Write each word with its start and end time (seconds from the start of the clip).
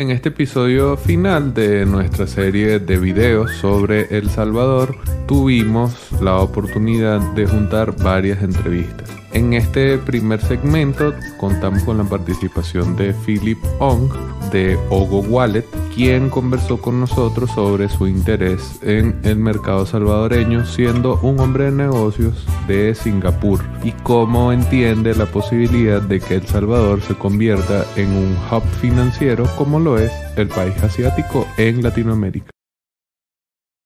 En 0.00 0.10
este 0.10 0.30
episodio 0.30 0.96
final 0.96 1.52
de 1.52 1.84
nuestra 1.84 2.26
serie 2.26 2.78
de 2.78 2.96
videos 2.96 3.52
sobre 3.56 4.16
El 4.16 4.30
Salvador, 4.30 4.96
tuvimos 5.28 6.10
la 6.22 6.38
oportunidad 6.38 7.20
de 7.34 7.46
juntar 7.46 7.94
varias 8.02 8.42
entrevistas. 8.42 9.19
En 9.32 9.52
este 9.52 9.96
primer 9.98 10.40
segmento 10.40 11.14
contamos 11.36 11.84
con 11.84 11.98
la 11.98 12.04
participación 12.04 12.96
de 12.96 13.14
Philip 13.14 13.58
Ong 13.78 14.10
de 14.50 14.76
Ogo 14.90 15.20
Wallet, 15.20 15.64
quien 15.94 16.28
conversó 16.30 16.80
con 16.80 16.98
nosotros 16.98 17.48
sobre 17.52 17.88
su 17.88 18.08
interés 18.08 18.80
en 18.82 19.20
el 19.22 19.36
mercado 19.36 19.86
salvadoreño 19.86 20.66
siendo 20.66 21.20
un 21.22 21.38
hombre 21.38 21.66
de 21.66 21.70
negocios 21.70 22.44
de 22.66 22.92
Singapur 22.96 23.60
y 23.84 23.92
cómo 24.02 24.52
entiende 24.52 25.14
la 25.14 25.26
posibilidad 25.26 26.02
de 26.02 26.18
que 26.18 26.34
El 26.34 26.46
Salvador 26.48 27.00
se 27.00 27.14
convierta 27.14 27.86
en 27.94 28.08
un 28.08 28.36
hub 28.50 28.64
financiero 28.80 29.44
como 29.56 29.78
lo 29.78 29.96
es 29.96 30.10
el 30.36 30.48
país 30.48 30.76
asiático 30.82 31.46
en 31.56 31.84
Latinoamérica. 31.84 32.50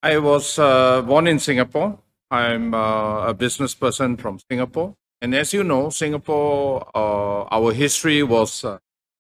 I 0.03 0.17
was 0.19 0.59
uh, 0.59 1.03
born 1.03 1.27
in 1.27 1.39
Singapore. 1.39 1.99
I'm 2.31 2.73
uh, 2.75 3.29
a 3.29 3.35
business 3.35 3.75
person 3.75 4.17
from 4.17 4.39
Singapore. 4.51 4.95
And 5.25 5.35
as 5.35 5.55
you 5.55 5.65
know, 5.65 5.89
Singapore, 5.89 6.87
uh, 6.95 7.45
our 7.45 7.73
history 7.73 8.23
was 8.23 8.63
uh, 8.63 8.77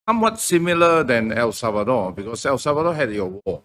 somewhat 0.06 0.38
similar 0.38 1.02
than 1.02 1.32
El 1.32 1.50
Salvador 1.52 2.12
because 2.12 2.44
El 2.44 2.58
Salvador 2.58 2.94
had 2.94 3.10
a 3.16 3.24
war. 3.24 3.62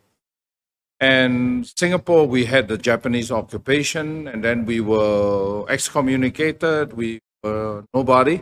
And 1.02 1.68
Singapore, 1.68 2.26
we 2.28 2.46
had 2.46 2.70
the 2.70 2.78
Japanese 2.78 3.30
occupation, 3.30 4.30
and 4.30 4.42
then 4.42 4.66
we 4.66 4.80
were 4.80 5.66
excommunicated. 5.68 6.94
We 6.94 7.20
were 7.44 7.84
nobody, 7.94 8.42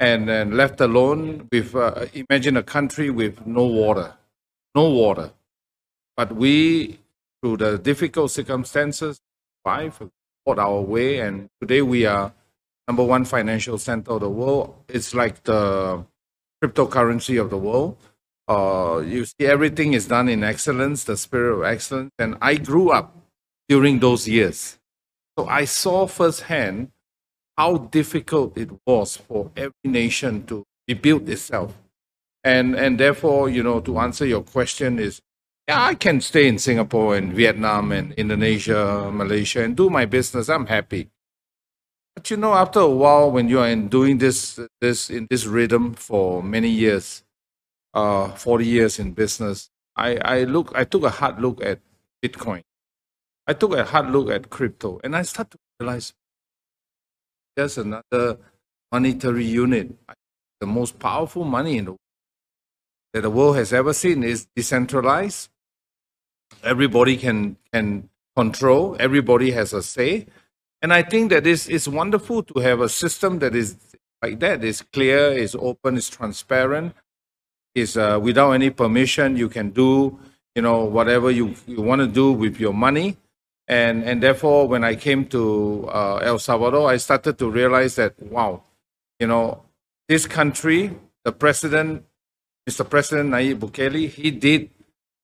and 0.00 0.26
then 0.26 0.56
left 0.56 0.80
alone 0.80 1.48
with, 1.52 1.74
uh, 1.74 2.06
imagine 2.14 2.56
a 2.56 2.62
country 2.62 3.10
with 3.10 3.46
no 3.46 3.66
water, 3.66 4.14
no 4.74 4.88
water. 4.88 5.32
But 6.16 6.34
we, 6.34 6.98
through 7.42 7.58
the 7.58 7.76
difficult 7.76 8.30
circumstances, 8.30 9.20
survived, 9.66 10.02
fought 10.46 10.58
our 10.58 10.80
way, 10.80 11.20
and 11.20 11.50
today 11.60 11.82
we 11.82 12.06
are 12.06 12.32
number 12.88 13.04
one 13.04 13.24
financial 13.26 13.78
center 13.78 14.12
of 14.12 14.20
the 14.20 14.30
world. 14.30 14.74
It's 14.88 15.14
like 15.14 15.44
the 15.44 16.04
cryptocurrency 16.64 17.40
of 17.40 17.50
the 17.50 17.58
world. 17.58 17.98
Uh, 18.48 19.02
you 19.04 19.26
see, 19.26 19.44
everything 19.46 19.92
is 19.92 20.08
done 20.08 20.28
in 20.28 20.42
excellence, 20.42 21.04
the 21.04 21.18
spirit 21.18 21.52
of 21.54 21.64
excellence. 21.64 22.10
And 22.18 22.36
I 22.40 22.54
grew 22.56 22.90
up 22.90 23.14
during 23.68 24.00
those 24.00 24.26
years. 24.26 24.78
So 25.38 25.46
I 25.46 25.66
saw 25.66 26.06
firsthand 26.06 26.90
how 27.58 27.76
difficult 27.76 28.56
it 28.56 28.70
was 28.86 29.18
for 29.18 29.50
every 29.54 29.74
nation 29.84 30.46
to 30.46 30.64
rebuild 30.88 31.28
itself. 31.28 31.76
And, 32.42 32.74
and 32.74 32.98
therefore, 32.98 33.50
you 33.50 33.62
know, 33.62 33.80
to 33.80 33.98
answer 33.98 34.24
your 34.24 34.42
question 34.42 34.98
is, 34.98 35.20
yeah, 35.68 35.84
I 35.84 35.94
can 35.94 36.22
stay 36.22 36.48
in 36.48 36.58
Singapore 36.58 37.16
and 37.16 37.34
Vietnam 37.34 37.92
and 37.92 38.14
Indonesia, 38.14 39.10
Malaysia 39.12 39.62
and 39.62 39.76
do 39.76 39.90
my 39.90 40.06
business. 40.06 40.48
I'm 40.48 40.66
happy. 40.66 41.10
But 42.18 42.32
you 42.32 42.36
know, 42.36 42.52
after 42.52 42.80
a 42.80 42.88
while, 42.90 43.30
when 43.30 43.48
you 43.48 43.60
are 43.60 43.68
in 43.68 43.86
doing 43.86 44.18
this 44.18 44.58
this 44.80 45.08
in 45.08 45.28
this 45.30 45.46
rhythm 45.46 45.94
for 45.94 46.42
many 46.42 46.68
years, 46.68 47.22
uh, 47.94 48.30
forty 48.32 48.66
years 48.66 48.98
in 48.98 49.12
business, 49.12 49.70
I 49.94 50.16
I 50.16 50.42
look 50.42 50.72
I 50.74 50.82
took 50.82 51.04
a 51.04 51.10
hard 51.10 51.40
look 51.40 51.64
at 51.64 51.78
Bitcoin. 52.20 52.62
I 53.46 53.52
took 53.52 53.72
a 53.72 53.84
hard 53.84 54.10
look 54.10 54.30
at 54.30 54.50
crypto, 54.50 55.00
and 55.04 55.14
I 55.14 55.22
start 55.22 55.52
to 55.52 55.58
realize 55.78 56.12
there's 57.54 57.78
another 57.78 58.38
monetary 58.90 59.46
unit, 59.46 59.94
the 60.60 60.66
most 60.66 60.98
powerful 60.98 61.44
money 61.44 61.78
in 61.78 61.84
the 61.84 61.92
world 61.92 62.10
that 63.14 63.20
the 63.22 63.30
world 63.30 63.54
has 63.54 63.72
ever 63.72 63.92
seen 63.92 64.24
is 64.24 64.48
decentralized. 64.56 65.50
Everybody 66.64 67.16
can 67.16 67.58
can 67.72 68.10
control. 68.34 68.96
Everybody 68.98 69.52
has 69.52 69.72
a 69.72 69.84
say 69.84 70.26
and 70.82 70.92
I 70.92 71.02
think 71.02 71.30
that 71.30 71.46
it's, 71.46 71.68
it's 71.68 71.88
wonderful 71.88 72.42
to 72.44 72.60
have 72.60 72.80
a 72.80 72.88
system 72.88 73.40
that 73.40 73.54
is 73.54 73.76
like 74.22 74.40
that, 74.40 74.64
is 74.64 74.82
clear, 74.82 75.32
is 75.32 75.54
open, 75.54 75.96
is 75.96 76.08
transparent, 76.08 76.94
is 77.74 77.96
uh, 77.96 78.18
without 78.20 78.52
any 78.52 78.70
permission. 78.70 79.36
You 79.36 79.48
can 79.48 79.70
do, 79.70 80.18
you 80.54 80.62
know, 80.62 80.84
whatever 80.84 81.30
you, 81.30 81.54
you 81.66 81.80
want 81.82 82.00
to 82.00 82.06
do 82.06 82.32
with 82.32 82.58
your 82.58 82.74
money. 82.74 83.16
And, 83.68 84.02
and 84.02 84.22
therefore, 84.22 84.66
when 84.66 84.82
I 84.82 84.94
came 84.94 85.26
to 85.26 85.88
uh, 85.92 86.16
El 86.16 86.38
Salvador, 86.38 86.90
I 86.90 86.96
started 86.96 87.38
to 87.38 87.50
realize 87.50 87.96
that, 87.96 88.20
wow, 88.22 88.62
you 89.20 89.26
know, 89.26 89.62
this 90.08 90.26
country, 90.26 90.96
the 91.24 91.32
president, 91.32 92.04
Mr. 92.68 92.88
President 92.88 93.30
Nayib 93.30 93.58
Bukele, 93.58 94.08
he 94.08 94.30
did 94.30 94.70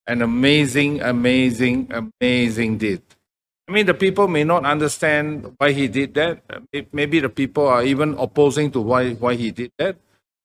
an 0.06 0.20
amazing, 0.20 1.00
amazing, 1.00 1.91
amazing 1.91 2.78
deed. 2.78 3.03
I 3.66 3.72
mean, 3.72 3.86
the 3.86 3.94
people 3.94 4.28
may 4.28 4.44
not 4.44 4.66
understand 4.66 5.54
why 5.56 5.72
he 5.72 5.88
did 5.88 6.14
that. 6.14 6.42
Maybe 6.92 7.20
the 7.20 7.30
people 7.30 7.66
are 7.66 7.82
even 7.82 8.14
opposing 8.19 8.70
to 8.72 8.80
why, 8.80 9.14
why 9.14 9.34
he 9.34 9.50
did 9.50 9.72
that. 9.78 9.97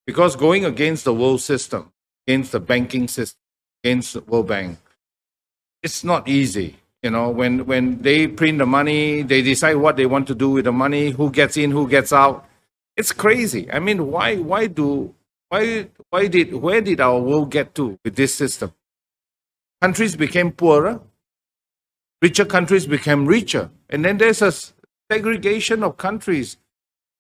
Because 0.07 0.35
going 0.35 0.63
against 0.65 1.03
the 1.03 1.13
world 1.13 1.41
system, 1.41 1.91
against 2.25 2.53
the 2.53 2.59
banking 2.59 3.07
system, 3.07 3.39
against 3.83 4.13
the 4.13 4.21
World 4.21 4.47
Bank, 4.47 4.79
it's 5.83 6.03
not 6.03 6.27
easy. 6.27 6.77
You 7.03 7.11
know, 7.11 7.29
when, 7.29 7.65
when 7.65 8.01
they 8.01 8.27
print 8.27 8.57
the 8.57 8.65
money, 8.65 9.21
they 9.21 9.41
decide 9.41 9.75
what 9.75 9.97
they 9.97 10.05
want 10.05 10.27
to 10.27 10.35
do 10.35 10.49
with 10.49 10.65
the 10.65 10.71
money, 10.71 11.11
who 11.11 11.29
gets 11.29 11.57
in, 11.57 11.71
who 11.71 11.87
gets 11.87 12.11
out. 12.11 12.45
It's 12.97 13.11
crazy. 13.11 13.71
I 13.71 13.79
mean, 13.79 14.11
why, 14.11 14.37
why 14.37 14.67
do, 14.67 15.13
why, 15.49 15.87
why 16.09 16.27
did, 16.27 16.53
where 16.53 16.81
did 16.81 16.99
our 17.01 17.19
world 17.19 17.51
get 17.51 17.75
to 17.75 17.97
with 18.03 18.15
this 18.15 18.33
system? 18.33 18.73
Countries 19.81 20.15
became 20.15 20.51
poorer, 20.51 20.99
richer 22.21 22.45
countries 22.45 22.85
became 22.85 23.25
richer. 23.25 23.69
And 23.89 24.03
then 24.05 24.17
there's 24.17 24.41
a 24.41 24.53
segregation 25.11 25.83
of 25.83 25.97
countries 25.97 26.57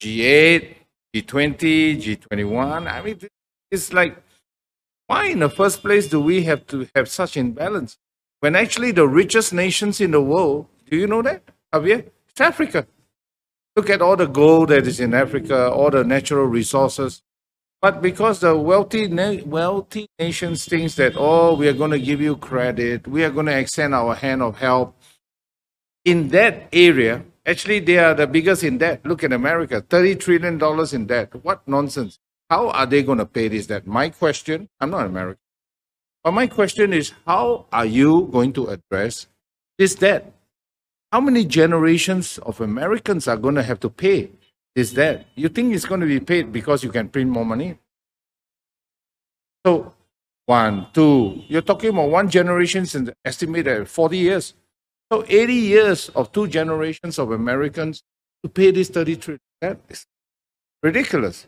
G8, 0.01 0.75
G20, 1.15 2.01
G21. 2.01 2.91
I 2.91 3.01
mean, 3.01 3.19
it's 3.71 3.91
like, 3.91 4.17
why 5.07 5.27
in 5.27 5.39
the 5.39 5.49
first 5.49 5.81
place 5.81 6.07
do 6.07 6.19
we 6.19 6.43
have 6.43 6.67
to 6.67 6.87
have 6.95 7.09
such 7.09 7.35
imbalance? 7.35 7.97
When 8.39 8.55
actually 8.55 8.91
the 8.91 9.07
richest 9.07 9.53
nations 9.53 9.99
in 9.99 10.11
the 10.11 10.21
world, 10.21 10.67
do 10.89 10.95
you 10.95 11.07
know 11.07 11.21
that, 11.23 11.43
Javier? 11.73 12.09
It's 12.29 12.39
Africa. 12.39 12.87
Look 13.75 13.89
at 13.89 14.01
all 14.01 14.15
the 14.15 14.27
gold 14.27 14.69
that 14.69 14.87
is 14.87 14.99
in 14.99 15.13
Africa, 15.13 15.69
all 15.69 15.89
the 15.89 16.03
natural 16.03 16.45
resources. 16.45 17.21
But 17.81 18.01
because 18.01 18.41
the 18.41 18.57
wealthy, 18.57 19.07
na- 19.07 19.43
wealthy 19.45 20.07
nations 20.19 20.65
thinks 20.65 20.95
that, 20.95 21.13
oh, 21.15 21.55
we 21.55 21.67
are 21.67 21.73
going 21.73 21.91
to 21.91 21.99
give 21.99 22.19
you 22.19 22.35
credit, 22.35 23.07
we 23.07 23.23
are 23.23 23.29
going 23.29 23.45
to 23.45 23.57
extend 23.57 23.95
our 23.95 24.15
hand 24.15 24.41
of 24.41 24.57
help. 24.57 24.95
In 26.03 26.27
that 26.29 26.67
area, 26.73 27.23
actually, 27.45 27.79
they 27.79 27.97
are 27.97 28.13
the 28.13 28.27
biggest 28.27 28.63
in 28.63 28.79
debt. 28.79 29.05
Look 29.05 29.23
at 29.23 29.31
America, 29.31 29.81
$30 29.81 30.19
trillion 30.19 30.61
in 30.93 31.05
debt. 31.07 31.33
What 31.43 31.65
nonsense. 31.67 32.19
How 32.49 32.69
are 32.69 32.85
they 32.85 33.03
going 33.03 33.19
to 33.19 33.25
pay 33.25 33.47
this 33.47 33.67
debt? 33.67 33.85
My 33.85 34.09
question, 34.09 34.67
I'm 34.79 34.89
not 34.89 35.05
American, 35.05 35.39
but 36.23 36.31
my 36.31 36.47
question 36.47 36.93
is, 36.93 37.13
how 37.25 37.67
are 37.71 37.85
you 37.85 38.27
going 38.31 38.53
to 38.53 38.67
address 38.67 39.27
this 39.77 39.95
debt? 39.95 40.33
How 41.11 41.21
many 41.21 41.45
generations 41.45 42.39
of 42.39 42.59
Americans 42.59 43.27
are 43.27 43.37
going 43.37 43.55
to 43.55 43.63
have 43.63 43.79
to 43.81 43.89
pay 43.89 44.31
is 44.75 44.93
that 44.93 45.25
you 45.35 45.49
think 45.49 45.73
it's 45.73 45.85
going 45.85 46.01
to 46.01 46.07
be 46.07 46.19
paid 46.19 46.51
because 46.51 46.83
you 46.83 46.91
can 46.91 47.09
print 47.09 47.29
more 47.29 47.45
money. 47.45 47.77
So, 49.65 49.93
one, 50.45 50.87
two, 50.93 51.43
you're 51.47 51.61
talking 51.61 51.89
about 51.89 52.09
one 52.09 52.29
generation 52.29 52.85
since 52.85 53.09
estimated 53.25 53.89
40 53.89 54.17
years. 54.17 54.53
So, 55.11 55.25
80 55.27 55.53
years 55.53 56.09
of 56.09 56.31
two 56.31 56.47
generations 56.47 57.19
of 57.19 57.31
Americans 57.31 58.03
to 58.43 58.49
pay 58.49 58.71
this 58.71 58.89
30 58.89 59.15
trillion. 59.17 59.39
That 59.61 59.79
is 59.89 60.05
ridiculous. 60.81 61.45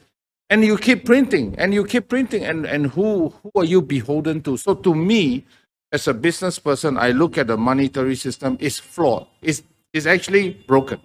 And 0.50 0.66
you 0.66 0.78
keep 0.78 1.06
printing 1.06 1.56
and 1.58 1.74
you 1.74 1.86
keep 1.86 2.10
printing, 2.10 2.44
and, 2.44 2.66
and 2.66 2.88
who, 2.88 3.30
who 3.42 3.52
are 3.56 3.64
you 3.66 3.82
beholden 3.82 4.42
to? 4.44 4.58
So, 4.58 4.76
to 4.76 4.94
me, 4.94 5.46
as 5.92 6.08
a 6.08 6.14
business 6.14 6.60
person, 6.60 6.98
I 6.98 7.12
look 7.12 7.38
at 7.38 7.48
the 7.48 7.58
monetary 7.58 8.16
system, 8.16 8.58
it's 8.60 8.80
flawed, 8.80 9.28
it's, 9.42 9.64
it's 9.94 10.06
actually 10.06 10.52
broken. 10.68 11.00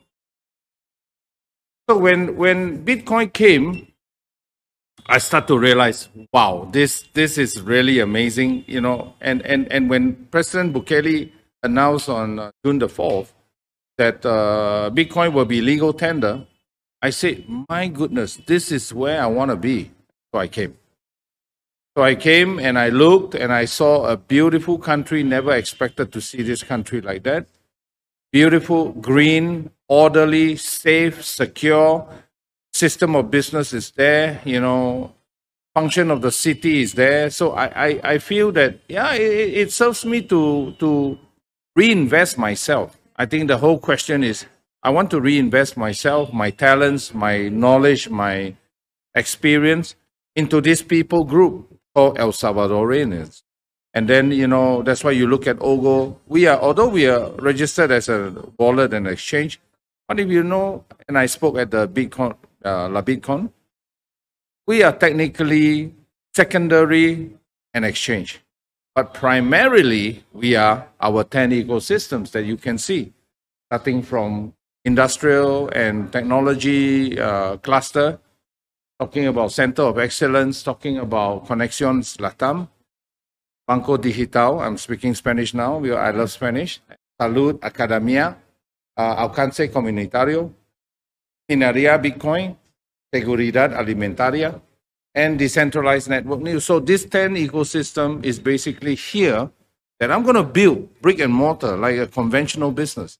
So 1.88 1.98
when 1.98 2.36
when 2.36 2.84
Bitcoin 2.84 3.32
came, 3.32 3.86
I 5.06 5.18
start 5.18 5.46
to 5.48 5.58
realize, 5.58 6.08
wow, 6.32 6.68
this 6.72 7.04
this 7.14 7.38
is 7.38 7.60
really 7.60 8.00
amazing, 8.00 8.64
you 8.66 8.80
know. 8.80 9.14
And 9.20 9.42
and 9.46 9.70
and 9.72 9.88
when 9.88 10.26
President 10.32 10.74
Bukele 10.74 11.30
announced 11.62 12.08
on 12.08 12.38
uh, 12.40 12.50
June 12.64 12.80
the 12.80 12.88
fourth 12.88 13.32
that 13.98 14.26
uh, 14.26 14.90
Bitcoin 14.92 15.32
will 15.32 15.44
be 15.44 15.60
legal 15.60 15.92
tender, 15.92 16.44
I 17.02 17.10
said, 17.10 17.44
my 17.68 17.86
goodness, 17.86 18.36
this 18.46 18.72
is 18.72 18.92
where 18.92 19.22
I 19.22 19.26
want 19.26 19.52
to 19.52 19.56
be. 19.56 19.92
So 20.34 20.40
I 20.40 20.48
came. 20.48 20.76
So 21.96 22.02
I 22.02 22.16
came 22.16 22.58
and 22.58 22.78
I 22.78 22.88
looked 22.88 23.34
and 23.36 23.52
I 23.52 23.64
saw 23.64 24.06
a 24.06 24.16
beautiful 24.16 24.76
country. 24.78 25.22
Never 25.22 25.54
expected 25.54 26.12
to 26.12 26.20
see 26.20 26.42
this 26.42 26.64
country 26.64 27.00
like 27.00 27.22
that. 27.22 27.46
Beautiful, 28.32 28.90
green, 28.92 29.70
orderly, 29.88 30.56
safe, 30.56 31.24
secure 31.24 32.08
system 32.72 33.16
of 33.16 33.30
business 33.30 33.72
is 33.72 33.90
there. 33.92 34.40
You 34.44 34.60
know, 34.60 35.12
function 35.74 36.10
of 36.10 36.22
the 36.22 36.32
city 36.32 36.82
is 36.82 36.94
there. 36.94 37.30
So 37.30 37.52
I, 37.52 37.66
I, 37.66 38.00
I 38.14 38.18
feel 38.18 38.52
that, 38.52 38.80
yeah, 38.88 39.12
it, 39.14 39.54
it 39.62 39.72
serves 39.72 40.04
me 40.04 40.22
to, 40.22 40.72
to 40.78 41.18
reinvest 41.74 42.38
myself. 42.38 42.96
I 43.16 43.26
think 43.26 43.48
the 43.48 43.58
whole 43.58 43.78
question 43.78 44.24
is 44.24 44.46
I 44.82 44.90
want 44.90 45.10
to 45.10 45.20
reinvest 45.20 45.76
myself, 45.76 46.32
my 46.32 46.50
talents, 46.50 47.12
my 47.12 47.48
knowledge, 47.48 48.08
my 48.08 48.54
experience 49.14 49.96
into 50.34 50.60
this 50.60 50.82
people 50.82 51.24
group 51.24 51.78
called 51.94 52.18
El 52.18 52.32
Salvadorians. 52.32 53.42
And 53.94 54.08
then, 54.08 54.30
you 54.30 54.46
know, 54.46 54.82
that's 54.82 55.02
why 55.02 55.12
you 55.12 55.26
look 55.26 55.46
at 55.46 55.58
OGO. 55.58 56.16
We 56.26 56.46
are, 56.46 56.60
although 56.60 56.88
we 56.88 57.06
are 57.06 57.30
registered 57.32 57.90
as 57.90 58.08
a 58.08 58.32
wallet 58.58 58.92
and 58.92 59.08
exchange, 59.08 59.58
but 60.08 60.20
if 60.20 60.28
you 60.28 60.42
know, 60.42 60.84
and 61.08 61.18
I 61.18 61.26
spoke 61.26 61.58
at 61.58 61.70
the 61.70 61.88
Bitcoin, 61.88 62.36
uh, 62.64 62.88
La 62.88 63.02
Bitcoin, 63.02 63.50
we 64.66 64.82
are 64.82 64.92
technically 64.92 65.94
secondary 66.34 67.30
and 67.74 67.84
exchange. 67.84 68.40
But 68.94 69.12
primarily, 69.12 70.24
we 70.32 70.56
are 70.56 70.88
our 71.00 71.22
10 71.22 71.50
ecosystems 71.50 72.30
that 72.32 72.44
you 72.44 72.56
can 72.56 72.78
see, 72.78 73.12
starting 73.68 74.02
from 74.02 74.54
industrial 74.84 75.68
and 75.70 76.10
technology 76.10 77.18
uh, 77.18 77.58
cluster, 77.58 78.18
talking 78.98 79.26
about 79.26 79.52
center 79.52 79.82
of 79.82 79.98
excellence, 79.98 80.62
talking 80.62 80.98
about 80.98 81.46
Connections 81.46 82.16
Latam, 82.16 82.68
Banco 83.66 83.96
Digital, 83.96 84.60
I'm 84.60 84.78
speaking 84.78 85.14
Spanish 85.14 85.52
now, 85.52 85.78
We 85.78 85.92
I 85.92 86.10
love 86.12 86.30
Spanish, 86.30 86.80
Salud 87.20 87.60
Academia, 87.62 88.36
Alcance 88.96 89.68
Comunitario, 89.68 90.52
Minería 91.50 91.98
Bitcoin, 91.98 92.56
Seguridad 93.12 93.72
Alimentaria, 93.72 94.60
and 95.14 95.38
decentralized 95.38 96.08
network 96.08 96.40
news. 96.40 96.64
So 96.64 96.80
this 96.80 97.04
10 97.04 97.36
ecosystem 97.36 98.24
is 98.24 98.38
basically 98.38 98.94
here 98.94 99.50
that 99.98 100.10
I'm 100.10 100.22
going 100.22 100.36
to 100.36 100.42
build 100.42 101.00
brick 101.00 101.20
and 101.20 101.32
mortar 101.32 101.76
like 101.76 101.96
a 101.96 102.06
conventional 102.06 102.70
business. 102.70 103.18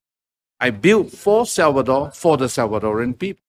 I 0.60 0.70
built 0.70 1.10
for 1.10 1.46
Salvador 1.46 2.10
for 2.12 2.36
the 2.36 2.46
Salvadoran 2.46 3.18
people. 3.18 3.42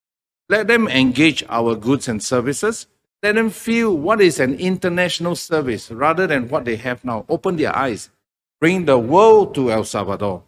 Let 0.48 0.66
them 0.66 0.88
engage 0.88 1.44
our 1.48 1.74
goods 1.74 2.08
and 2.08 2.22
services. 2.22 2.86
Let 3.22 3.34
them 3.34 3.50
feel 3.50 3.96
what 3.96 4.20
is 4.20 4.40
an 4.40 4.54
international 4.54 5.36
service 5.36 5.90
rather 5.90 6.26
than 6.26 6.48
what 6.48 6.64
they 6.64 6.76
have 6.76 7.04
now. 7.04 7.26
Open 7.28 7.56
their 7.56 7.76
eyes. 7.76 8.10
Bring 8.60 8.84
the 8.84 8.98
world 8.98 9.54
to 9.56 9.70
El 9.72 9.84
Salvador. 9.84 10.42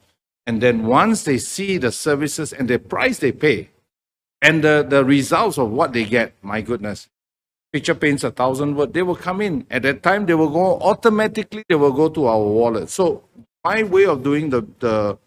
And 0.46 0.60
then 0.60 0.86
once 0.86 1.24
they 1.24 1.38
see 1.38 1.78
the 1.78 1.92
services 1.92 2.52
and 2.52 2.68
the 2.68 2.78
price 2.78 3.18
they 3.18 3.32
pay 3.32 3.70
and 4.42 4.64
the, 4.64 4.84
the 4.88 5.04
results 5.04 5.58
of 5.58 5.70
what 5.70 5.92
they 5.92 6.04
get, 6.04 6.34
my 6.42 6.60
goodness, 6.60 7.08
picture 7.72 7.94
paints 7.94 8.24
a 8.24 8.30
thousand 8.30 8.76
words, 8.76 8.92
they 8.92 9.02
will 9.02 9.16
come 9.16 9.40
in. 9.40 9.66
At 9.70 9.82
that 9.82 10.02
time, 10.02 10.26
they 10.26 10.34
will 10.34 10.50
go 10.50 10.80
automatically, 10.80 11.62
they 11.68 11.74
will 11.74 11.92
go 11.92 12.08
to 12.08 12.26
our 12.26 12.42
wallet. 12.42 12.88
So 12.88 13.24
my 13.64 13.82
way 13.82 14.06
of 14.06 14.22
doing 14.22 14.50
the, 14.50 14.66
the 14.80 15.18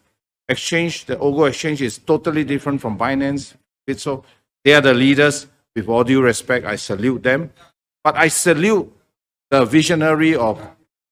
exchange, 0.48 1.06
the 1.06 1.16
OGO 1.16 1.48
exchange 1.48 1.80
is 1.82 1.98
totally 1.98 2.44
different 2.44 2.80
from 2.80 2.98
Binance. 2.98 3.54
So 3.96 4.24
they 4.64 4.74
are 4.74 4.80
the 4.80 4.94
leaders. 4.94 5.46
With 5.74 5.88
all 5.88 6.04
due 6.04 6.22
respect, 6.22 6.66
I 6.66 6.76
salute 6.76 7.24
them. 7.24 7.50
But 8.04 8.16
I 8.16 8.28
salute 8.28 8.92
the 9.50 9.64
visionary 9.64 10.36
of 10.36 10.60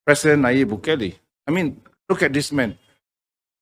President 0.07 0.45
Nayib 0.45 0.67
Bukele. 0.67 1.17
I 1.49 1.51
mean, 1.51 1.81
look 2.09 2.23
at 2.23 2.33
this 2.33 2.53
man. 2.53 2.79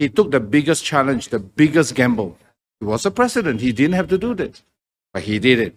He 0.01 0.09
took 0.09 0.31
the 0.31 0.41
biggest 0.41 0.83
challenge, 0.83 1.29
the 1.29 1.39
biggest 1.39 1.95
gamble. 1.95 2.39
He 2.81 2.87
was 2.87 3.05
a 3.05 3.11
president. 3.11 3.61
He 3.61 3.71
didn't 3.71 3.97
have 3.97 4.09
to 4.09 4.17
do 4.17 4.35
this, 4.35 4.63
but 5.13 5.25
he 5.25 5.39
did 5.39 5.59
it. 5.59 5.77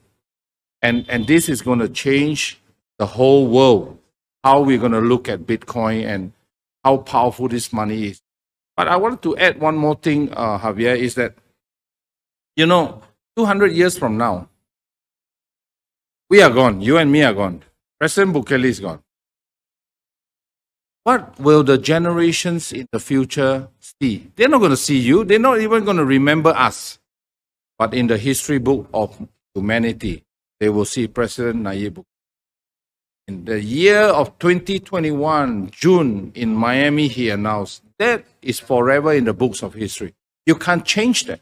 And, 0.82 1.06
and 1.10 1.28
this 1.28 1.50
is 1.50 1.62
going 1.62 1.80
to 1.80 1.90
change 1.90 2.62
the 2.98 3.06
whole 3.06 3.48
world, 3.48 3.98
how 4.42 4.62
we're 4.62 4.78
going 4.78 4.94
to 4.94 5.02
look 5.02 5.28
at 5.28 5.42
Bitcoin 5.42 6.06
and 6.06 6.32
how 6.86 6.98
powerful 6.98 7.50
this 7.50 7.74
money 7.74 8.06
is. 8.06 8.22
But 8.78 8.88
I 8.88 8.96
wanted 8.96 9.22
to 9.24 9.36
add 9.36 9.60
one 9.60 9.76
more 9.76 9.96
thing, 9.96 10.32
uh, 10.32 10.58
Javier, 10.58 10.98
is 10.98 11.16
that, 11.16 11.36
you 12.56 12.66
know, 12.66 13.02
200 13.36 13.74
years 13.74 13.98
from 13.98 14.18
now, 14.18 14.48
we 16.30 16.42
are 16.42 16.50
gone. 16.50 16.80
You 16.80 16.98
and 16.98 17.12
me 17.12 17.24
are 17.24 17.34
gone. 17.34 17.62
President 18.00 18.34
Bukele 18.34 18.66
is 18.66 18.80
gone. 18.80 19.04
What 21.04 21.38
will 21.40 21.64
the 21.64 21.78
generations 21.78 22.72
in 22.72 22.88
the 22.92 23.00
future 23.00 23.68
see? 23.80 24.32
They're 24.36 24.48
not 24.48 24.60
going 24.60 24.72
to 24.72 24.78
see 24.78 25.00
you. 25.00 25.26
They're 25.26 25.38
not 25.38 25.60
even 25.60 25.84
going 25.84 25.98
to 25.98 26.06
remember 26.06 26.52
us. 26.52 27.00
But 27.78 27.94
in 27.94 28.08
the 28.08 28.18
history 28.18 28.60
book 28.60 28.88
of 28.94 29.28
humanity, 29.54 30.24
they 30.60 30.70
will 30.70 30.86
see 30.86 31.08
President 31.08 31.64
Nayib. 31.64 32.04
In 33.28 33.46
the 33.46 33.62
year 33.62 34.02
of 34.02 34.38
2021, 34.40 35.72
June, 35.72 36.32
in 36.36 36.56
Miami, 36.56 37.08
he 37.08 37.30
announced 37.30 37.84
that 38.00 38.24
is 38.42 38.60
forever 38.60 39.14
in 39.14 39.26
the 39.26 39.34
books 39.34 39.62
of 39.62 39.74
history. 39.74 40.14
You 40.46 40.56
can't 40.56 40.86
change 40.86 41.26
that. 41.26 41.42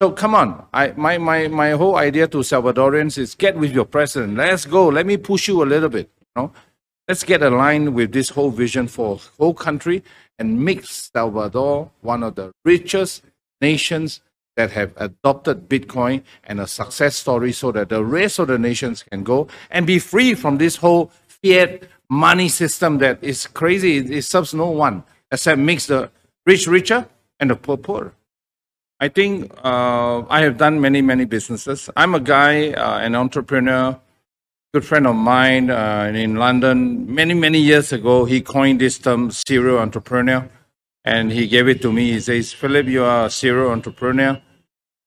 So 0.00 0.10
come 0.10 0.34
on, 0.34 0.66
I, 0.72 0.92
my, 0.96 1.18
my, 1.18 1.48
my 1.48 1.70
whole 1.72 1.96
idea 1.96 2.26
to 2.28 2.38
Salvadorians 2.38 3.18
is 3.18 3.34
get 3.34 3.56
with 3.56 3.72
your 3.72 3.84
president. 3.84 4.36
Let's 4.36 4.64
go. 4.64 4.88
Let 4.88 5.06
me 5.06 5.16
push 5.16 5.48
you 5.48 5.62
a 5.62 5.64
little 5.64 5.88
bit. 5.88 6.10
You 6.36 6.42
know? 6.42 6.52
Let's 7.08 7.24
get 7.24 7.42
aligned 7.42 7.94
with 7.94 8.12
this 8.12 8.28
whole 8.28 8.50
vision 8.50 8.86
for 8.86 9.18
whole 9.38 9.54
country 9.54 10.04
and 10.38 10.64
make 10.64 10.84
Salvador 10.84 11.90
one 12.00 12.22
of 12.22 12.36
the 12.36 12.52
richest 12.64 13.22
nations 13.60 14.20
that 14.56 14.70
have 14.70 14.92
adopted 14.96 15.68
Bitcoin 15.68 16.22
and 16.44 16.60
a 16.60 16.66
success 16.66 17.16
story 17.16 17.52
so 17.52 17.72
that 17.72 17.88
the 17.88 18.04
rest 18.04 18.38
of 18.38 18.48
the 18.48 18.58
nations 18.58 19.02
can 19.02 19.24
go 19.24 19.48
and 19.70 19.86
be 19.86 19.98
free 19.98 20.34
from 20.34 20.58
this 20.58 20.76
whole 20.76 21.10
fiat 21.26 21.82
money 22.08 22.48
system 22.48 22.98
that 22.98 23.18
is 23.22 23.46
crazy. 23.48 23.96
It, 23.96 24.22
serves 24.22 24.54
no 24.54 24.70
one 24.70 25.02
except 25.30 25.58
makes 25.58 25.86
the 25.86 26.10
rich 26.46 26.66
richer 26.66 27.08
and 27.40 27.50
the 27.50 27.56
poor 27.56 27.78
poorer. 27.78 28.12
I 29.00 29.08
think 29.08 29.50
uh, 29.64 30.22
I 30.28 30.42
have 30.42 30.58
done 30.58 30.80
many, 30.80 31.02
many 31.02 31.24
businesses. 31.24 31.90
I'm 31.96 32.14
a 32.14 32.20
guy, 32.20 32.72
uh, 32.72 32.98
an 32.98 33.16
entrepreneur, 33.16 33.98
good 34.74 34.86
friend 34.86 35.06
of 35.06 35.14
mine 35.14 35.68
uh, 35.68 36.10
in 36.14 36.36
London. 36.36 37.14
Many, 37.14 37.34
many 37.34 37.58
years 37.58 37.92
ago, 37.92 38.24
he 38.24 38.40
coined 38.40 38.80
this 38.80 38.98
term 38.98 39.30
serial 39.30 39.78
entrepreneur 39.78 40.48
and 41.04 41.30
he 41.30 41.46
gave 41.46 41.68
it 41.68 41.82
to 41.82 41.92
me. 41.92 42.12
He 42.12 42.20
says, 42.20 42.54
Philip, 42.54 42.86
you 42.86 43.04
are 43.04 43.26
a 43.26 43.30
serial 43.30 43.70
entrepreneur. 43.70 44.40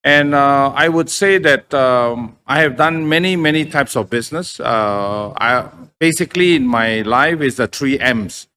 And 0.03 0.35
uh, 0.35 0.71
I 0.75 0.87
would 0.87 1.09
say 1.09 1.39
that 1.39 1.73
um, 1.73 2.37
I 2.45 2.61
have 2.61 2.77
done 2.77 3.09
many, 3.09 3.35
many 3.35 3.65
types 3.65 3.95
of 3.95 4.07
business. 4.07 4.59
Uh, 4.59 5.33
I, 5.35 5.67
basically, 5.99 6.55
in 6.55 6.67
my 6.67 7.01
life 7.01 7.41
is 7.41 7.55
the 7.55 7.67
three 7.67 7.99
M's, 7.99 8.47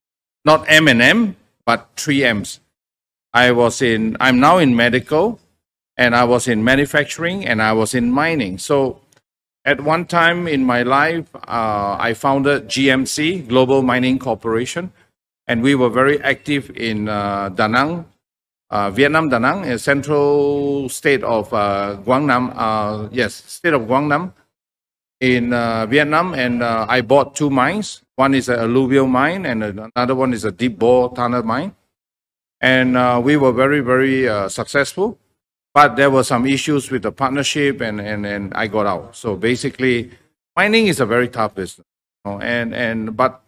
not 0.44 0.66
M 0.68 0.88
and 0.88 1.00
M, 1.00 1.37
but 1.64 1.88
three 1.97 2.23
M's. 2.23 2.61
I 3.32 3.52
was 3.52 3.80
in, 3.80 4.18
I'm 4.21 4.40
now 4.40 4.59
in 4.59 4.76
medical, 4.76 5.40
and 5.97 6.14
I 6.14 6.25
was 6.25 6.49
in 6.49 6.62
manufacturing, 6.62 7.47
and 7.47 7.62
I 7.62 7.73
was 7.73 7.94
in 7.94 8.12
mining. 8.12 8.59
So 8.59 9.00
at 9.68 9.80
one 9.82 10.06
time 10.06 10.48
in 10.48 10.64
my 10.64 10.82
life, 10.82 11.28
uh, 11.37 11.96
I 12.00 12.14
founded 12.14 12.68
GMC, 12.68 13.46
Global 13.46 13.82
Mining 13.82 14.18
Corporation 14.18 14.90
and 15.48 15.62
we 15.62 15.75
were 15.75 15.88
very 15.88 16.20
active 16.22 16.70
in 16.76 17.08
uh, 17.08 17.48
Da 17.48 17.66
Nang, 17.66 18.04
uh, 18.70 18.90
Vietnam, 18.90 19.28
Da 19.30 19.38
Nang, 19.38 19.64
a 19.64 19.78
central 19.78 20.88
state 20.88 21.25
of 21.25 21.52
uh, 21.52 21.96
Quang 22.04 22.30
Uh, 22.30 23.08
yes, 23.10 23.34
state 23.34 23.72
of 23.72 23.87
Quang 23.87 24.08
Nam 24.08 24.32
in 25.20 25.52
uh, 25.52 25.87
Vietnam, 25.87 26.34
and 26.34 26.62
uh, 26.62 26.87
I 26.88 27.00
bought 27.00 27.34
two 27.34 27.50
mines. 27.50 28.02
One 28.16 28.34
is 28.34 28.48
an 28.48 28.60
alluvial 28.60 29.06
mine, 29.06 29.46
and 29.46 29.64
another 29.96 30.14
one 30.14 30.32
is 30.32 30.44
a 30.44 30.52
deep 30.52 30.78
bore 30.78 31.14
tunnel 31.14 31.42
mine. 31.42 31.75
And 32.60 33.25
we 33.25 33.37
were 33.37 33.52
very, 33.52 33.80
very 33.80 34.28
successful, 34.50 35.18
but 35.78 35.94
there 35.94 36.11
were 36.11 36.25
some 36.25 36.44
issues 36.44 36.90
with 36.90 37.02
the 37.02 37.12
partnership, 37.12 37.80
and, 37.80 38.00
and, 38.00 38.26
and 38.26 38.52
I 38.52 38.66
got 38.66 38.85
out. 38.85 39.14
So 39.14 39.37
basically, 39.37 40.11
mining 40.56 40.88
is 40.88 40.99
a 40.99 41.06
very 41.06 41.28
tough 41.28 41.54
business, 41.54 41.87
you 42.25 42.32
know, 42.32 42.40
and 42.40 42.75
and 42.75 43.16
but 43.16 43.40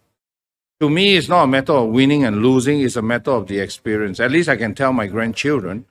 to 0.79 0.89
me, 0.89 1.17
it's 1.17 1.29
not 1.29 1.43
a 1.43 1.47
matter 1.49 1.73
of 1.73 1.89
winning 1.89 2.23
and 2.25 2.41
losing, 2.41 2.83
it's 2.83 2.95
a 2.95 3.03
matter 3.03 3.33
of 3.33 3.49
the 3.49 3.59
experience. 3.59 4.21
At 4.21 4.31
least 4.31 4.49
I 4.49 4.55
can 4.55 4.77
tell 4.77 4.93
my 4.93 5.09
grandchildren 5.09 5.87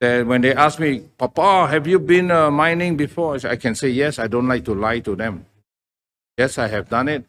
that 0.00 0.26
when 0.26 0.40
they 0.40 0.54
ask 0.54 0.80
me, 0.80 1.00
Papa, 1.18 1.66
have 1.66 1.86
you 1.86 1.98
been 1.98 2.30
uh, 2.30 2.50
mining 2.50 2.96
before? 2.96 3.36
I 3.44 3.56
can 3.56 3.74
say, 3.74 3.90
yes, 3.90 4.18
I 4.18 4.28
don't 4.28 4.48
like 4.48 4.64
to 4.64 4.74
lie 4.74 5.00
to 5.00 5.14
them. 5.14 5.44
Yes, 6.38 6.56
I 6.56 6.68
have 6.68 6.88
done 6.88 7.06
it. 7.06 7.26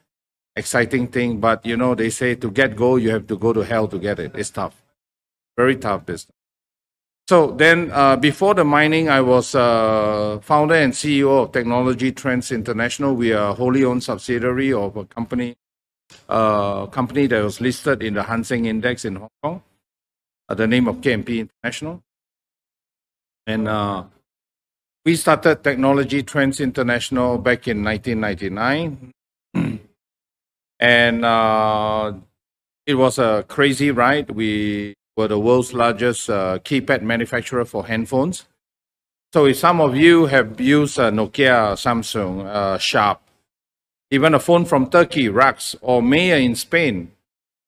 Exciting 0.55 1.07
thing, 1.09 1.41
but 1.41 1.65
you 1.65 1.75
know, 1.75 1.95
they 1.95 2.11
say 2.11 2.35
to 2.35 2.49
get 2.49 2.77
gold, 2.77 3.01
you 3.01 3.09
have 3.09 3.27
to 3.27 3.37
go 3.37 3.51
to 3.51 3.59
hell 3.59 3.89
to 3.89 3.99
get 3.99 4.19
it. 4.19 4.31
It's 4.35 4.51
tough. 4.51 4.81
Very 5.57 5.75
tough 5.75 6.05
business. 6.05 6.38
So 7.29 7.51
then, 7.51 7.91
uh, 7.91 8.15
before 8.15 8.55
the 8.55 8.65
mining, 8.65 9.07
I 9.07 9.21
was 9.21 9.53
uh, 9.53 10.39
founder 10.41 10.73
and 10.73 10.91
CEO 10.91 11.43
of 11.43 11.51
Technology 11.51 12.11
Trends 12.11 12.51
International. 12.51 13.13
We 13.13 13.33
are 13.33 13.51
a 13.51 13.53
wholly 13.53 13.83
owned 13.83 14.03
subsidiary 14.03 14.73
of 14.73 14.97
a 14.97 15.05
company 15.05 15.55
a 16.27 16.87
company 16.91 17.27
that 17.27 17.43
was 17.43 17.61
listed 17.61 18.01
in 18.01 18.15
the 18.15 18.23
Hang 18.23 18.43
Seng 18.43 18.65
Index 18.65 19.05
in 19.05 19.17
Hong 19.17 19.29
Kong, 19.43 19.61
uh, 20.49 20.55
the 20.55 20.65
name 20.65 20.87
of 20.87 21.01
KMP 21.01 21.45
International. 21.45 22.01
And 23.45 23.67
uh, 23.67 24.05
we 25.05 25.15
started 25.15 25.63
Technology 25.63 26.23
Trends 26.23 26.59
International 26.59 27.37
back 27.37 27.67
in 27.67 27.83
1999. 27.83 29.11
and 30.79 31.23
uh, 31.23 32.11
it 32.87 32.95
was 32.95 33.19
a 33.19 33.45
crazy 33.47 33.91
ride. 33.91 34.31
We 34.31 34.95
were 35.19 35.27
the 35.27 35.37
world's 35.37 35.73
largest 35.73 36.29
uh, 36.29 36.57
keypad 36.63 37.01
manufacturer 37.01 37.65
for 37.65 37.83
handphones. 37.83 38.45
So 39.33 39.47
if 39.47 39.57
some 39.57 39.81
of 39.81 39.93
you 39.97 40.27
have 40.27 40.61
used 40.61 40.97
uh, 40.97 41.11
Nokia, 41.11 41.75
Samsung, 41.75 42.45
uh, 42.45 42.77
Sharp, 42.77 43.19
even 44.11 44.33
a 44.33 44.39
phone 44.39 44.63
from 44.63 44.89
Turkey, 44.89 45.27
Rax, 45.27 45.75
or 45.81 46.01
Maya 46.01 46.37
in 46.37 46.55
Spain, 46.55 47.11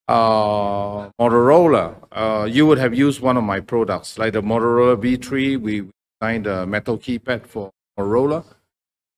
uh, 0.07 1.09
Motorola, 1.19 1.95
uh, 2.13 2.47
you 2.49 2.65
would 2.67 2.77
have 2.77 2.95
used 2.95 3.19
one 3.19 3.35
of 3.35 3.43
my 3.43 3.59
products, 3.59 4.17
like 4.17 4.31
the 4.31 4.41
Motorola 4.41 4.95
V3. 4.95 5.59
We 5.59 5.91
designed 6.21 6.47
a 6.47 6.65
metal 6.65 6.97
keypad 6.97 7.45
for 7.45 7.69
Motorola. 7.99 8.45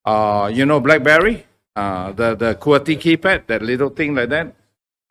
Uh, 0.04 0.50
you 0.52 0.66
know 0.66 0.80
BlackBerry, 0.80 1.46
uh, 1.76 2.12
the 2.14 2.34
the 2.34 2.56
QWERTY 2.56 2.98
keypad, 2.98 3.46
that 3.46 3.62
little 3.62 3.90
thing 3.90 4.16
like 4.16 4.30
that. 4.30 4.56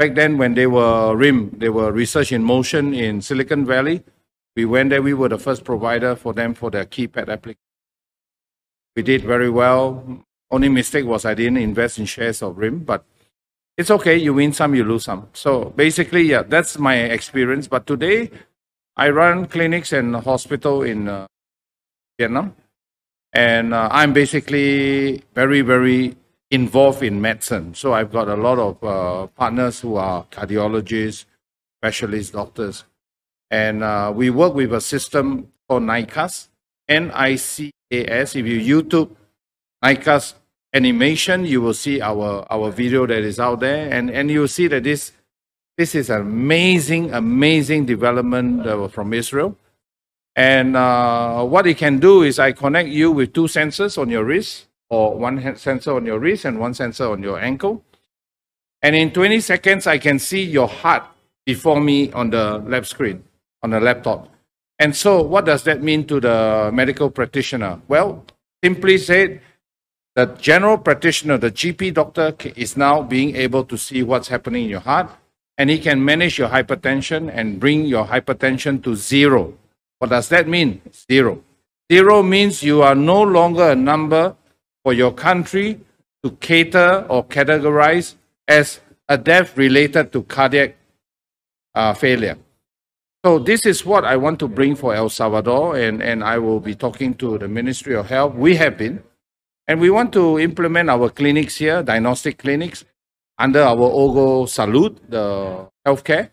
Back 0.02 0.16
then, 0.16 0.36
when 0.36 0.54
they 0.54 0.66
were 0.66 1.14
RIM, 1.14 1.50
they 1.58 1.68
were 1.68 1.92
research 1.92 2.32
in 2.32 2.42
motion 2.42 2.92
in 2.92 3.22
Silicon 3.22 3.64
Valley. 3.64 4.02
We 4.56 4.64
went 4.64 4.90
there. 4.90 5.00
We 5.00 5.14
were 5.14 5.28
the 5.28 5.38
first 5.38 5.62
provider 5.62 6.16
for 6.16 6.32
them 6.32 6.54
for 6.54 6.72
their 6.72 6.84
keypad 6.84 7.28
application. 7.28 7.70
We 8.96 9.04
did 9.04 9.22
very 9.22 9.48
well. 9.48 10.24
Only 10.50 10.70
mistake 10.70 11.06
was 11.06 11.24
I 11.24 11.34
didn't 11.34 11.58
invest 11.58 12.00
in 12.00 12.06
shares 12.06 12.42
of 12.42 12.58
RIM, 12.58 12.80
but 12.80 13.04
it's 13.78 13.92
okay. 13.92 14.16
You 14.16 14.34
win 14.34 14.52
some, 14.52 14.74
you 14.74 14.82
lose 14.82 15.04
some. 15.04 15.28
So 15.34 15.66
basically, 15.66 16.22
yeah, 16.22 16.42
that's 16.42 16.80
my 16.80 16.96
experience. 16.96 17.68
But 17.68 17.86
today, 17.86 18.28
I 18.96 19.10
run 19.10 19.46
clinics 19.46 19.92
and 19.92 20.16
hospital 20.16 20.82
in 20.82 21.08
uh, 21.08 21.28
Vietnam, 22.18 22.56
and 23.32 23.72
uh, 23.72 23.88
I'm 23.92 24.12
basically 24.12 25.22
very, 25.32 25.60
very 25.60 26.16
involved 26.52 27.02
in 27.02 27.20
medicine. 27.20 27.74
So 27.74 27.94
I've 27.94 28.12
got 28.12 28.28
a 28.28 28.36
lot 28.36 28.58
of 28.58 28.84
uh, 28.84 29.26
partners 29.28 29.80
who 29.80 29.96
are 29.96 30.24
cardiologists, 30.30 31.24
specialist 31.80 32.34
doctors, 32.34 32.84
and 33.50 33.82
uh, 33.82 34.12
we 34.14 34.28
work 34.30 34.54
with 34.54 34.72
a 34.72 34.80
system 34.80 35.50
called 35.68 35.82
NICAS, 35.84 36.48
N-I-C-A-S. 36.88 38.36
If 38.36 38.46
you 38.46 38.82
YouTube 38.82 39.16
NICAS 39.82 40.34
animation, 40.74 41.46
you 41.46 41.62
will 41.62 41.74
see 41.74 42.02
our, 42.02 42.46
our 42.50 42.70
video 42.70 43.06
that 43.06 43.22
is 43.22 43.40
out 43.40 43.60
there, 43.60 43.90
and, 43.90 44.10
and 44.10 44.30
you 44.30 44.40
will 44.40 44.48
see 44.48 44.68
that 44.68 44.84
this, 44.84 45.12
this 45.78 45.94
is 45.94 46.10
an 46.10 46.20
amazing, 46.20 47.14
amazing 47.14 47.86
development 47.86 48.66
uh, 48.66 48.88
from 48.88 49.14
Israel. 49.14 49.56
And 50.36 50.76
uh, 50.76 51.44
what 51.44 51.66
it 51.66 51.78
can 51.78 51.98
do 51.98 52.22
is 52.22 52.38
I 52.38 52.52
connect 52.52 52.90
you 52.90 53.10
with 53.10 53.32
two 53.32 53.44
sensors 53.44 53.96
on 53.96 54.10
your 54.10 54.24
wrist, 54.24 54.66
or 54.92 55.16
one 55.16 55.56
sensor 55.56 55.96
on 55.96 56.04
your 56.04 56.18
wrist 56.18 56.44
and 56.44 56.60
one 56.60 56.74
sensor 56.74 57.10
on 57.10 57.22
your 57.22 57.40
ankle. 57.40 57.82
And 58.82 58.94
in 58.94 59.10
20 59.10 59.40
seconds, 59.40 59.86
I 59.86 59.96
can 59.96 60.18
see 60.18 60.42
your 60.42 60.68
heart 60.68 61.04
before 61.46 61.80
me 61.80 62.12
on 62.12 62.28
the 62.28 62.58
left 62.58 62.88
screen, 62.88 63.24
on 63.62 63.70
the 63.70 63.80
laptop. 63.80 64.28
And 64.78 64.94
so, 64.94 65.22
what 65.22 65.46
does 65.46 65.64
that 65.64 65.82
mean 65.82 66.06
to 66.08 66.20
the 66.20 66.70
medical 66.74 67.08
practitioner? 67.08 67.80
Well, 67.88 68.26
simply 68.62 68.98
said, 68.98 69.40
the 70.14 70.26
general 70.26 70.76
practitioner, 70.76 71.38
the 71.38 71.50
GP 71.50 71.94
doctor, 71.94 72.36
is 72.54 72.76
now 72.76 73.00
being 73.02 73.34
able 73.34 73.64
to 73.64 73.78
see 73.78 74.02
what's 74.02 74.28
happening 74.28 74.64
in 74.64 74.68
your 74.68 74.80
heart, 74.80 75.10
and 75.56 75.70
he 75.70 75.78
can 75.78 76.04
manage 76.04 76.36
your 76.36 76.50
hypertension 76.50 77.30
and 77.32 77.58
bring 77.58 77.86
your 77.86 78.04
hypertension 78.04 78.82
to 78.84 78.94
zero. 78.94 79.54
What 80.00 80.10
does 80.10 80.28
that 80.28 80.48
mean? 80.48 80.82
Zero. 80.92 81.42
Zero 81.90 82.22
means 82.22 82.62
you 82.62 82.82
are 82.82 82.94
no 82.94 83.22
longer 83.22 83.70
a 83.70 83.76
number 83.76 84.36
for 84.84 84.92
your 84.92 85.12
country 85.12 85.80
to 86.22 86.30
cater 86.40 87.06
or 87.08 87.24
categorize 87.24 88.14
as 88.48 88.80
a 89.08 89.18
death 89.18 89.56
related 89.56 90.12
to 90.12 90.22
cardiac 90.22 90.76
uh, 91.74 91.94
failure. 91.94 92.36
So 93.24 93.38
this 93.38 93.66
is 93.66 93.86
what 93.86 94.04
I 94.04 94.16
want 94.16 94.40
to 94.40 94.48
bring 94.48 94.74
for 94.74 94.94
El 94.94 95.08
Salvador, 95.08 95.76
and, 95.76 96.02
and 96.02 96.24
I 96.24 96.38
will 96.38 96.58
be 96.58 96.74
talking 96.74 97.14
to 97.14 97.38
the 97.38 97.46
Ministry 97.46 97.94
of 97.94 98.08
Health. 98.08 98.34
We 98.34 98.56
have 98.56 98.76
been, 98.76 99.02
and 99.68 99.80
we 99.80 99.90
want 99.90 100.12
to 100.14 100.40
implement 100.40 100.90
our 100.90 101.08
clinics 101.08 101.56
here, 101.56 101.82
diagnostic 101.82 102.38
clinics, 102.38 102.84
under 103.38 103.62
our 103.62 103.76
OGO 103.76 104.46
Salud, 104.46 104.98
the 105.08 105.68
healthcare. 105.86 106.30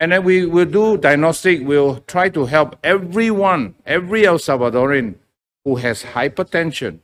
And 0.00 0.12
then 0.12 0.24
we 0.24 0.46
will 0.46 0.64
do 0.64 0.96
diagnostic. 0.96 1.60
We'll 1.62 2.00
try 2.06 2.30
to 2.30 2.46
help 2.46 2.78
everyone, 2.82 3.74
every 3.84 4.26
El 4.26 4.38
Salvadorian 4.38 5.16
who 5.64 5.76
has 5.76 6.02
hypertension, 6.02 7.00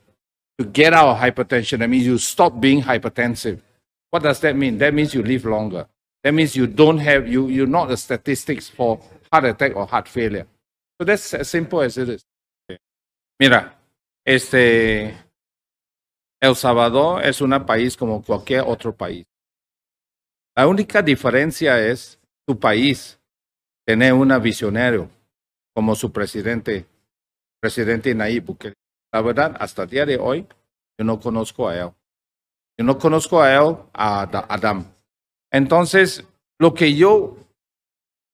to 0.58 0.64
get 0.64 0.92
out 0.92 1.08
of 1.08 1.18
hypertension. 1.18 1.78
That 1.78 1.88
means 1.88 2.06
you 2.06 2.18
stop 2.18 2.60
being 2.60 2.82
hypertensive. 2.82 3.60
What 4.10 4.22
does 4.22 4.40
that 4.40 4.56
mean? 4.56 4.78
That 4.78 4.94
means 4.94 5.14
you 5.14 5.22
live 5.22 5.44
longer. 5.44 5.86
That 6.22 6.32
means 6.32 6.56
you 6.56 6.66
don't 6.66 6.98
have, 6.98 7.28
you, 7.28 7.48
you're 7.48 7.66
not 7.66 7.88
the 7.88 7.96
statistics 7.96 8.68
for 8.68 9.00
heart 9.30 9.44
attack 9.44 9.76
or 9.76 9.86
heart 9.86 10.08
failure. 10.08 10.46
So 10.98 11.04
that's 11.04 11.34
as 11.34 11.48
simple 11.48 11.82
as 11.82 11.98
it 11.98 12.08
is. 12.08 12.24
Mira, 13.38 13.74
este, 14.24 15.14
El 16.40 16.54
Salvador 16.54 17.22
es 17.22 17.40
un 17.40 17.50
país 17.66 17.96
como 17.96 18.22
cualquier 18.22 18.62
otro 18.66 18.94
país. 18.94 19.26
La 20.56 20.66
única 20.66 21.02
diferencia 21.02 21.78
es 21.78 22.18
tu 22.46 22.58
país 22.58 23.18
tener 23.86 24.14
un 24.14 24.28
visionario 24.42 25.10
como 25.74 25.94
su 25.94 26.10
presidente, 26.10 26.86
presidente 27.60 28.14
Nayib 28.14 28.46
Bukele. 28.46 28.74
La 29.16 29.22
verdad, 29.22 29.56
hasta 29.58 29.84
el 29.84 29.88
día 29.88 30.04
de 30.04 30.18
hoy, 30.18 30.46
yo 30.98 31.02
no 31.06 31.18
conozco 31.18 31.66
a 31.66 31.74
él. 31.74 31.90
Yo 32.76 32.84
no 32.84 32.98
conozco 32.98 33.40
a 33.40 33.54
él, 33.54 33.74
a 33.94 34.44
Adam. 34.46 34.84
Entonces, 35.50 36.22
lo 36.58 36.74
que 36.74 36.94
yo 36.94 37.34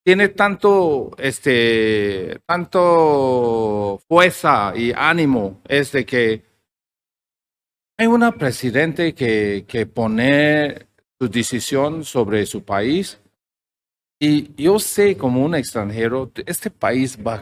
tiene 0.04 0.30
tanto, 0.30 1.12
este, 1.18 2.40
tanto 2.44 4.00
fuerza 4.08 4.72
y 4.74 4.90
ánimo 4.92 5.60
es 5.68 5.92
de 5.92 6.04
que 6.04 6.42
hay 7.96 8.08
una 8.08 8.32
presidente 8.32 9.14
que, 9.14 9.64
que 9.68 9.86
pone 9.86 10.88
su 11.20 11.28
decisión 11.28 12.02
sobre 12.02 12.44
su 12.44 12.64
país 12.64 13.20
y 14.20 14.52
yo 14.60 14.80
sé 14.80 15.16
como 15.16 15.44
un 15.44 15.54
extranjero, 15.54 16.32
este 16.44 16.70
país 16.70 17.16
va 17.24 17.40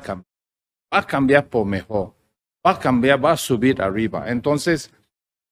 va 0.92 0.98
a 0.98 1.06
cambiar 1.06 1.48
por 1.48 1.64
mejor 1.64 2.19
va 2.66 2.72
a 2.72 2.78
cambiar, 2.78 3.24
va 3.24 3.32
a 3.32 3.36
subir 3.36 3.80
arriba. 3.80 4.24
Entonces, 4.28 4.90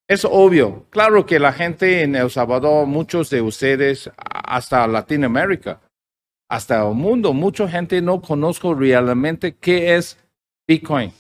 es 0.09 0.25
obvio, 0.25 0.87
claro 0.91 1.27
que 1.27 1.39
la 1.39 1.53
gente 1.53 2.03
en 2.03 2.17
El 2.17 2.31
Salvador, 2.31 2.87
muchos 2.87 3.29
de 3.31 3.43
ustedes, 3.43 4.11
hasta 4.17 4.87
Latinoamérica, 4.87 5.81
hasta 6.49 6.89
el 6.89 6.95
mundo, 6.95 7.35
mucha 7.35 7.69
gente 7.69 8.01
no 8.01 8.23
conozco 8.23 8.75
realmente 8.75 9.55
qué 9.57 9.97
es 9.97 10.17
Bitcoin. 10.67 11.13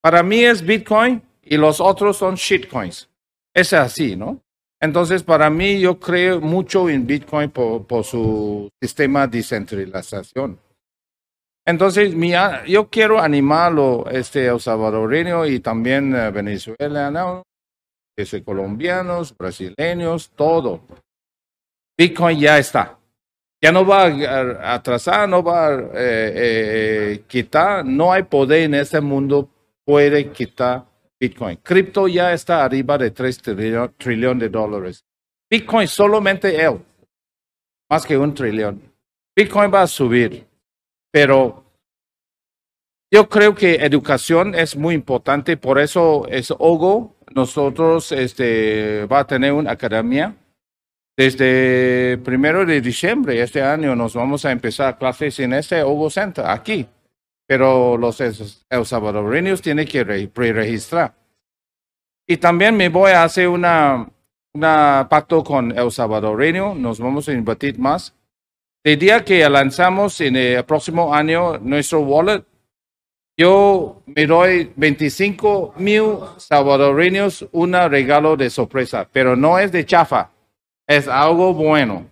Para 0.00 0.22
mí 0.22 0.44
es 0.44 0.64
Bitcoin 0.64 1.20
y 1.42 1.56
los 1.56 1.80
otros 1.80 2.16
son 2.16 2.36
shitcoins. 2.36 3.08
Es 3.52 3.72
así, 3.72 4.14
¿no? 4.14 4.40
Entonces, 4.80 5.24
para 5.24 5.50
mí, 5.50 5.80
yo 5.80 5.98
creo 5.98 6.40
mucho 6.40 6.88
en 6.88 7.04
Bitcoin 7.04 7.50
por, 7.50 8.04
su 8.04 8.68
sistema 8.80 9.26
de 9.26 9.38
descentralización. 9.38 10.60
Entonces, 11.68 12.14
yo 12.66 12.88
quiero 12.88 13.20
animarlo, 13.20 14.06
este, 14.10 14.46
el 14.46 14.58
salvadoreño 14.58 15.44
y 15.44 15.60
también 15.60 16.16
eh, 16.16 16.30
venezolano, 16.30 17.42
este, 18.16 18.42
colombianos, 18.42 19.36
brasileños, 19.36 20.30
todo. 20.30 20.80
Bitcoin 21.98 22.40
ya 22.40 22.58
está. 22.58 22.98
Ya 23.62 23.70
no 23.70 23.84
va 23.84 24.06
a 24.06 24.76
atrasar, 24.76 25.28
no 25.28 25.42
va 25.42 25.68
a 25.68 25.74
eh, 25.74 25.90
eh, 25.94 27.24
quitar. 27.26 27.84
No 27.84 28.14
hay 28.14 28.22
poder 28.22 28.62
en 28.62 28.74
este 28.76 29.02
mundo 29.02 29.50
puede 29.84 30.30
quitar 30.30 30.86
Bitcoin. 31.20 31.58
Cripto 31.62 32.08
ya 32.08 32.32
está 32.32 32.64
arriba 32.64 32.96
de 32.96 33.10
3 33.10 33.42
trillones 33.98 34.40
de 34.40 34.48
dólares. 34.48 35.04
Bitcoin 35.50 35.86
solamente 35.86 36.64
él, 36.64 36.78
más 37.90 38.06
que 38.06 38.16
un 38.16 38.32
trillón. 38.32 38.80
Bitcoin 39.36 39.70
va 39.70 39.82
a 39.82 39.86
subir. 39.86 40.47
Pero 41.20 41.64
yo 43.10 43.28
creo 43.28 43.52
que 43.52 43.74
educación 43.74 44.54
es 44.54 44.76
muy 44.76 44.94
importante, 44.94 45.56
por 45.56 45.80
eso 45.80 46.28
es 46.28 46.52
OGO. 46.52 47.16
Nosotros 47.34 48.12
este, 48.12 49.04
va 49.06 49.18
a 49.18 49.26
tener 49.26 49.52
una 49.52 49.72
academia. 49.72 50.36
Desde 51.16 52.18
primero 52.18 52.64
de 52.64 52.80
diciembre 52.80 53.42
este 53.42 53.60
año 53.60 53.96
nos 53.96 54.14
vamos 54.14 54.44
a 54.44 54.52
empezar 54.52 54.96
clases 54.96 55.40
en 55.40 55.54
este 55.54 55.82
OGO 55.82 56.08
Center, 56.08 56.46
aquí. 56.46 56.86
Pero 57.48 57.96
los 57.96 58.20
el 58.20 58.86
salvadoreños 58.86 59.60
tienen 59.60 59.88
que 59.88 60.28
pre-registrar. 60.28 61.16
Y 62.28 62.36
también 62.36 62.76
me 62.76 62.90
voy 62.90 63.10
a 63.10 63.24
hacer 63.24 63.48
una, 63.48 64.08
una 64.54 65.08
pacto 65.10 65.42
con 65.42 65.76
el 65.76 65.90
salvadoreño. 65.90 66.76
Nos 66.76 67.00
vamos 67.00 67.28
a 67.28 67.32
invertir 67.32 67.76
más 67.76 68.14
el 68.84 68.98
día 68.98 69.24
que 69.24 69.48
lanzamos 69.48 70.20
en 70.20 70.36
el 70.36 70.64
próximo 70.64 71.14
año 71.14 71.58
nuestro 71.58 72.00
wallet, 72.00 72.44
yo 73.36 74.02
me 74.06 74.26
doy 74.26 74.72
25 74.74 75.74
mil 75.76 76.18
salvadoreños 76.38 77.46
un 77.52 77.72
regalo 77.72 78.36
de 78.36 78.50
sorpresa, 78.50 79.08
pero 79.12 79.36
no 79.36 79.58
es 79.58 79.70
de 79.70 79.86
chafa, 79.86 80.32
Es 80.86 81.06
algo 81.06 81.54
bueno. 81.54 82.10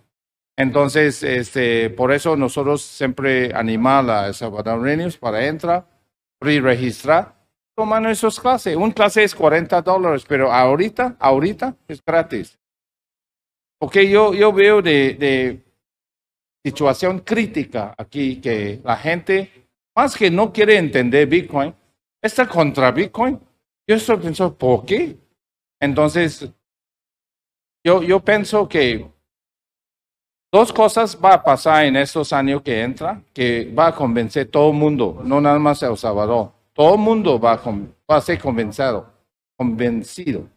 Entonces, 0.55 1.23
este, 1.23 1.89
por 1.89 2.11
eso 2.11 2.35
nosotros 2.35 2.81
siempre 2.81 3.53
animamos 3.53 4.11
a 4.11 4.33
salvadoreños 4.33 5.17
para 5.17 5.45
entrar, 5.45 5.85
re-registrar, 6.39 7.35
tomar 7.75 8.01
nuestras 8.01 8.39
clases. 8.39 8.75
Un 8.75 8.91
clase 8.91 9.23
es 9.23 9.35
40 9.35 9.81
dólares, 9.81 10.25
pero 10.27 10.51
ahorita, 10.51 11.17
ahorita 11.19 11.75
es 11.87 12.03
gratis. 12.03 12.57
Porque 13.79 14.09
yo, 14.09 14.33
yo 14.33 14.53
veo 14.53 14.81
de, 14.81 15.13
de 15.15 15.66
situación 16.69 17.19
crítica 17.19 17.93
aquí 17.97 18.41
que 18.41 18.81
la 18.83 18.95
gente, 18.97 19.69
más 19.95 20.15
que 20.15 20.29
no 20.29 20.51
quiere 20.51 20.77
entender 20.77 21.27
Bitcoin, 21.27 21.73
está 22.21 22.47
contra 22.47 22.91
Bitcoin. 22.91 23.39
Yo 23.87 23.95
estoy 23.95 24.17
pensando, 24.17 24.55
¿por 24.55 24.85
qué? 24.85 25.17
Entonces, 25.79 26.49
yo, 27.83 28.03
yo 28.03 28.19
pienso 28.19 28.67
que 28.67 29.09
Dos 30.51 30.71
cosas 30.71 31.17
va 31.23 31.33
a 31.33 31.43
pasar 31.43 31.85
en 31.85 31.97
estos 31.97 32.31
años 32.31 32.61
que 32.61 32.81
entra, 32.81 33.21
que 33.33 33.69
va 33.77 33.87
a 33.87 33.95
convencer 33.95 34.49
todo 34.49 34.71
el 34.71 34.77
mundo, 34.77 35.21
no 35.23 35.41
nada 35.41 35.59
más 35.59 35.83
El 35.83 35.97
Salvador. 35.97 36.53
Todo 36.73 36.95
el 36.95 37.01
mundo 37.01 37.37
va 37.37 37.61
a, 38.07 38.21
ser 38.21 38.39
convencido, 38.39 39.11
convencido. 39.57 40.47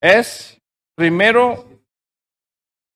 Es, 0.00 0.60
primero, 0.96 1.75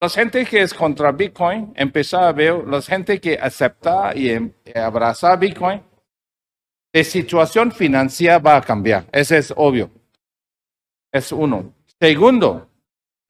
la 0.00 0.08
gente 0.08 0.44
que 0.46 0.62
es 0.62 0.72
contra 0.72 1.12
Bitcoin, 1.12 1.72
empezar 1.76 2.24
a 2.24 2.32
ver, 2.32 2.66
la 2.66 2.80
gente 2.80 3.20
que 3.20 3.38
acepta 3.38 4.12
y 4.14 4.30
em, 4.30 4.52
abraza 4.74 5.36
Bitcoin, 5.36 5.82
la 6.92 7.04
situación 7.04 7.70
financiera 7.70 8.38
va 8.38 8.56
a 8.56 8.62
cambiar. 8.62 9.06
Ese 9.12 9.38
es 9.38 9.52
obvio. 9.56 9.90
Es 11.12 11.32
uno. 11.32 11.74
Segundo, 12.00 12.70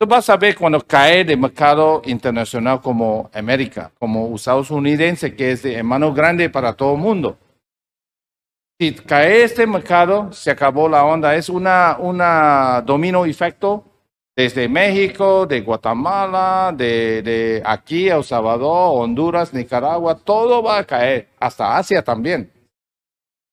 Tú 0.03 0.07
vas 0.07 0.31
a 0.31 0.37
ver 0.39 0.57
cuando 0.57 0.81
cae 0.81 1.21
el 1.21 1.37
mercado 1.37 2.01
internacional 2.07 2.81
como 2.81 3.29
América, 3.35 3.93
como 3.99 4.35
Estados 4.35 4.71
Unidos, 4.71 5.21
que 5.37 5.51
es 5.51 5.63
de 5.63 5.75
hermano 5.75 6.15
grande 6.15 6.49
para 6.49 6.73
todo 6.73 6.95
el 6.95 7.01
mundo. 7.03 7.37
Si 8.81 8.95
cae 8.95 9.43
este 9.43 9.67
mercado, 9.67 10.33
se 10.33 10.51
acabó 10.51 10.89
la 10.89 11.05
onda. 11.05 11.35
Es 11.37 11.51
una, 11.51 11.99
una 11.99 12.81
domino 12.81 13.27
efecto 13.27 13.90
desde 14.41 14.69
México, 14.69 15.47
de 15.47 15.61
Guatemala, 15.61 16.73
de, 16.75 17.21
de 17.21 17.63
aquí, 17.63 18.09
El 18.09 18.25
Salvador, 18.25 19.03
Honduras, 19.03 19.53
Nicaragua, 19.53 20.15
todo 20.15 20.63
va 20.63 20.79
a 20.79 20.85
caer, 20.85 21.29
hasta 21.39 21.77
Asia 21.77 22.03
también. 22.03 22.51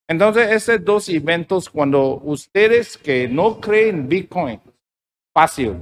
Entonces, 0.07 0.49
esos 0.49 0.85
dos 0.85 1.09
eventos, 1.09 1.69
cuando 1.69 2.21
ustedes 2.23 2.97
que 2.97 3.27
no 3.27 3.59
creen 3.59 4.07
Bitcoin, 4.07 4.61
fácil, 5.33 5.75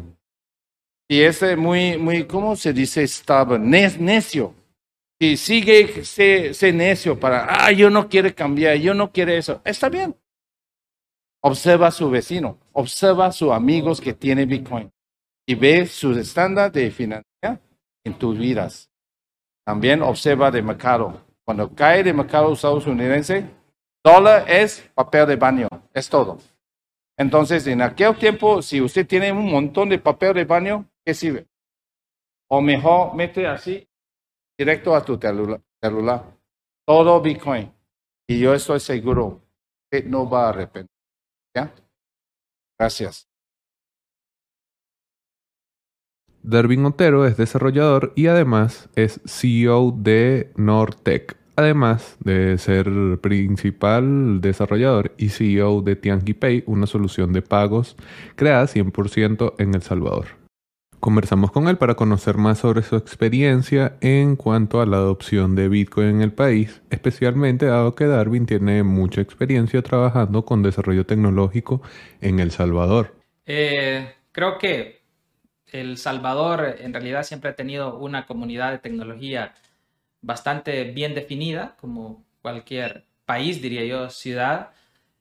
y 1.07 1.21
ese 1.21 1.55
muy, 1.55 1.99
muy, 1.99 2.23
¿cómo 2.23 2.55
se 2.55 2.73
dice? 2.73 3.03
Estaba 3.03 3.59
necio. 3.59 4.55
Y 5.19 5.37
sigue 5.37 6.01
ese 6.01 6.73
necio 6.73 7.19
para, 7.19 7.45
ah, 7.47 7.71
yo 7.71 7.91
no 7.91 8.09
quiero 8.09 8.33
cambiar, 8.33 8.77
yo 8.77 8.95
no 8.95 9.11
quiero 9.11 9.33
eso. 9.33 9.61
Está 9.63 9.87
bien. 9.87 10.15
Observa 11.43 11.87
a 11.87 11.91
su 11.91 12.09
vecino, 12.09 12.57
observa 12.73 13.27
a 13.27 13.31
sus 13.31 13.51
amigos 13.51 14.01
que 14.01 14.13
tienen 14.13 14.49
Bitcoin 14.49 14.94
y 15.45 15.55
ve 15.55 15.85
sus 15.85 16.17
estándares 16.17 16.73
de 16.73 16.91
financiación 16.91 17.59
en 18.03 18.17
tus 18.17 18.37
vidas. 18.37 18.89
También 19.65 20.01
observa 20.01 20.51
de 20.51 20.61
mercado. 20.61 21.21
Cuando 21.43 21.73
cae 21.73 22.03
de 22.03 22.13
mercado 22.13 22.53
estadounidense, 22.53 23.49
dólar 24.03 24.49
es 24.49 24.81
papel 24.93 25.27
de 25.27 25.35
baño, 25.35 25.67
es 25.93 26.09
todo. 26.09 26.39
Entonces, 27.17 27.65
en 27.67 27.81
aquel 27.81 28.17
tiempo, 28.17 28.61
si 28.61 28.81
usted 28.81 29.07
tiene 29.07 29.31
un 29.31 29.49
montón 29.49 29.89
de 29.89 29.99
papel 29.99 30.33
de 30.33 30.45
baño, 30.45 30.89
¿qué 31.05 31.13
sirve? 31.13 31.47
O 32.49 32.61
mejor, 32.61 33.15
mete 33.15 33.47
así, 33.47 33.87
directo 34.57 34.95
a 34.95 35.03
tu 35.03 35.17
celular. 35.17 36.23
Todo 36.85 37.21
Bitcoin. 37.21 37.71
Y 38.27 38.39
yo 38.39 38.53
estoy 38.53 38.79
seguro 38.79 39.41
que 39.89 40.03
no 40.03 40.29
va 40.29 40.47
a 40.47 40.49
arrepentir. 40.49 40.91
Gracias. 42.77 43.27
Darwin 46.47 46.85
Otero 46.85 47.25
es 47.25 47.37
desarrollador 47.37 48.13
y 48.15 48.27
además 48.27 48.89
es 48.95 49.19
CEO 49.25 49.91
de 49.97 50.51
Nortec 50.55 51.37
además 51.55 52.17
de 52.19 52.57
ser 52.57 52.89
principal 53.21 54.41
desarrollador 54.41 55.13
y 55.17 55.29
CEO 55.29 55.81
de 55.81 55.95
TianquiPay, 55.95 56.63
una 56.65 56.85
solución 56.85 57.33
de 57.33 57.41
pagos 57.41 57.95
creada 58.35 58.65
100% 58.65 59.53
en 59.57 59.73
El 59.73 59.81
Salvador. 59.81 60.25
Conversamos 60.99 61.51
con 61.51 61.67
él 61.67 61.77
para 61.77 61.95
conocer 61.95 62.37
más 62.37 62.59
sobre 62.59 62.81
su 62.81 62.95
experiencia 62.95 63.95
en 64.01 64.35
cuanto 64.35 64.81
a 64.81 64.85
la 64.85 64.97
adopción 64.97 65.55
de 65.55 65.69
Bitcoin 65.69 66.07
en 66.07 66.21
el 66.21 66.33
país, 66.33 66.81
especialmente 66.89 67.67
dado 67.67 67.95
que 67.95 68.05
Darwin 68.05 68.45
tiene 68.45 68.81
mucha 68.81 69.21
experiencia 69.21 69.81
trabajando 69.83 70.45
con 70.45 70.63
desarrollo 70.63 71.05
tecnológico 71.05 71.81
en 72.21 72.39
El 72.39 72.51
Salvador. 72.51 73.13
Eh, 73.45 74.15
creo 74.31 74.57
que 74.57 74.94
El 75.71 75.97
Salvador 75.97 76.77
en 76.79 76.93
realidad 76.93 77.23
siempre 77.23 77.49
ha 77.49 77.55
tenido 77.55 77.97
una 77.97 78.25
comunidad 78.25 78.71
de 78.71 78.79
tecnología 78.79 79.53
bastante 80.21 80.85
bien 80.85 81.15
definida, 81.15 81.75
como 81.79 82.23
cualquier 82.41 83.05
país, 83.25 83.61
diría 83.61 83.85
yo, 83.85 84.09
ciudad. 84.09 84.71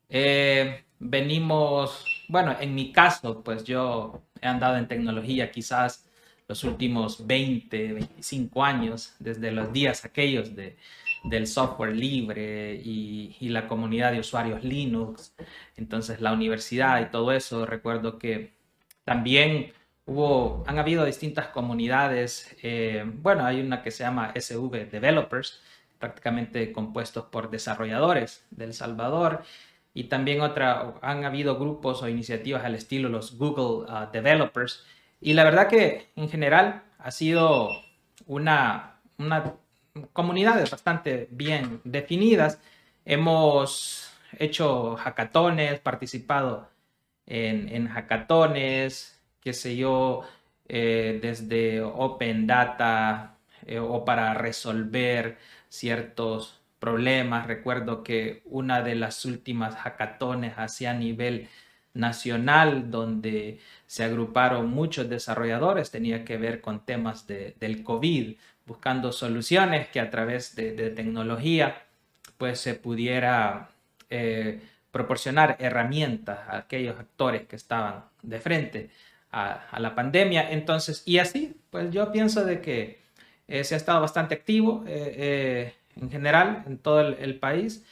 Eh, 0.08 0.84
venimos, 0.98 2.04
bueno, 2.28 2.56
en 2.60 2.74
mi 2.74 2.92
caso, 2.92 3.42
pues 3.42 3.64
yo 3.64 4.22
he 4.40 4.46
andado 4.46 4.76
en 4.76 4.88
tecnología 4.88 5.50
quizás 5.50 6.06
los 6.48 6.64
últimos 6.64 7.26
20, 7.26 7.92
25 7.94 8.64
años, 8.64 9.14
desde 9.18 9.50
los 9.50 9.72
días 9.72 10.04
aquellos 10.04 10.54
de, 10.54 10.76
del 11.24 11.46
software 11.46 11.96
libre 11.96 12.74
y, 12.74 13.36
y, 13.40 13.48
la 13.48 13.66
comunidad 13.66 14.12
de 14.12 14.20
usuarios 14.20 14.62
Linux, 14.62 15.34
entonces 15.76 16.20
la 16.20 16.32
universidad 16.32 17.00
y 17.00 17.10
todo 17.10 17.32
eso. 17.32 17.64
Recuerdo 17.66 18.18
que 18.18 18.52
también 19.04 19.72
Hubo, 20.06 20.64
han 20.66 20.78
habido 20.78 21.04
distintas 21.04 21.48
comunidades. 21.48 22.54
Eh, 22.62 23.04
bueno, 23.06 23.44
hay 23.46 23.60
una 23.60 23.82
que 23.82 23.90
se 23.90 24.04
llama 24.04 24.32
SV 24.34 24.90
Developers, 24.90 25.62
prácticamente 25.98 26.72
compuestos 26.72 27.26
por 27.26 27.50
desarrolladores 27.50 28.46
de 28.50 28.64
El 28.66 28.74
Salvador. 28.74 29.44
Y 29.94 30.04
también 30.04 30.40
otra, 30.40 30.94
han 31.02 31.24
habido 31.24 31.58
grupos 31.58 32.02
o 32.02 32.08
iniciativas 32.08 32.64
al 32.64 32.74
estilo 32.74 33.08
los 33.08 33.38
Google 33.38 33.90
uh, 33.90 34.10
Developers. 34.12 34.84
Y 35.20 35.34
la 35.34 35.44
verdad 35.44 35.68
que 35.68 36.10
en 36.16 36.28
general 36.28 36.82
ha 36.98 37.10
sido 37.10 37.70
una, 38.26 39.00
una 39.18 39.54
comunidades 40.12 40.70
bastante 40.70 41.28
bien 41.30 41.80
definidas. 41.84 42.60
Hemos 43.04 44.12
hecho 44.38 44.96
hackatones, 44.96 45.80
participado 45.80 46.68
en, 47.26 47.68
en 47.68 47.88
hackatones, 47.88 49.22
qué 49.44 49.52
sé 49.52 49.76
yo, 49.76 50.22
eh, 50.68 51.18
desde 51.22 51.82
Open 51.82 52.46
Data 52.46 53.36
eh, 53.66 53.78
o 53.78 54.04
para 54.04 54.34
resolver 54.34 55.38
ciertos 55.68 56.60
problemas. 56.78 57.46
Recuerdo 57.46 58.02
que 58.02 58.42
una 58.46 58.82
de 58.82 58.94
las 58.94 59.24
últimas 59.26 59.76
hackatones 59.76 60.54
hacia 60.56 60.92
a 60.92 60.94
nivel 60.94 61.48
nacional 61.92 62.90
donde 62.90 63.60
se 63.86 64.04
agruparon 64.04 64.70
muchos 64.70 65.08
desarrolladores 65.08 65.90
tenía 65.90 66.24
que 66.24 66.38
ver 66.38 66.60
con 66.60 66.84
temas 66.84 67.26
del 67.26 67.84
COVID, 67.84 68.36
buscando 68.66 69.12
soluciones 69.12 69.88
que 69.88 70.00
a 70.00 70.10
través 70.10 70.56
de, 70.56 70.72
tecnología 70.90 71.82
pues 72.38 72.60
se 72.60 72.74
pudiera 72.74 73.70
eh, 74.10 74.60
proporcionar 74.90 75.56
herramientas 75.60 76.40
a 76.48 76.58
aquellos 76.58 76.98
actores 76.98 77.42
que 77.46 77.56
estaban 77.56 78.04
de 78.22 78.40
frente 78.40 78.90
a, 79.34 79.80
la 79.80 79.94
pandemia. 79.94 80.50
Entonces, 80.50 81.02
y 81.06 81.18
así, 81.18 81.56
pues 81.70 81.90
yo 81.90 82.12
pienso 82.12 82.44
de 82.44 82.60
que 82.60 83.00
eh, 83.48 83.64
se 83.64 83.74
ha 83.74 83.76
estado 83.76 84.00
bastante 84.00 84.34
activo 84.34 84.84
eh, 84.86 85.14
eh, 85.16 85.74
en 85.96 86.10
general 86.10 86.62
en 86.66 86.78
todo 86.78 87.00
el, 87.00 87.38
país. 87.38 87.84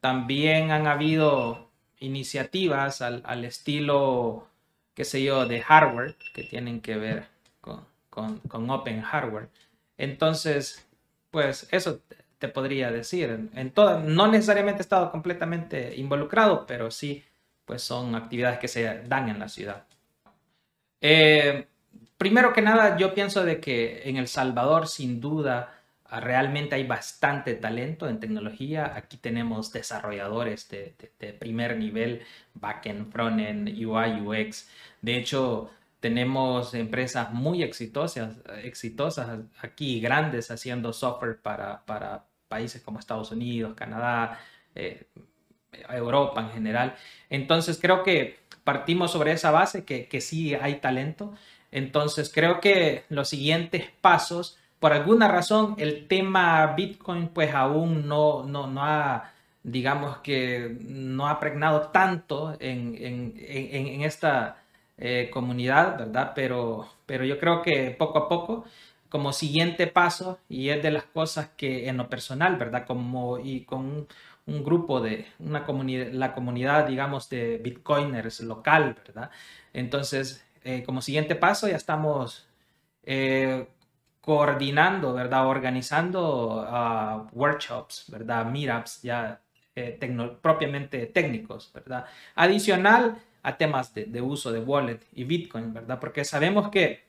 también 0.00 0.70
han 0.70 0.86
habido 0.86 1.68
iniciativas 1.98 3.02
al, 3.02 3.44
estilo, 3.44 4.48
qué 4.94 5.04
sé 5.04 5.22
yo, 5.22 5.46
de 5.46 5.60
hardware 5.60 6.16
que 6.34 6.44
tienen 6.44 6.80
que 6.80 6.96
ver 6.96 7.26
con, 7.60 8.38
con, 8.48 8.70
Open 8.70 9.02
Hardware. 9.02 9.48
Entonces, 9.98 10.86
pues 11.30 11.68
eso 11.70 12.00
te 12.38 12.48
podría 12.48 12.90
decir. 12.90 13.50
En 13.54 13.70
todo, 13.70 14.00
no 14.00 14.28
necesariamente 14.28 14.80
he 14.80 14.82
estado 14.82 15.10
completamente 15.10 15.96
involucrado, 15.96 16.66
pero 16.66 16.90
sí, 16.90 17.24
pues 17.64 17.82
son 17.82 18.14
actividades 18.14 18.58
que 18.58 18.68
se 18.68 19.02
dan 19.04 19.28
en 19.28 19.38
la 19.38 19.48
ciudad. 19.48 19.84
Eh, 21.06 21.66
primero 22.16 22.54
que 22.54 22.62
nada, 22.62 22.96
yo 22.96 23.12
pienso 23.12 23.44
de 23.44 23.60
que 23.60 24.08
en 24.08 24.16
El 24.16 24.26
Salvador, 24.26 24.88
sin 24.88 25.20
duda, 25.20 25.82
ah, 26.06 26.18
realmente 26.20 26.76
hay 26.76 26.86
bastante 26.86 27.54
talento 27.56 28.08
en 28.08 28.20
tecnología. 28.20 28.94
Aquí 28.96 29.18
tenemos 29.18 29.70
desarrolladores 29.70 30.66
de, 30.70 30.94
primer 31.38 31.76
nivel, 31.76 32.22
backend, 32.54 33.12
frontend, 33.12 33.68
UI, 33.68 34.22
UX. 34.22 34.70
De 35.02 35.16
hecho, 35.18 35.70
tenemos 36.00 36.72
empresas 36.72 37.32
muy 37.32 37.62
exitosas, 37.62 38.38
exitosas 38.62 39.40
aquí, 39.60 40.00
grandes, 40.00 40.50
haciendo 40.50 40.94
software 40.94 41.38
para, 41.42 41.84
para 41.84 42.24
países 42.48 42.80
como 42.82 42.98
Estados 42.98 43.30
Unidos, 43.30 43.74
Canadá, 43.74 44.40
eh, 44.74 45.06
Europa 45.90 46.40
en 46.40 46.50
general. 46.50 46.94
Entonces 47.30 47.78
creo 47.80 48.02
que 48.02 48.38
partimos 48.64 49.12
sobre 49.12 49.32
esa 49.32 49.50
base, 49.50 49.84
que, 49.84 50.06
que 50.08 50.20
sí 50.20 50.54
hay 50.54 50.76
talento. 50.76 51.34
Entonces 51.70 52.30
creo 52.32 52.60
que 52.60 53.04
los 53.08 53.28
siguientes 53.28 53.84
pasos, 54.00 54.58
por 54.78 54.92
alguna 54.92 55.28
razón, 55.28 55.74
el 55.78 56.06
tema 56.08 56.74
Bitcoin 56.76 57.28
pues 57.28 57.54
aún 57.54 58.06
no, 58.06 58.44
no, 58.44 58.66
no 58.66 58.84
ha, 58.84 59.32
digamos 59.62 60.18
que 60.18 60.76
no 60.80 61.28
ha 61.28 61.40
pregnado 61.40 61.88
tanto 61.88 62.56
en, 62.60 62.94
en, 63.00 63.34
en, 63.36 64.02
esta 64.02 64.62
eh, 64.98 65.30
comunidad, 65.32 65.98
¿verdad? 65.98 66.32
Pero, 66.34 66.88
pero 67.06 67.24
yo 67.24 67.38
creo 67.38 67.62
que 67.62 67.90
poco 67.98 68.18
a 68.18 68.28
poco 68.28 68.64
como 69.08 69.32
siguiente 69.32 69.86
paso 69.86 70.38
y 70.48 70.70
es 70.70 70.82
de 70.82 70.90
las 70.90 71.04
cosas 71.04 71.48
que 71.56 71.88
en 71.88 71.96
lo 71.96 72.08
personal, 72.08 72.56
¿verdad? 72.56 72.86
Como 72.86 73.38
y 73.38 73.62
con 73.64 74.06
un, 74.46 74.64
grupo 74.64 75.00
de 75.00 75.26
una 75.38 75.64
comunidad, 75.64 76.12
la 76.12 76.34
comunidad, 76.34 76.86
digamos, 76.86 77.28
de 77.28 77.58
bitcoiners 77.58 78.40
local, 78.40 78.96
¿verdad? 79.06 79.30
Entonces, 79.72 80.44
eh, 80.64 80.82
como 80.84 81.02
siguiente 81.02 81.34
paso 81.34 81.68
ya 81.68 81.76
estamos 81.76 82.48
eh, 83.02 83.66
coordinando, 84.20 85.12
¿verdad? 85.12 85.46
Organizando 85.46 86.62
uh, 86.62 87.28
workshops, 87.38 88.06
¿verdad? 88.08 88.46
Meetups 88.46 89.02
ya 89.02 89.40
eh, 89.76 89.98
propiamente 90.40 91.06
técnicos, 91.06 91.70
¿verdad? 91.74 92.06
Adicional 92.34 93.18
a 93.42 93.56
temas 93.58 93.92
de, 93.92 94.06
de 94.06 94.22
uso 94.22 94.50
de 94.52 94.60
wallet 94.60 95.00
y 95.12 95.24
Bitcoin, 95.24 95.74
¿verdad? 95.74 96.00
Porque 96.00 96.24
sabemos 96.24 96.70
que 96.70 97.04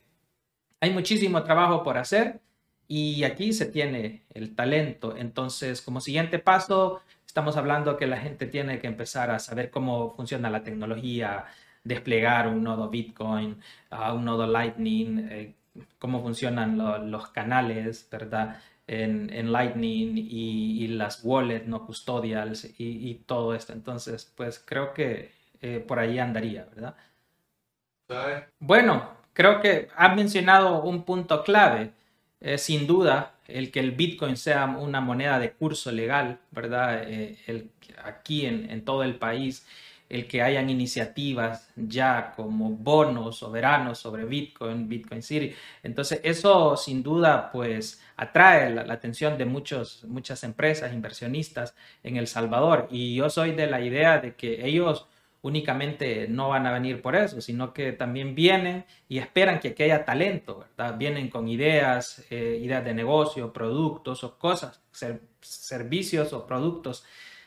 hay 0.82 0.92
muchísimo 0.92 1.44
trabajo 1.44 1.84
por 1.84 1.98
hacer 1.98 2.42
y 2.88 3.24
aquí 3.24 3.54
se 3.54 3.66
tiene 3.66 4.26
el 4.34 4.56
talento. 4.56 5.16
Entonces, 5.16 5.82
como 5.82 6.02
siguiente 6.02 6.40
paso, 6.40 7.02
estamos 7.36 7.58
hablando 7.58 7.98
que 7.98 8.08
la 8.08 8.16
gente 8.16 8.46
tiene 8.46 8.80
que 8.80 8.88
empezar 8.88 9.30
a 9.30 9.40
saber 9.40 9.70
cómo 9.70 10.14
funciona 10.16 10.50
la 10.50 10.64
tecnología, 10.64 11.44
desplegar 11.84 12.48
un 12.48 12.64
nodo 12.64 12.90
Bitcoin, 12.90 13.62
un 13.92 14.24
nodo 14.24 14.48
Lightning, 14.48 15.28
eh, 15.30 15.54
cómo 16.00 16.22
funcionan 16.22 16.78
los 17.12 17.28
canales, 17.32 18.08
¿verdad? 18.10 18.62
En, 18.88 19.52
Lightning 19.52 20.14
y, 20.16 20.88
las 20.88 21.26
wallets 21.26 21.68
no 21.68 21.86
custodials 21.86 22.70
y, 22.80 23.16
todo 23.26 23.54
esto. 23.54 23.74
Entonces, 23.74 24.32
pues 24.38 24.64
creo 24.66 24.94
que 24.94 25.34
eh, 25.60 25.84
por 25.86 26.00
ahí 26.00 26.20
andaría, 26.20 26.66
¿verdad? 26.74 26.96
Bueno, 28.60 29.10
creo 29.34 29.60
que 29.60 29.90
has 29.98 30.16
mencionado 30.16 30.82
un 30.84 31.04
punto 31.04 31.44
clave. 31.44 31.92
sin 32.56 32.88
duda, 32.88 33.35
el 33.48 33.72
que 33.72 33.80
el 33.80 33.92
Bitcoin 33.92 34.38
sea 34.38 34.66
una 34.66 35.02
moneda 35.02 35.40
de 35.40 35.52
curso 35.54 35.92
legal, 35.92 36.40
¿verdad? 36.52 37.04
Eh, 37.08 37.38
el, 37.48 37.72
aquí 38.04 38.46
en, 38.46 38.84
todo 38.84 39.04
el 39.04 39.16
país, 39.16 39.66
el 40.10 40.28
que 40.28 40.42
hayan 40.42 40.70
iniciativas 40.70 41.70
ya 41.76 42.34
como 42.36 42.70
bonos 42.70 43.38
soberanos 43.38 44.00
sobre 44.00 44.26
Bitcoin, 44.26 44.88
Bitcoin 44.88 45.22
City. 45.22 45.54
Entonces, 45.84 46.22
eso 46.24 46.78
sin 46.78 47.04
duda, 47.04 47.52
pues, 47.52 48.02
atrae 48.16 48.70
la, 48.74 48.84
la 48.86 48.94
atención 48.94 49.38
de 49.38 49.46
muchos, 49.46 50.04
muchas 50.06 50.44
empresas, 50.44 50.94
inversionistas 50.94 51.76
en 52.04 52.18
El 52.18 52.28
Salvador. 52.28 52.88
Y 52.92 53.16
yo 53.16 53.30
soy 53.30 53.52
de 53.52 53.68
la 53.68 53.82
idea 53.82 54.20
de 54.20 54.36
que 54.36 54.66
ellos 54.66 55.08
únicamente 55.46 56.28
no 56.28 56.50
van 56.50 56.66
a 56.66 56.72
venir 56.72 57.04
por 57.04 57.16
eso, 57.16 57.40
sino 57.40 57.72
que 57.72 57.92
también 57.92 58.34
vienen 58.34 58.84
y 59.08 59.20
esperan 59.20 59.60
que, 59.60 59.76
haya 59.84 60.04
talento, 60.04 60.58
¿verdad? 60.58 60.98
Vienen 60.98 61.30
con 61.30 61.48
ideas, 61.48 62.26
eh, 62.32 62.60
ideas 62.60 62.84
de 62.84 62.96
negocio, 62.96 63.54
productos 63.54 64.24
o 64.24 64.40
cosas, 64.40 64.82
servicios 65.42 66.34
o 66.34 66.48
productos 66.48 67.06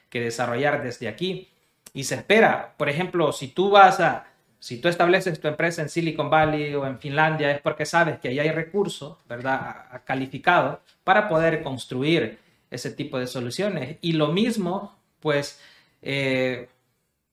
que 0.09 0.21
desarrollar 0.21 0.81
desde 0.81 1.09
aquí. 1.09 1.49
Y 1.93 2.05
se 2.05 2.15
espera, 2.15 2.75
por 2.77 2.89
ejemplo, 2.89 3.33
si 3.33 3.49
tú 3.49 3.71
vas 3.71 3.99
a, 3.99 4.29
si 4.61 4.81
tú 4.81 4.87
estableces 4.87 5.41
tu 5.41 5.49
empresa 5.49 5.83
en 5.83 5.89
Silicon 5.89 6.31
Valley 6.31 6.77
o 6.77 6.87
en 6.87 7.01
Finlandia, 7.01 7.51
es 7.51 7.61
porque 7.61 7.85
sabes 7.85 8.21
que 8.21 8.29
ahí 8.29 8.39
hay 8.39 8.53
recursos, 8.53 9.19
¿verdad? 9.29 10.03
Calificados 10.05 10.79
para 11.03 11.29
poder 11.29 11.65
construir 11.65 12.39
ese 12.71 12.93
tipo 12.93 13.19
de 13.19 13.27
soluciones. 13.27 13.97
Y 14.03 14.13
lo 14.13 14.29
mismo, 14.29 14.97
pues, 15.19 15.61
eh, 16.01 16.69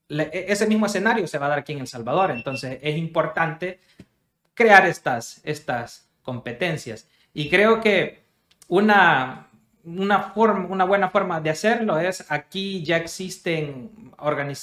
e, 0.08 0.46
ese 0.48 0.66
mismo 0.66 0.86
escenario 0.86 1.26
se 1.26 1.38
va 1.38 1.46
a 1.46 1.50
dar 1.50 1.58
aquí 1.58 1.72
en 1.72 1.80
El 1.80 1.86
Salvador. 1.86 2.30
Entonces 2.30 2.78
es 2.82 2.96
importante 2.96 3.80
crear 4.54 4.86
estas, 4.86 5.40
estas 5.44 6.08
competencias. 6.22 7.08
Y 7.34 7.48
creo 7.48 7.80
que 7.80 8.24
una, 8.68 9.48
una, 9.84 10.20
forma, 10.30 10.66
una 10.68 10.84
buena 10.84 11.10
forma 11.10 11.40
de 11.40 11.50
hacerlo 11.50 11.98
es 11.98 12.30
aquí 12.30 12.82
ya 12.82 12.96
existen 12.96 14.12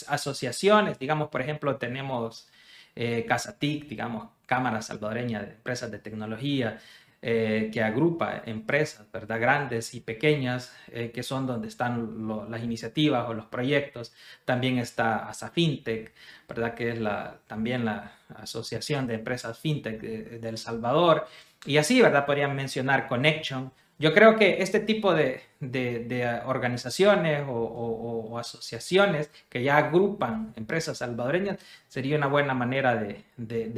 asociaciones, 0.08 1.00
digamos, 1.00 1.30
por 1.30 1.42
ejemplo, 1.42 1.78
tenemos 1.78 2.50
eh, 2.96 3.26
CasaTIC, 3.28 3.88
digamos, 3.88 4.30
Cámara 4.46 4.82
Salvadoreña 4.82 5.42
de 5.42 5.52
Empresas 5.54 5.92
de 5.92 6.00
Tecnología, 6.00 6.80
eh, 7.26 7.70
que 7.72 7.82
agrupa 7.82 8.44
empresas, 8.46 9.10
¿verdad? 9.10 9.40
Grandes 9.40 9.94
y 9.94 10.02
pequeñas, 10.02 10.76
eh, 10.92 11.10
que 11.12 11.24
son 11.24 11.48
donde 11.48 11.70
están 11.70 12.28
las 12.52 12.62
iniciativas 12.62 13.30
o 13.30 13.34
los 13.34 13.46
proyectos. 13.46 14.12
También 14.44 14.78
está 14.78 15.30
ASA 15.30 15.50
FinTech, 15.50 16.12
¿verdad? 16.50 16.74
Que 16.74 16.90
es 16.90 17.00
también 17.48 17.86
la 17.86 18.12
Asociación 18.36 19.08
de 19.08 19.14
Empresas 19.14 19.58
FinTech 19.58 20.02
de, 20.02 20.50
El 20.50 20.58
Salvador. 20.58 21.26
Y 21.66 21.78
así, 21.78 22.02
¿verdad? 22.02 22.26
Podrían 22.26 22.58
mencionar 22.58 23.08
Connection. 23.08 23.72
Yo 23.98 24.14
creo 24.14 24.36
que 24.36 24.62
este 24.62 24.82
tipo 24.82 25.14
de, 25.14 25.44
de, 25.62 26.42
organizaciones 26.46 27.46
o, 27.48 28.38
asociaciones 28.38 29.32
que 29.48 29.64
ya 29.64 29.78
agrupan 29.78 30.52
empresas 30.58 30.98
salvadoreñas 30.98 31.58
sería 31.88 32.18
una 32.18 32.28
buena 32.28 32.54
manera 32.54 32.98
de, 32.98 33.24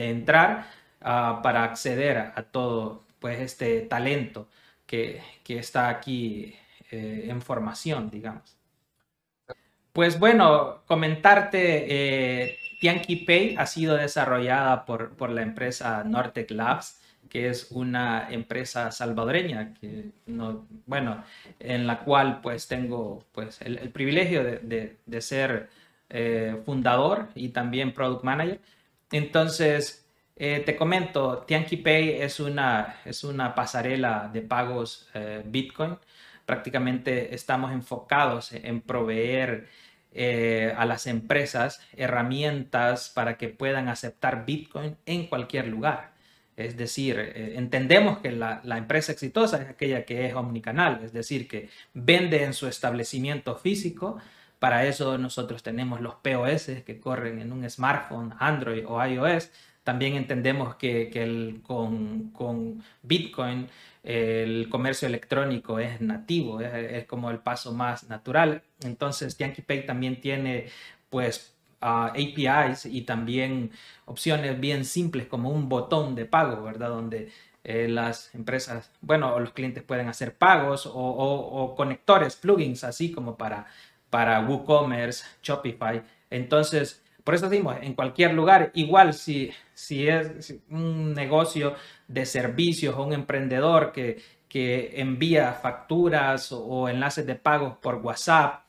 entrar 0.09 0.65
uh, 1.01 1.43
para 1.43 1.63
acceder 1.63 2.17
a 2.17 2.41
todo 2.41 3.04
pues 3.25 3.39
este 3.39 3.81
talento 3.81 4.49
que, 4.85 5.19
que 5.43 5.57
está 5.57 5.89
aquí 5.89 6.53
eh, 6.91 7.25
en 7.27 7.41
formación, 7.41 8.11
digamos. 8.11 8.55
Pues 9.91 10.19
bueno, 10.19 10.83
comentarte, 10.85 11.87
eh, 11.87 12.59
Tianqi 12.79 13.25
Pay 13.25 13.55
ha 13.57 13.65
sido 13.65 13.95
desarrollada 13.95 14.85
por, 14.85 15.15
por 15.15 15.31
la 15.31 15.41
empresa 15.41 16.03
Nortec 16.03 16.51
Labs, 16.51 17.01
que 17.27 17.49
es 17.49 17.71
una 17.71 18.27
empresa 18.29 18.91
salvadoreña, 18.91 19.73
que 19.73 20.11
no, 20.27 20.67
bueno, 20.85 21.23
en 21.59 21.87
la 21.87 22.01
cual 22.01 22.41
pues 22.41 22.67
tengo 22.67 23.25
pues 23.31 23.59
el, 23.61 23.89
privilegio 23.89 24.43
de, 24.43 24.99
de, 25.03 25.21
ser 25.21 25.71
eh, 26.11 26.61
fundador 26.63 27.29
y 27.33 27.49
también 27.49 27.91
product 27.91 28.23
manager. 28.23 28.61
Entonces, 29.11 30.04
eh, 30.37 30.63
te 30.65 30.75
comento, 30.75 31.43
Tianqi 31.47 31.77
Pay 31.77 32.21
es 32.21 32.39
una, 32.39 32.97
es 33.05 33.23
una 33.23 33.55
pasarela 33.55 34.29
de 34.33 34.41
pagos 34.41 35.07
eh, 35.13 35.41
Bitcoin. 35.45 35.97
Prácticamente 36.45 37.33
estamos 37.33 37.71
enfocados 37.71 38.51
en 38.51 38.81
proveer 38.81 39.67
eh, 40.11 40.73
a 40.77 40.85
las 40.85 41.07
empresas 41.07 41.81
herramientas 41.95 43.09
para 43.09 43.37
que 43.37 43.49
puedan 43.49 43.87
aceptar 43.87 44.45
Bitcoin 44.45 44.97
en 45.05 45.27
cualquier 45.27 45.67
lugar. 45.67 46.13
Es 46.57 46.77
decir, 46.77 47.19
entendemos 47.35 48.19
que 48.19 48.31
la, 48.31 48.61
la, 48.63 48.77
empresa 48.77 49.11
exitosa 49.11 49.61
es 49.61 49.69
aquella 49.69 50.05
que 50.05 50.25
es 50.25 50.35
omnicanal, 50.35 51.01
es 51.03 51.11
decir, 51.11 51.49
que 51.49 51.69
vende 51.93 52.43
en 52.43 52.53
su 52.53 52.67
establecimiento 52.67 53.55
físico. 53.57 54.19
Para 54.59 54.85
eso 54.85 55.17
nosotros 55.17 55.63
tenemos 55.63 55.99
los 55.99 56.15
POS 56.15 56.83
que 56.85 56.99
corren 57.01 57.41
en 57.41 57.51
un 57.51 57.69
smartphone, 57.69 58.33
Android 58.39 58.85
o 58.87 59.05
iOS 59.05 59.51
también 59.85 60.15
entendemos 60.15 60.75
que, 60.75 61.61
con, 61.63 62.83
Bitcoin 63.03 63.67
el 64.03 64.67
comercio 64.69 65.07
electrónico 65.07 65.79
es 65.79 66.01
nativo, 66.01 66.59
es, 66.59 67.05
como 67.05 67.29
el 67.29 67.37
paso 67.37 67.71
más 67.71 68.09
natural. 68.09 68.63
Entonces, 68.83 69.35
Pay 69.35 69.85
también 69.85 70.19
tiene 70.19 70.69
pues 71.09 71.53
APIs 71.81 72.87
y 72.87 73.01
también 73.03 73.71
opciones 74.05 74.59
bien 74.59 74.85
simples 74.85 75.27
como 75.27 75.51
un 75.51 75.69
botón 75.69 76.15
de 76.15 76.25
pago, 76.25 76.63
¿verdad? 76.63 76.89
Donde 76.89 77.31
eh, 77.63 77.87
las 77.87 78.33
empresas, 78.33 78.91
bueno, 79.01 79.39
los 79.39 79.53
clientes 79.53 79.83
pueden 79.83 80.07
hacer 80.07 80.35
pagos 80.35 80.87
o, 80.87 80.91
o 80.93 81.75
conectores, 81.75 82.35
plugins, 82.35 82.83
así 82.83 83.11
como 83.11 83.37
para, 83.37 83.67
para 84.09 84.39
WooCommerce, 84.41 85.25
Shopify. 85.43 86.01
Entonces, 86.31 87.04
por 87.25 87.35
eso 87.35 87.49
decimos, 87.49 87.75
en 87.81 87.95
cualquier 87.95 88.33
lugar, 88.33 88.71
igual 88.75 89.13
si, 89.13 89.51
si 89.73 90.07
es 90.07 90.55
un 90.69 91.13
negocio 91.13 91.75
de 92.07 92.25
servicios 92.25 92.95
o 92.95 93.03
un 93.03 93.13
emprendedor 93.13 93.91
que, 93.91 94.21
que 94.47 95.01
envía 95.01 95.53
facturas 95.53 96.51
o, 96.51 96.87
enlaces 96.87 97.25
de 97.25 97.35
pagos 97.35 97.77
por 97.79 97.95
WhatsApp, 97.95 98.65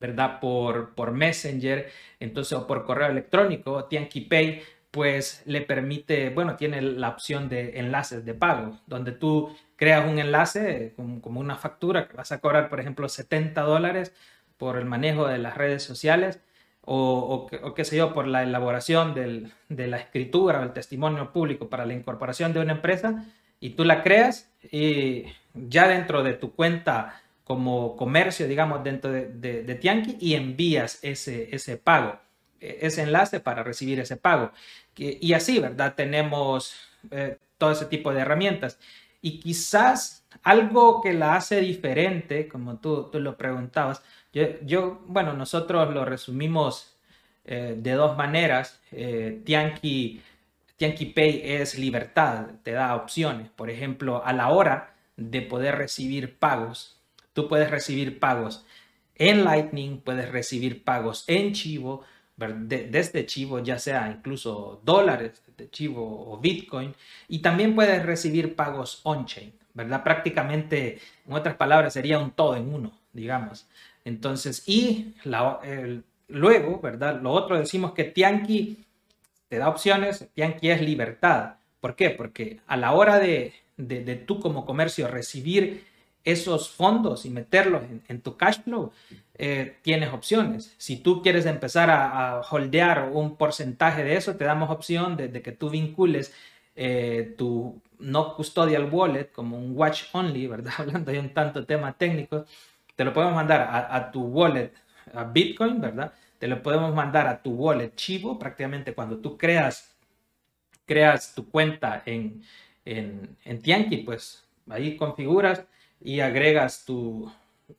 ¿verdad? 0.00 0.40
Por, 0.40 0.94
por 0.94 1.12
Messenger, 1.12 1.88
entonces, 2.18 2.52
o 2.58 2.66
por 2.66 2.84
correo 2.84 3.08
electrónico, 3.08 3.84
Tianqi 3.84 4.22
Pay 4.22 4.62
pues 4.90 5.42
le 5.46 5.62
permite, 5.62 6.30
bueno, 6.30 6.56
tiene 6.56 6.82
la 6.82 7.08
opción 7.10 7.48
de 7.48 7.78
enlaces 7.78 8.24
de 8.26 8.34
pago, 8.34 8.80
donde 8.86 9.12
tú 9.12 9.56
creas 9.76 10.06
un 10.06 10.18
enlace 10.18 10.94
como, 10.96 11.40
una 11.40 11.56
factura 11.56 12.08
que 12.08 12.16
vas 12.16 12.32
a 12.32 12.40
cobrar, 12.40 12.68
por 12.68 12.80
ejemplo, 12.80 13.08
70 13.08 13.62
dólares 13.62 14.12
por 14.58 14.76
el 14.76 14.84
manejo 14.84 15.26
de 15.28 15.38
las 15.38 15.56
redes 15.56 15.82
sociales 15.82 16.40
o, 16.84 17.46
qué 17.76 17.84
sé 17.84 17.96
yo, 17.96 18.12
por 18.12 18.26
la 18.26 18.42
elaboración 18.42 19.14
de 19.14 19.86
la 19.86 19.96
escritura 19.98 20.60
o 20.60 20.62
el 20.64 20.72
testimonio 20.72 21.32
público 21.32 21.68
para 21.68 21.86
la 21.86 21.94
incorporación 21.94 22.52
de 22.52 22.60
una 22.60 22.72
empresa 22.72 23.24
y 23.60 23.70
tú 23.70 23.84
la 23.84 24.02
creas 24.02 24.50
y 24.70 25.24
ya 25.54 25.86
dentro 25.86 26.22
de 26.22 26.34
tu 26.34 26.52
cuenta 26.52 27.22
como 27.44 27.96
comercio, 27.96 28.48
digamos, 28.48 28.82
dentro 28.82 29.12
de, 29.12 29.26
de, 29.62 29.74
Tianqi 29.74 30.16
y 30.20 30.34
envías 30.34 30.98
ese, 31.02 31.54
ese 31.54 31.76
pago, 31.76 32.18
e, 32.60 32.78
ese 32.82 33.02
enlace 33.02 33.40
para 33.40 33.62
recibir 33.62 34.00
ese 34.00 34.16
pago. 34.16 34.52
Y 34.96 35.32
así, 35.32 35.58
¿verdad? 35.58 35.94
Tenemos 35.94 36.74
eh, 37.10 37.38
todo 37.58 37.72
ese 37.72 37.86
tipo 37.86 38.12
de 38.12 38.20
herramientas. 38.20 38.78
Y 39.20 39.38
quizás 39.40 40.26
algo 40.42 41.00
que 41.00 41.12
la 41.14 41.36
hace 41.36 41.60
diferente, 41.60 42.48
como 42.48 42.78
tú, 42.78 43.10
tú 43.10 43.20
lo 43.20 43.36
preguntabas, 43.36 44.02
yo, 44.32 45.00
bueno, 45.06 45.34
nosotros 45.34 45.92
lo 45.92 46.04
resumimos 46.04 46.96
eh, 47.44 47.74
de 47.76 47.92
dos 47.92 48.16
maneras. 48.16 48.80
Eh, 48.92 49.42
Tianqi 49.44 51.06
Pay 51.14 51.42
es 51.44 51.78
libertad, 51.78 52.46
te 52.62 52.72
da 52.72 52.96
opciones. 52.96 53.48
Por 53.50 53.70
ejemplo, 53.70 54.24
a 54.24 54.32
la 54.32 54.48
hora 54.50 54.94
de 55.16 55.42
poder 55.42 55.76
recibir 55.76 56.38
pagos, 56.38 57.00
tú 57.32 57.48
puedes 57.48 57.70
recibir 57.70 58.18
pagos 58.18 58.64
en 59.16 59.44
Lightning, 59.44 59.98
puedes 60.00 60.30
recibir 60.30 60.82
pagos 60.84 61.24
en 61.28 61.52
Chivo, 61.52 62.02
desde 62.36 63.26
Chivo, 63.26 63.60
ya 63.60 63.78
sea 63.78 64.10
incluso 64.10 64.80
dólares 64.84 65.42
de 65.56 65.70
Chivo 65.70 66.32
o 66.32 66.38
Bitcoin, 66.38 66.94
y 67.28 67.40
también 67.40 67.74
puedes 67.74 68.04
recibir 68.04 68.56
pagos 68.56 69.00
on-chain, 69.04 69.52
¿verdad? 69.74 70.02
Prácticamente, 70.02 70.98
en 71.26 71.32
otras 71.32 71.54
palabras, 71.56 71.92
sería 71.92 72.18
un 72.18 72.32
todo 72.32 72.56
en 72.56 72.74
uno, 72.74 72.98
digamos. 73.12 73.66
Entonces, 74.04 74.64
y 74.66 75.14
luego, 76.28 76.80
¿verdad? 76.80 77.20
Lo 77.20 77.30
otro 77.30 77.58
decimos 77.58 77.92
que 77.92 78.04
Tianqi 78.04 78.84
te 79.48 79.58
da 79.58 79.68
opciones, 79.68 80.28
Tianqi 80.34 80.70
es 80.70 80.80
libertad. 80.80 81.56
¿Por 81.80 81.94
qué? 81.94 82.10
Porque 82.10 82.60
a 82.66 82.76
la 82.76 82.92
hora 82.92 83.18
de, 83.18 83.52
de, 83.76 84.16
tú 84.16 84.40
como 84.40 84.64
comercio 84.64 85.08
recibir 85.08 85.84
esos 86.24 86.70
fondos 86.70 87.26
y 87.26 87.30
meterlos 87.30 87.82
en, 88.08 88.20
tu 88.20 88.36
cash 88.36 88.60
flow, 88.62 88.92
eh, 89.34 89.76
tienes 89.82 90.12
opciones. 90.12 90.74
Si 90.78 90.96
tú 90.96 91.20
quieres 91.20 91.46
empezar 91.46 91.90
a, 91.90 92.40
holdear 92.48 93.10
un 93.12 93.36
porcentaje 93.36 94.04
de 94.04 94.16
eso, 94.16 94.36
te 94.36 94.44
damos 94.44 94.70
opción 94.70 95.16
de, 95.16 95.42
que 95.42 95.52
tú 95.52 95.68
vincules 95.68 96.32
eh, 96.76 97.34
tu 97.36 97.80
no 97.98 98.34
custodial 98.34 98.88
wallet 98.92 99.30
como 99.32 99.58
un 99.58 99.76
watch 99.76 100.04
only, 100.12 100.46
¿verdad? 100.46 100.72
Hablando 100.78 101.12
de 101.12 101.18
un 101.18 101.34
tanto 101.34 101.64
tema 101.64 101.92
técnico, 101.92 102.46
te 102.96 103.04
lo 103.04 103.12
podemos 103.12 103.34
mandar 103.34 103.88
a, 103.90 104.10
tu 104.10 104.22
wallet 104.24 104.72
a 105.14 105.24
Bitcoin, 105.24 105.80
¿verdad? 105.80 106.12
Te 106.38 106.48
lo 106.48 106.62
podemos 106.62 106.94
mandar 106.94 107.26
a 107.26 107.42
tu 107.42 107.52
wallet 107.52 107.94
Chivo, 107.94 108.38
prácticamente 108.38 108.94
cuando 108.94 109.18
tú 109.18 109.38
creas, 109.38 109.94
creas 110.86 111.34
tu 111.34 111.48
cuenta 111.48 112.02
en, 112.04 112.42
en, 112.84 113.36
en 113.44 113.62
Tianqi, 113.62 113.98
pues 113.98 114.46
ahí 114.68 114.96
configuras 114.96 115.64
y 116.00 116.20
agregas 116.20 116.84
tu, 116.84 117.30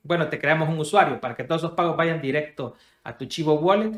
bueno, 0.02 0.28
te 0.28 0.38
creamos 0.38 0.68
un 0.68 0.78
usuario 0.78 1.20
para 1.20 1.36
que 1.36 1.44
todos 1.44 1.62
esos 1.62 1.72
pagos 1.72 1.96
vayan 1.96 2.20
directo 2.20 2.74
a 3.02 3.16
tu 3.16 3.26
Chivo 3.26 3.54
Wallet. 3.54 3.92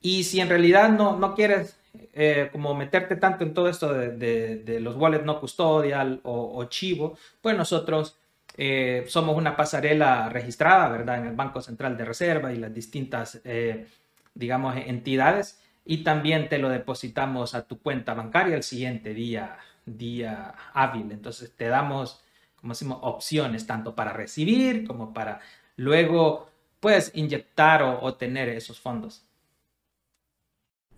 Y 0.00 0.24
si 0.24 0.40
en 0.40 0.48
realidad 0.48 0.90
no, 0.90 1.16
no 1.16 1.34
quieres 1.34 1.78
eh, 2.12 2.48
como 2.52 2.74
meterte 2.74 3.16
tanto 3.16 3.44
en 3.44 3.54
todo 3.54 3.68
esto 3.68 3.92
de, 3.92 4.56
de, 4.56 4.80
los 4.80 4.96
wallets 4.96 5.24
no 5.24 5.38
custodial 5.40 6.20
o 6.24 6.64
Chivo, 6.64 7.16
pues 7.40 7.56
nosotros 7.56 8.16
eh, 8.56 9.04
somos 9.08 9.36
una 9.36 9.56
pasarela 9.56 10.28
registrada, 10.28 10.88
¿verdad? 10.88 11.18
En 11.18 11.26
el 11.26 11.36
Banco 11.36 11.60
Central 11.60 11.96
de 11.96 12.04
Reserva 12.04 12.52
y 12.52 12.58
las 12.58 12.72
distintas, 12.72 13.40
eh, 13.44 13.86
digamos, 14.34 14.76
entidades. 14.76 15.60
Y 15.84 16.04
también 16.04 16.48
te 16.48 16.58
lo 16.58 16.68
depositamos 16.68 17.54
a 17.54 17.66
tu 17.66 17.78
cuenta 17.78 18.14
bancaria 18.14 18.56
el 18.56 18.62
siguiente 18.62 19.14
día, 19.14 19.58
día 19.86 20.54
hábil. 20.74 21.10
Entonces 21.10 21.52
te 21.56 21.68
damos, 21.68 22.22
como 22.56 22.72
decimos, 22.72 22.98
opciones 23.02 23.66
tanto 23.66 23.94
para 23.94 24.12
recibir 24.12 24.86
como 24.86 25.12
para 25.12 25.40
luego, 25.76 26.50
puedes 26.80 27.10
inyectar 27.14 27.82
o, 27.82 28.00
o 28.02 28.14
tener 28.14 28.48
esos 28.48 28.78
fondos. 28.80 29.24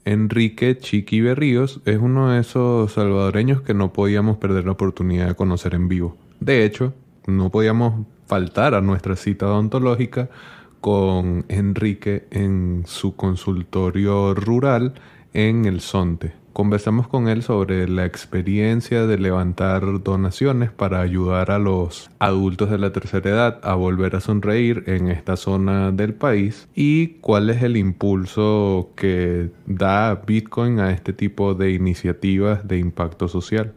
Enrique 0.05 0.77
Chiqui 0.77 1.23
Berríos 1.23 1.81
es 1.87 1.97
uno 1.97 2.33
de 2.33 2.41
esos 2.41 2.93
salvadoreños 2.93 3.63
que 3.63 3.73
no 3.73 3.95
podíamos 3.95 4.37
perder 4.37 4.67
la 4.67 4.73
oportunidad 4.73 5.29
de 5.29 5.35
conocer 5.35 5.75
en 5.75 5.89
vivo. 5.89 6.19
De 6.41 6.67
hecho, 6.67 6.93
no 7.27 7.51
podíamos 7.51 8.07
faltar 8.27 8.75
a 8.75 8.81
nuestra 8.81 9.17
cita 9.17 9.47
odontológica 9.47 10.29
con 10.81 11.45
Enrique 11.49 12.27
en 12.31 12.85
su 12.87 13.17
consultorio 13.17 14.35
rural 14.35 14.95
en 15.33 15.65
El 15.65 15.81
Sonte. 15.81 16.35
Conversamos 16.53 17.09
con 17.09 17.27
él 17.27 17.43
sobre 17.43 17.89
la 17.89 18.05
experiencia 18.05 19.09
de 19.09 19.19
levantar 19.19 20.05
donaciones 20.05 20.71
para 20.71 21.01
ayudar 21.01 21.51
a 21.51 21.59
los 21.59 22.11
adultos 22.21 22.71
de 22.71 22.79
la 22.79 22.93
tercera 22.93 23.31
edad 23.31 23.61
a 23.65 23.75
volver 23.75 24.15
a 24.15 24.21
sonreír 24.21 24.85
en 24.87 25.09
esta 25.09 25.37
zona 25.37 25.91
del 25.91 26.15
país 26.15 26.69
y 26.73 27.15
cuál 27.23 27.51
es 27.51 27.61
el 27.65 27.77
impulso 27.77 28.93
que 28.95 29.51
da 29.67 30.15
Bitcoin 30.15 30.79
a 30.79 30.93
este 30.93 31.13
tipo 31.13 31.55
de 31.55 31.73
iniciativas 31.73 32.69
de 32.69 32.79
impacto 32.79 33.27
social. 33.27 33.73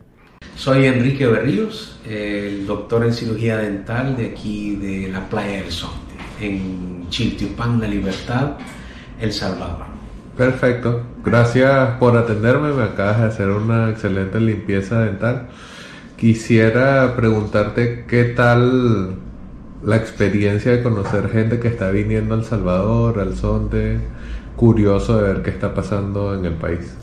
Soy 0.58 0.88
Enrique 0.88 1.28
Berríos, 1.28 2.00
el 2.04 2.65
doctor 2.65 3.06
en 3.06 3.13
cirugía 3.13 3.58
dental 3.58 4.17
de 4.17 4.26
aquí 4.26 4.76
de 4.76 5.08
la 5.08 5.30
Playa 5.30 5.62
del 5.62 5.72
Sonte, 5.72 6.15
en 6.41 7.06
Chiltiupán, 7.10 7.80
La 7.80 7.88
Libertad, 7.88 8.54
El 9.22 9.34
Salvador. 9.34 9.86
Perfecto, 10.36 11.04
gracias 11.24 11.98
por 12.00 12.17
atenderme, 12.17 12.74
me 12.74 12.86
acabas 12.86 13.20
de 13.20 13.26
hacer 13.26 13.50
una 13.50 13.91
excelente 13.91 14.39
limpieza 14.39 15.02
dental. 15.02 15.50
Quisiera 16.17 17.15
preguntarte 17.15 18.06
qué 18.08 18.24
tal 18.24 19.13
la 19.84 19.96
experiencia 19.96 20.72
de 20.72 20.82
conocer 20.82 21.30
gente 21.30 21.60
que 21.60 21.67
está 21.67 21.91
viniendo 21.91 22.34
a 22.34 22.39
El 22.39 22.43
Salvador, 22.43 23.20
al 23.20 23.36
Sonte, 23.36 24.00
curioso 24.56 25.22
de 25.22 25.34
ver 25.34 25.43
qué 25.43 25.52
está 25.52 25.76
pasando 25.76 26.34
en 26.34 26.46
el 26.46 26.54
país 26.54 26.96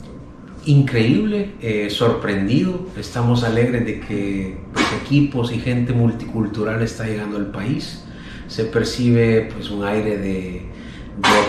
increíble, 0.65 1.55
eh, 1.61 1.89
sorprendido. 1.89 2.87
Estamos 2.97 3.43
alegres 3.43 3.85
de 3.85 3.99
que 3.99 4.57
pues, 4.73 4.85
equipos 5.03 5.51
y 5.51 5.59
gente 5.59 5.93
multicultural 5.93 6.81
está 6.81 7.05
llegando 7.05 7.37
al 7.37 7.47
país. 7.47 8.03
Se 8.47 8.65
percibe 8.65 9.49
pues, 9.53 9.69
un 9.69 9.83
aire 9.83 10.17
de, 10.17 10.65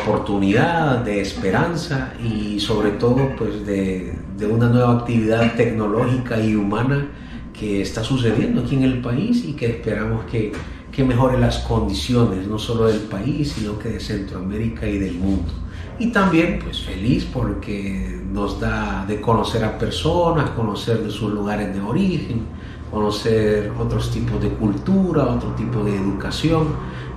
oportunidad, 0.02 0.98
de 0.98 1.20
esperanza 1.20 2.14
y 2.22 2.61
sobre 2.61 2.90
todo 2.90 3.35
pues, 3.37 3.66
de, 3.66 4.14
una 4.48 4.68
nueva 4.68 4.98
actividad 4.98 5.55
tecnológica 5.57 6.40
y 6.40 6.55
humana 6.55 7.09
que 7.52 7.81
está 7.81 8.05
sucediendo 8.05 8.62
aquí 8.62 8.76
en 8.76 8.83
el 8.83 9.00
país 9.00 9.44
y 9.44 9.55
que 9.55 9.66
esperamos 9.66 10.26
que, 10.26 10.52
que 10.92 11.05
mejore 11.05 11.38
las 11.38 11.59
condiciones, 11.61 12.46
no 12.46 12.59
solo 12.59 12.87
del 12.87 13.00
país, 13.00 13.52
sino 13.52 13.79
que 13.79 13.88
de 13.88 14.00
Centroamérica 14.00 14.87
y 14.87 14.98
del 14.98 15.14
mundo 15.14 15.65
y 15.98 16.09
también 16.09 16.59
pues 16.62 16.82
feliz 16.82 17.26
porque 17.32 18.20
nos 18.30 18.61
da 18.61 19.04
de 19.06 19.20
conocer 19.20 19.64
a 19.64 19.78
personas, 19.78 20.50
conocer 20.50 21.02
de 21.02 21.11
sus 21.11 21.32
lugares 21.32 21.74
de 21.74 21.80
origen, 21.80 22.42
conocer 22.90 23.72
otros 23.78 24.11
tipos 24.11 24.40
de 24.42 24.50
cultura, 24.50 25.24
otro 25.24 25.50
tipo 25.50 25.82
de 25.85 25.96
educación 25.96 26.68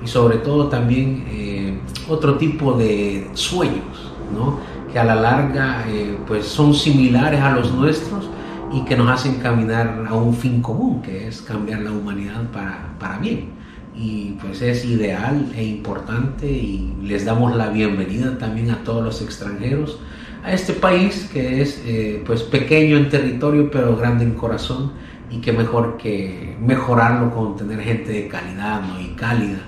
y 0.04 0.08
sobre 0.08 0.38
todo 0.38 0.68
también 0.68 1.26
eh, 1.30 1.80
otro 2.08 2.38
tipo 2.38 2.74
de 2.74 3.30
sueños, 3.34 4.14
¿no? 4.34 4.60
que 4.92 4.98
a 4.98 5.04
la 5.04 5.16
larga 5.16 5.86
eh, 5.88 6.18
pues 6.26 6.46
son 6.46 6.74
similares 6.74 7.42
a 7.42 7.52
los 7.52 7.72
nuestros 7.74 8.30
y 8.72 8.86
que 8.86 8.96
nos 8.96 9.10
hacen 9.10 9.36
caminar 9.36 10.06
a 10.08 10.16
un 10.16 10.34
fin 10.34 10.62
común, 10.62 11.02
que 11.02 11.28
es 11.28 11.42
cambiar 11.42 11.82
la 11.82 11.92
humanidad 11.92 12.50
para, 12.52 12.96
para 13.00 13.18
bien 13.18 13.59
y 14.00 14.38
pues 14.42 14.62
es 14.62 14.86
ideal 14.86 15.52
e 15.56 15.64
importante 15.66 16.50
y 16.50 16.94
les 17.04 17.26
damos 17.26 17.54
la 17.58 17.68
bienvenida 17.70 18.38
también 18.38 18.72
a 18.72 18.82
todos 18.86 19.04
los 19.04 19.22
extranjeros 19.22 20.00
a 20.42 20.54
este 20.54 20.72
país 20.72 21.30
que 21.34 21.62
es 21.62 21.84
eh, 21.86 22.24
pues 22.26 22.44
pequeño 22.44 22.96
en 22.96 23.10
territorio 23.10 23.70
pero 23.70 23.98
grande 23.98 24.24
en 24.24 24.36
corazón 24.36 24.94
y 25.30 25.42
que 25.42 25.52
mejor 25.52 25.98
que 25.98 26.56
mejorarlo 26.62 27.30
con 27.36 27.58
tener 27.58 27.82
gente 27.82 28.14
de 28.14 28.28
calidad 28.30 28.82
¿no? 28.82 29.02
y 29.02 29.10
cálida 29.16 29.60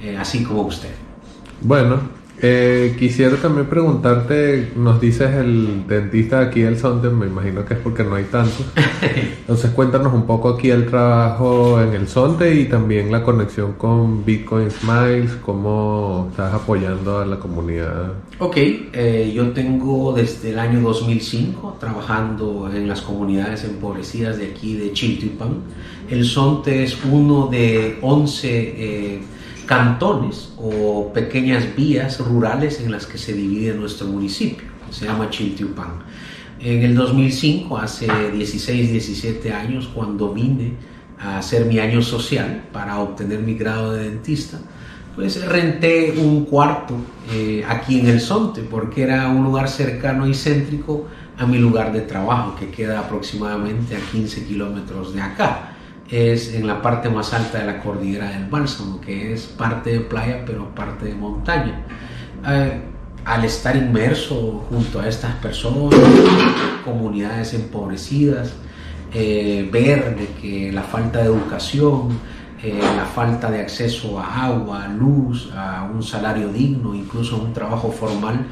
eh, 0.00 0.16
así 0.16 0.44
como 0.44 0.62
usted. 0.62 0.94
Bueno, 1.60 2.00
Eh, 2.42 2.96
quisiera 2.98 3.36
también 3.36 3.66
preguntarte, 3.66 4.72
nos 4.76 5.00
dices 5.00 5.34
el 5.34 5.86
dentista 5.86 6.40
aquí 6.40 6.60
del 6.60 6.78
Sonte, 6.78 7.08
me 7.08 7.26
imagino 7.26 7.64
que 7.64 7.74
es 7.74 7.80
porque 7.80 8.02
no 8.02 8.16
hay 8.16 8.24
tantos. 8.24 8.66
Entonces 9.40 9.70
cuéntanos 9.70 10.12
un 10.12 10.26
poco 10.26 10.50
aquí 10.50 10.70
el 10.70 10.86
trabajo 10.86 11.80
en 11.80 11.94
el 11.94 12.08
Sonte 12.08 12.54
y 12.54 12.64
también 12.64 13.12
la 13.12 13.22
conexión 13.22 13.74
con 13.74 14.24
Bitcoin 14.24 14.70
Smiles, 14.70 15.32
cómo 15.42 16.28
estás 16.30 16.52
apoyando 16.52 17.20
a 17.20 17.24
la 17.24 17.38
comunidad. 17.38 18.12
Ok, 18.40 18.56
eh, 18.56 19.32
yo 19.34 19.52
tengo 19.52 20.12
desde 20.12 20.50
el 20.50 20.58
año 20.58 20.80
2005 20.80 21.76
trabajando 21.78 22.68
en 22.74 22.88
las 22.88 23.00
comunidades 23.00 23.64
empobrecidas 23.64 24.38
de 24.38 24.46
aquí 24.46 24.74
de 24.76 24.92
Chiltipan. 24.92 25.60
El 26.10 26.24
Sonte 26.24 26.82
es 26.82 26.98
uno 27.10 27.46
de 27.46 27.98
11 28.02 29.22
cantones 29.66 30.52
o 30.58 31.12
pequeñas 31.12 31.74
vías 31.76 32.18
rurales 32.20 32.80
en 32.80 32.90
las 32.90 33.06
que 33.06 33.18
se 33.18 33.32
divide 33.32 33.74
nuestro 33.74 34.06
municipio, 34.06 34.66
se 34.90 35.06
llama 35.06 35.30
Chiltiupan. 35.30 36.04
En 36.60 36.82
el 36.82 36.94
2005, 36.94 37.76
hace 37.76 38.06
16, 38.30 38.92
17 38.92 39.52
años, 39.52 39.88
cuando 39.94 40.32
vine 40.32 40.72
a 41.18 41.38
hacer 41.38 41.66
mi 41.66 41.78
año 41.78 42.00
social 42.02 42.64
para 42.72 42.98
obtener 43.00 43.40
mi 43.40 43.54
grado 43.54 43.92
de 43.92 44.10
dentista, 44.10 44.58
pues 45.14 45.44
renté 45.46 46.14
un 46.18 46.44
cuarto 46.44 46.96
eh, 47.32 47.64
aquí 47.68 48.00
en 48.00 48.08
el 48.08 48.20
Sonte, 48.20 48.62
porque 48.62 49.02
era 49.02 49.28
un 49.28 49.44
lugar 49.44 49.68
cercano 49.68 50.26
y 50.26 50.34
céntrico 50.34 51.06
a 51.36 51.46
mi 51.46 51.58
lugar 51.58 51.92
de 51.92 52.00
trabajo, 52.02 52.56
que 52.56 52.70
queda 52.70 53.00
aproximadamente 53.00 53.96
a 53.96 54.00
15 54.12 54.46
kilómetros 54.46 55.14
de 55.14 55.20
acá 55.20 55.73
es 56.10 56.54
en 56.54 56.66
la 56.66 56.82
parte 56.82 57.08
más 57.08 57.32
alta 57.32 57.58
de 57.58 57.66
la 57.66 57.80
cordillera 57.80 58.30
del 58.30 58.46
Bálsamo, 58.46 59.00
que 59.00 59.32
es 59.32 59.42
parte 59.42 59.90
de 59.90 60.00
playa 60.00 60.42
pero 60.44 60.74
parte 60.74 61.06
de 61.06 61.14
montaña. 61.14 61.80
Eh, 62.46 62.82
al 63.24 63.44
estar 63.44 63.74
inmerso 63.74 64.66
junto 64.68 65.00
a 65.00 65.08
estas 65.08 65.34
personas, 65.36 65.98
comunidades 66.84 67.54
empobrecidas, 67.54 68.52
eh, 69.14 69.66
ver 69.72 70.14
de 70.16 70.26
que 70.40 70.70
la 70.70 70.82
falta 70.82 71.20
de 71.20 71.26
educación, 71.26 72.18
eh, 72.62 72.78
la 72.96 73.06
falta 73.06 73.50
de 73.50 73.60
acceso 73.60 74.20
a 74.20 74.44
agua, 74.44 74.88
luz, 74.88 75.50
a 75.56 75.88
un 75.90 76.02
salario 76.02 76.48
digno, 76.48 76.94
incluso 76.94 77.36
a 77.36 77.38
un 77.38 77.54
trabajo 77.54 77.90
formal, 77.90 78.46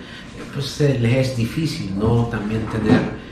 pues 0.54 0.80
les 0.80 1.28
es 1.28 1.36
difícil, 1.36 1.98
¿no? 1.98 2.26
También 2.30 2.62
tener 2.66 3.22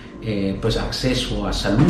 pues 0.60 0.76
acceso 0.76 1.46
a 1.46 1.52
salud 1.52 1.86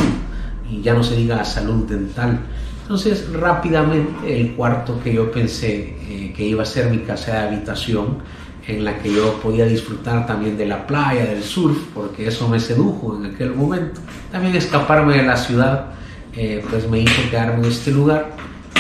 y 0.71 0.83
ya 0.83 0.95
no 0.95 1.03
se 1.03 1.17
diga 1.17 1.45
salud 1.45 1.87
dental. 1.87 2.41
Entonces 2.83 3.33
rápidamente 3.33 4.41
el 4.41 4.53
cuarto 4.55 5.01
que 5.03 5.13
yo 5.15 5.31
pensé 5.31 5.97
eh, 6.09 6.33
que 6.37 6.45
iba 6.45 6.63
a 6.63 6.67
ser 6.67 6.91
mi 6.91 6.99
casa 6.99 7.33
de 7.33 7.39
habitación, 7.39 8.19
en 8.67 8.85
la 8.85 8.99
que 8.99 9.13
yo 9.13 9.41
podía 9.41 9.65
disfrutar 9.65 10.27
también 10.27 10.57
de 10.57 10.67
la 10.67 10.87
playa, 10.87 11.25
del 11.25 11.43
surf, 11.43 11.79
porque 11.95 12.29
eso 12.29 12.49
me 12.49 12.61
sedujo 12.61 13.17
en 13.17 13.35
aquel 13.35 13.55
momento. 13.55 14.01
También 14.31 14.55
escaparme 14.55 15.17
de 15.17 15.23
la 15.23 15.37
ciudad, 15.37 15.87
eh, 16.37 16.65
pues 16.69 16.89
me 16.89 17.01
hizo 17.01 17.31
quedarme 17.31 17.65
en 17.65 17.73
este 17.73 17.91
lugar. 17.91 18.33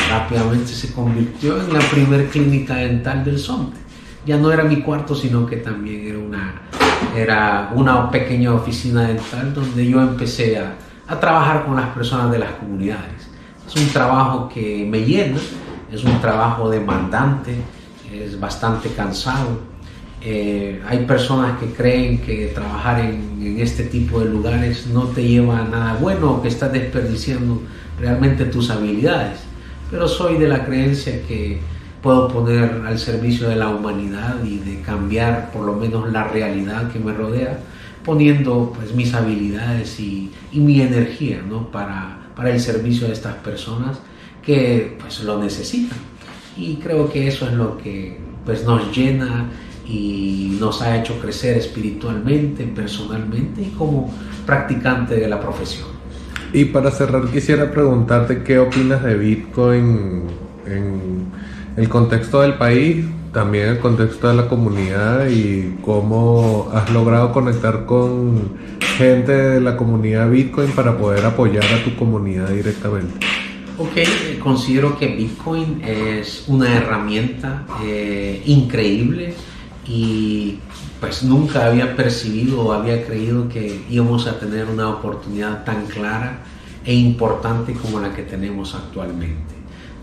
Rápidamente 0.08 0.68
se 0.68 0.92
convirtió 0.92 1.60
en 1.60 1.72
la 1.72 1.80
primer 1.80 2.28
clínica 2.28 2.76
dental 2.76 3.24
del 3.24 3.38
Sonte. 3.38 3.78
Ya 4.26 4.36
no 4.36 4.52
era 4.52 4.64
mi 4.64 4.82
cuarto, 4.82 5.14
sino 5.14 5.46
que 5.46 5.56
también 5.56 6.06
era 6.06 6.18
una, 6.18 6.62
era 7.16 7.70
una 7.74 8.10
pequeña 8.10 8.52
oficina 8.54 9.02
dental 9.06 9.54
donde 9.54 9.86
yo 9.86 10.00
empecé 10.00 10.58
a, 10.58 10.74
a 11.10 11.18
trabajar 11.18 11.64
con 11.66 11.74
las 11.74 11.88
personas 11.88 12.30
de 12.30 12.38
las 12.38 12.52
comunidades. 12.52 13.28
Es 13.66 13.74
un 13.74 13.88
trabajo 13.88 14.48
que 14.48 14.86
me 14.88 15.04
llena, 15.04 15.38
es 15.92 16.04
un 16.04 16.20
trabajo 16.20 16.70
demandante, 16.70 17.56
es 18.12 18.38
bastante 18.38 18.90
cansado. 18.90 19.58
Eh, 20.22 20.80
hay 20.88 21.04
personas 21.06 21.58
que 21.58 21.72
creen 21.72 22.18
que 22.18 22.52
trabajar 22.54 23.00
en, 23.00 23.40
en, 23.42 23.58
este 23.58 23.84
tipo 23.84 24.20
de 24.20 24.26
lugares 24.26 24.86
no 24.86 25.04
te 25.04 25.26
lleva 25.26 25.60
a 25.60 25.64
nada 25.64 25.94
bueno 25.94 26.42
que 26.42 26.48
estás 26.48 26.72
desperdiciando 26.72 27.60
realmente 27.98 28.44
tus 28.44 28.70
habilidades. 28.70 29.40
Pero 29.90 30.06
soy 30.06 30.38
de 30.38 30.46
la 30.46 30.64
creencia 30.64 31.26
que 31.26 31.60
puedo 32.02 32.28
poner 32.28 32.82
al 32.86 33.00
servicio 33.00 33.48
de 33.48 33.56
la 33.56 33.68
humanidad 33.68 34.44
y 34.44 34.58
de 34.58 34.80
cambiar 34.82 35.50
por 35.50 35.64
lo 35.66 35.72
menos 35.72 36.12
la 36.12 36.24
realidad 36.24 36.92
que 36.92 37.00
me 37.00 37.12
rodea 37.12 37.58
poniendo 38.04 38.72
pues 38.76 38.94
mis 38.94 39.14
habilidades 39.14 39.98
y, 40.00 40.30
mi 40.52 40.80
energía 40.80 41.42
¿no? 41.48 41.70
para, 41.70 42.18
para, 42.34 42.50
el 42.50 42.60
servicio 42.60 43.06
de 43.06 43.12
estas 43.12 43.34
personas 43.36 43.98
que 44.42 44.96
pues 45.00 45.22
lo 45.22 45.42
necesitan. 45.42 45.98
Y 46.56 46.76
creo 46.76 47.10
que 47.10 47.28
eso 47.28 47.46
es 47.46 47.52
lo 47.52 47.78
que 47.78 48.18
pues 48.44 48.64
nos 48.64 48.94
llena 48.96 49.48
y 49.86 50.56
nos 50.60 50.82
ha 50.82 50.98
hecho 50.98 51.18
crecer 51.20 51.56
espiritualmente, 51.56 52.64
personalmente 52.64 53.62
y 53.62 53.70
como 53.76 54.12
practicante 54.46 55.16
de 55.16 55.28
la 55.28 55.40
profesión. 55.40 55.88
Y 56.52 56.66
para 56.66 56.90
cerrar 56.90 57.30
quisiera 57.30 57.70
preguntarte 57.70 58.42
qué 58.42 58.58
opinas 58.58 59.04
de 59.04 59.14
Bitcoin 59.16 60.24
en 60.66 61.26
el 61.76 61.88
contexto 61.88 62.40
del 62.40 62.54
país, 62.54 63.06
también 63.32 63.68
el 63.68 63.78
contexto 63.78 64.28
de 64.28 64.34
la 64.34 64.48
comunidad 64.48 65.28
y 65.28 65.76
cómo 65.82 66.68
has 66.72 66.90
logrado 66.90 67.32
conectar 67.32 67.86
con 67.86 68.58
gente 68.96 69.32
de 69.32 69.60
la 69.60 69.76
comunidad 69.76 70.28
Bitcoin 70.30 70.72
para 70.72 70.98
poder 70.98 71.24
apoyar 71.24 71.64
a 71.64 71.84
tu 71.84 71.94
comunidad 71.96 72.48
directamente. 72.48 73.26
Ok, 73.78 73.96
eh, 73.96 74.38
considero 74.42 74.98
que 74.98 75.06
Bitcoin 75.08 75.82
es 75.82 76.44
una 76.48 76.76
herramienta 76.76 77.64
eh, 77.82 78.42
increíble 78.46 79.34
y 79.86 80.58
pues 81.00 81.22
nunca 81.22 81.66
había 81.66 81.96
percibido 81.96 82.60
o 82.60 82.72
había 82.72 83.06
creído 83.06 83.48
que 83.48 83.82
íbamos 83.88 84.26
a 84.26 84.38
tener 84.38 84.66
una 84.66 84.90
oportunidad 84.90 85.64
tan 85.64 85.86
clara 85.86 86.40
e 86.84 86.94
importante 86.94 87.72
como 87.72 88.00
la 88.00 88.14
que 88.14 88.22
tenemos 88.22 88.74
actualmente. 88.74 89.54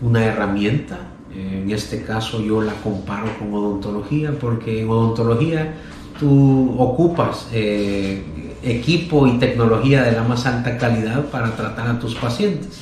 Una 0.02 0.24
herramienta 0.24 0.98
en 1.34 1.70
este 1.70 2.02
caso 2.02 2.42
yo 2.42 2.62
la 2.62 2.72
comparo 2.74 3.26
con 3.38 3.52
odontología 3.52 4.32
porque 4.40 4.82
en 4.82 4.88
odontología 4.88 5.74
tú 6.18 6.74
ocupas 6.78 7.48
eh, 7.52 8.22
equipo 8.62 9.26
y 9.26 9.38
tecnología 9.38 10.02
de 10.02 10.12
la 10.12 10.22
más 10.22 10.46
alta 10.46 10.76
calidad 10.78 11.26
para 11.26 11.54
tratar 11.54 11.88
a 11.88 11.98
tus 11.98 12.14
pacientes. 12.14 12.80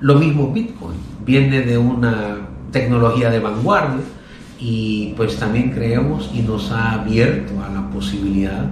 Lo 0.00 0.16
mismo 0.16 0.52
Bitcoin, 0.52 0.96
viene 1.24 1.60
de 1.60 1.78
una 1.78 2.48
tecnología 2.72 3.30
de 3.30 3.38
vanguardia 3.38 4.02
y 4.58 5.14
pues 5.16 5.36
también 5.36 5.70
creemos 5.70 6.30
y 6.34 6.40
nos 6.42 6.70
ha 6.72 6.92
abierto 6.92 7.52
a 7.62 7.68
la 7.68 7.88
posibilidad 7.90 8.64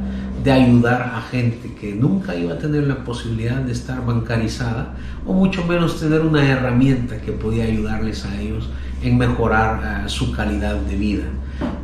de 0.42 0.52
ayudar 0.52 1.02
a 1.14 1.20
gente 1.22 1.74
que 1.74 1.94
nunca 1.94 2.34
iba 2.34 2.54
a 2.54 2.58
tener 2.58 2.84
la 2.84 3.04
posibilidad 3.04 3.56
de 3.56 3.72
estar 3.72 4.04
bancarizada 4.04 4.94
o 5.26 5.34
mucho 5.34 5.64
menos 5.66 6.00
tener 6.00 6.22
una 6.22 6.48
herramienta 6.48 7.20
que 7.20 7.32
podía 7.32 7.64
ayudarles 7.64 8.24
a 8.24 8.40
ellos 8.40 8.70
en 9.02 9.18
mejorar 9.18 10.04
eh, 10.04 10.08
su 10.08 10.32
calidad 10.32 10.76
de 10.76 10.96
vida. 10.96 11.24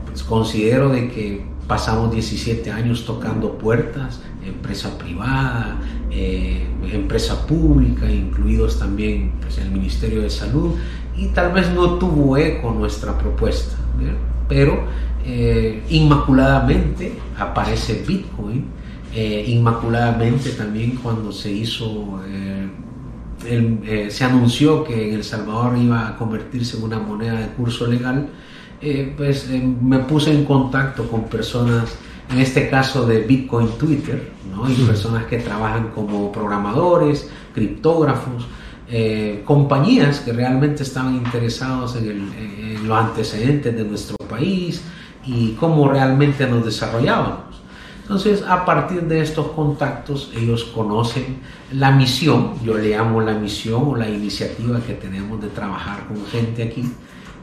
Pues 0.06 0.22
considero 0.22 0.90
de 0.90 1.08
que 1.08 1.44
pasamos 1.66 2.12
17 2.12 2.70
años 2.70 3.04
tocando 3.04 3.58
puertas, 3.58 4.20
empresa 4.44 4.96
privada, 4.98 5.76
eh, 6.10 6.66
empresa 6.92 7.46
pública, 7.46 8.10
incluidos 8.10 8.78
también 8.78 9.32
pues, 9.40 9.58
el 9.58 9.70
Ministerio 9.70 10.22
de 10.22 10.30
Salud, 10.30 10.74
y 11.16 11.28
tal 11.28 11.52
vez 11.52 11.70
no 11.72 11.94
tuvo 11.94 12.36
eco 12.36 12.70
nuestra 12.72 13.18
propuesta, 13.18 13.76
pero 14.48 14.84
eh, 15.24 15.82
inmaculadamente 15.88 17.18
aparece 17.38 18.04
Bitcoin, 18.06 18.76
inmaculadamente 19.46 20.50
también 20.50 20.96
cuando 21.02 21.32
se 21.32 21.50
hizo 21.50 22.20
eh, 23.48 24.08
se 24.10 24.24
anunció 24.24 24.84
que 24.84 25.08
en 25.08 25.14
El 25.14 25.24
Salvador 25.24 25.76
iba 25.78 26.08
a 26.08 26.16
convertirse 26.16 26.76
en 26.76 26.84
una 26.84 26.98
moneda 26.98 27.40
de 27.40 27.46
curso 27.48 27.86
legal, 27.86 28.28
eh, 28.80 29.14
pues 29.16 29.48
eh, 29.50 29.62
me 29.80 30.00
puse 30.00 30.32
en 30.32 30.44
contacto 30.44 31.08
con 31.08 31.24
personas, 31.24 31.96
en 32.30 32.38
este 32.38 32.68
caso 32.68 33.06
de 33.06 33.20
Bitcoin 33.20 33.68
Twitter, 33.78 34.32
¿no? 34.50 34.68
y 34.68 34.74
personas 34.74 35.24
que 35.26 35.38
trabajan 35.38 35.88
como 35.94 36.30
programadores, 36.32 37.30
criptógrafos, 37.54 38.46
compañías 39.44 40.20
que 40.20 40.32
realmente 40.32 40.84
estaban 40.84 41.16
interesados 41.16 41.96
en, 41.96 42.32
en 42.38 42.86
los 42.86 42.96
antecedentes 42.96 43.74
de 43.74 43.82
nuestro 43.82 44.16
país 44.28 44.80
y 45.26 45.52
cómo 45.54 45.88
realmente 45.88 46.46
nos 46.46 46.64
desarrollábamos. 46.64 47.45
Entonces, 48.06 48.44
a 48.46 48.64
partir 48.64 49.02
de 49.02 49.20
estos 49.20 49.48
contactos, 49.48 50.30
ellos 50.36 50.62
conocen 50.62 51.40
la 51.72 51.90
misión, 51.90 52.52
yo 52.64 52.78
le 52.78 52.90
llamo 52.90 53.20
la 53.20 53.34
misión 53.34 53.82
o 53.84 53.96
la 53.96 54.08
iniciativa 54.08 54.78
que 54.78 54.92
tenemos 54.92 55.42
de 55.42 55.48
trabajar 55.48 56.06
con 56.06 56.24
gente 56.26 56.62
aquí, 56.62 56.84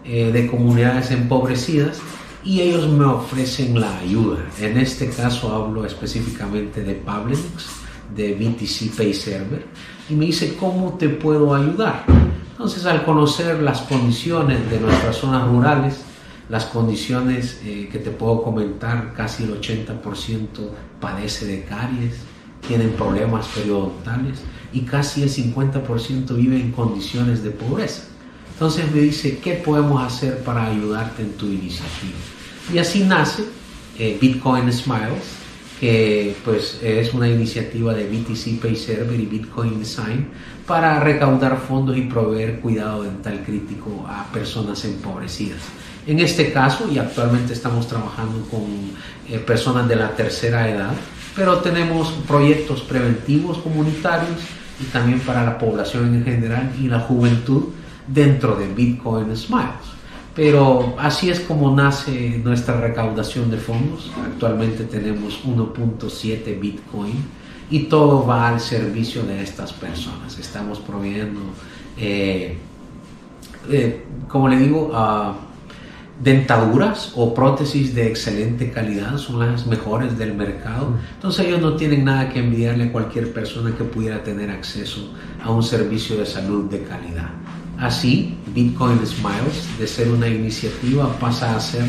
eh, 0.06 0.32
de 0.32 0.48
comunidades 0.48 1.12
empobrecidas, 1.12 2.00
y 2.46 2.62
ellos 2.62 2.88
me 2.88 3.04
ofrecen 3.04 3.78
la 3.78 3.98
ayuda. 3.98 4.38
En 4.58 4.78
este 4.78 5.10
caso 5.10 5.54
hablo 5.54 5.84
específicamente 5.84 6.82
de 6.82 6.94
Pablenix, 6.94 7.68
de 8.16 8.34
BTC 8.34 8.96
Pay 8.96 9.14
Server, 9.14 9.66
y 10.10 10.14
me 10.14 10.28
dice, 10.28 10.56
¿cómo 10.56 10.94
te 10.94 11.10
puedo 11.10 11.54
ayudar? 11.54 12.06
Entonces, 12.52 12.86
al 12.86 13.04
conocer 13.04 13.62
las 13.62 13.82
condiciones 13.82 14.72
de 14.72 14.80
nuestras 14.80 15.18
zonas 15.18 15.46
rurales, 15.46 16.06
las 16.54 16.66
condiciones 16.66 17.62
eh, 17.66 17.90
que 17.92 17.98
te 17.98 18.12
puedo 18.12 18.44
comentar, 18.44 19.16
casi 19.18 19.46
el 19.46 19.60
80% 19.60 20.46
padece 21.02 21.48
de 21.48 21.64
caries, 21.64 22.14
tienen 22.68 22.92
problemas 22.92 23.48
periodontales 23.48 24.38
y 24.72 24.82
casi 24.82 25.24
el 25.24 25.32
50% 25.32 26.36
vive 26.36 26.58
en 26.58 26.72
condiciones 26.72 27.44
de 27.44 27.50
pobreza. 27.50 28.04
Entonces 28.52 28.86
me 28.92 29.02
dice, 29.02 29.40
¿qué 29.40 29.54
podemos 29.54 30.04
hacer 30.04 30.44
para 30.44 30.68
ayudarte 30.68 31.24
en 31.24 31.32
tu 31.32 31.48
iniciativa? 31.48 32.20
Y 32.72 32.78
así 32.78 33.04
nace 33.04 33.46
eh, 33.98 34.16
Bitcoin 34.22 34.72
Smiles, 34.72 35.24
que 35.80 36.36
pues 36.46 36.78
es 36.84 37.16
una 37.16 37.30
iniciativa 37.30 37.96
de 37.96 38.06
BTC 38.06 38.62
Pay 38.62 38.76
Server 38.76 39.20
y 39.20 39.26
Bitcoin 39.26 39.80
Design 39.80 40.28
para 40.68 41.00
recaudar 41.00 41.60
fondos 41.68 41.98
y 41.98 42.02
proveer 42.02 42.60
cuidado 42.60 43.02
dental 43.02 43.42
crítico 43.44 44.06
a 44.08 44.32
personas 44.32 44.86
empobrecidas. 44.86 45.62
En 46.06 46.20
este 46.20 46.52
caso, 46.52 46.90
y 46.92 46.98
actualmente 46.98 47.54
estamos 47.54 47.88
trabajando 47.88 48.46
con 48.50 48.64
eh, 49.30 49.40
personas 49.40 49.88
de 49.88 49.96
la 49.96 50.10
tercera 50.10 50.70
edad, 50.70 50.92
pero 51.36 51.60
tenemos 51.60 52.12
proyectos 52.28 52.82
preventivos 52.82 53.58
comunitarios 53.60 54.40
y 54.82 54.86
también 54.92 55.20
para 55.22 55.46
la 55.46 55.58
población 55.58 56.14
en 56.14 56.26
general 56.26 56.72
y 56.80 56.88
la 56.88 57.00
juventud 57.00 57.70
dentro 58.08 58.56
de 58.56 58.68
Bitcoin 58.68 59.36
Smiles. 59.36 59.94
Pero 60.36 60.96
así 60.98 61.30
es 61.30 61.40
como 61.40 61.74
nace 61.76 62.42
nuestra 62.44 62.82
recaudación 62.82 63.50
de 63.52 63.58
fondos. 63.58 64.12
Actualmente 64.26 64.84
tenemos 64.86 65.44
1.7 65.46 66.60
Bitcoin 66.60 67.14
y 67.70 67.84
todo 67.84 68.26
va 68.26 68.50
al 68.50 68.60
servicio 68.60 69.24
de 69.24 69.42
estas 69.42 69.72
personas. 69.72 70.38
Estamos 70.38 70.80
proveyendo, 70.80 71.40
eh, 71.98 72.58
eh, 73.70 74.06
como 74.28 74.48
le 74.48 74.58
digo, 74.58 74.92
a 74.94 75.36
dentaduras 76.22 77.12
o 77.16 77.34
prótesis 77.34 77.96
de 77.96 78.08
excelente 78.08 78.72
calidad, 78.72 79.18
son 79.18 79.40
las 79.40 79.66
mejores 79.66 80.18
del 80.18 80.34
mercado. 80.34 80.96
Entonces 81.16 81.48
ellos 81.48 81.62
no 81.62 81.76
tienen 81.76 82.06
nada 82.06 82.30
que 82.30 82.40
envidiarle 82.40 82.86
a 82.86 82.92
cualquier 82.92 83.34
persona 83.34 83.76
que 83.76 83.84
pudiera 83.84 84.24
tener 84.24 84.50
acceso 84.52 85.12
a 85.44 85.52
un 85.52 85.64
servicio 85.64 86.18
de 86.18 86.26
salud 86.26 86.70
de 86.70 86.84
calidad. 86.84 87.30
Así, 87.80 88.38
Bitcoin 88.54 89.00
Smiles, 89.06 89.78
de 89.80 89.88
ser 89.88 90.10
una 90.10 90.28
iniciativa, 90.28 91.12
pasa 91.20 91.56
a 91.56 91.60
ser 91.60 91.86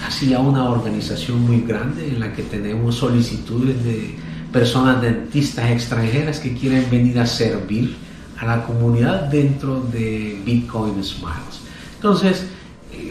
casi 0.00 0.28
ya 0.28 0.38
una 0.38 0.68
organización 0.68 1.40
muy 1.40 1.62
grande 1.62 2.08
en 2.08 2.20
la 2.20 2.32
que 2.32 2.42
tenemos 2.42 2.96
solicitudes 2.96 3.82
de 3.84 4.16
personas 4.52 5.00
dentistas 5.00 5.70
extranjeras 5.70 6.38
que 6.38 6.54
quieren 6.54 6.88
venir 6.90 7.18
a 7.18 7.26
servir 7.26 7.96
a 8.38 8.46
la 8.46 8.64
comunidad 8.64 9.22
dentro 9.22 9.80
de 9.80 10.40
Bitcoin 10.44 11.02
Smiles. 11.02 11.62
Entonces, 11.96 12.46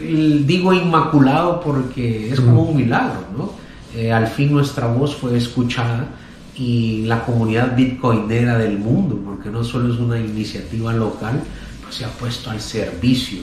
digo 0.04 0.72
inmaculado 0.72 1.60
porque 1.60 2.32
es 2.32 2.40
como 2.40 2.62
un 2.62 2.76
milagro, 2.76 3.24
¿no? 3.36 3.52
Eh, 3.94 4.12
al 4.12 4.26
fin 4.26 4.52
nuestra 4.52 4.86
voz 4.86 5.14
fue 5.14 5.36
escuchada 5.36 6.08
y 6.56 7.04
la 7.06 7.24
comunidad 7.24 7.76
bitcoinera 7.76 8.58
del 8.58 8.78
mundo, 8.78 9.20
porque 9.24 9.50
no 9.50 9.64
solo 9.64 9.92
es 9.92 10.00
una 10.00 10.18
iniciativa 10.18 10.92
local, 10.92 11.40
pues 11.82 11.96
se 11.96 12.04
ha 12.04 12.08
puesto 12.08 12.50
al 12.50 12.60
servicio 12.60 13.42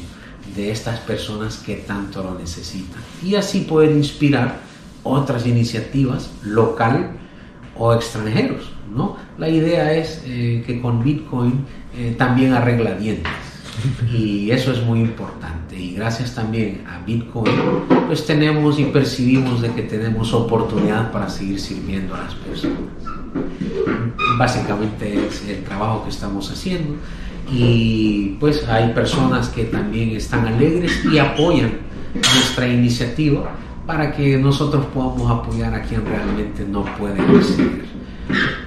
de 0.55 0.71
estas 0.71 0.99
personas 0.99 1.57
que 1.57 1.75
tanto 1.75 2.23
lo 2.23 2.37
necesitan. 2.37 3.01
Y 3.23 3.35
así 3.35 3.61
pueden 3.61 3.97
inspirar 3.97 4.59
otras 5.03 5.45
iniciativas 5.47 6.31
local 6.43 7.11
o 7.77 7.93
extranjeros, 7.93 8.71
¿no? 8.93 9.17
La 9.37 9.49
idea 9.49 9.93
es 9.93 10.21
eh, 10.25 10.63
que 10.65 10.81
con 10.81 11.03
Bitcoin 11.03 11.65
eh, 11.97 12.15
también 12.17 12.53
arregla 12.53 12.95
dientes 12.95 13.50
y 14.13 14.51
eso 14.51 14.71
es 14.71 14.81
muy 14.83 15.01
importante. 15.01 15.77
Y 15.77 15.95
gracias 15.95 16.35
también 16.35 16.83
a 16.87 17.03
Bitcoin, 17.05 17.53
pues 18.07 18.25
tenemos 18.25 18.79
y 18.79 18.85
percibimos 18.85 19.61
de 19.61 19.73
que 19.73 19.83
tenemos 19.83 20.33
oportunidad 20.33 21.11
para 21.11 21.29
seguir 21.29 21.59
sirviendo 21.59 22.15
a 22.15 22.23
las 22.23 22.35
personas. 22.35 22.77
Básicamente 24.37 25.27
es 25.27 25.47
el 25.47 25.63
trabajo 25.63 26.03
que 26.03 26.09
estamos 26.09 26.51
haciendo 26.51 26.95
y 27.51 28.37
pues 28.39 28.67
hay 28.67 28.93
personas 28.93 29.49
que 29.49 29.65
también 29.65 30.11
están 30.11 30.47
alegres 30.47 31.03
y 31.05 31.17
apoyan 31.17 31.79
nuestra 32.13 32.67
iniciativa 32.67 33.51
para 33.85 34.11
que 34.11 34.37
nosotros 34.37 34.85
podamos 34.93 35.29
apoyar 35.29 35.73
a 35.73 35.81
quien 35.81 36.05
realmente 36.05 36.65
no 36.65 36.83
puede 36.97 37.21
recibir. 37.21 37.85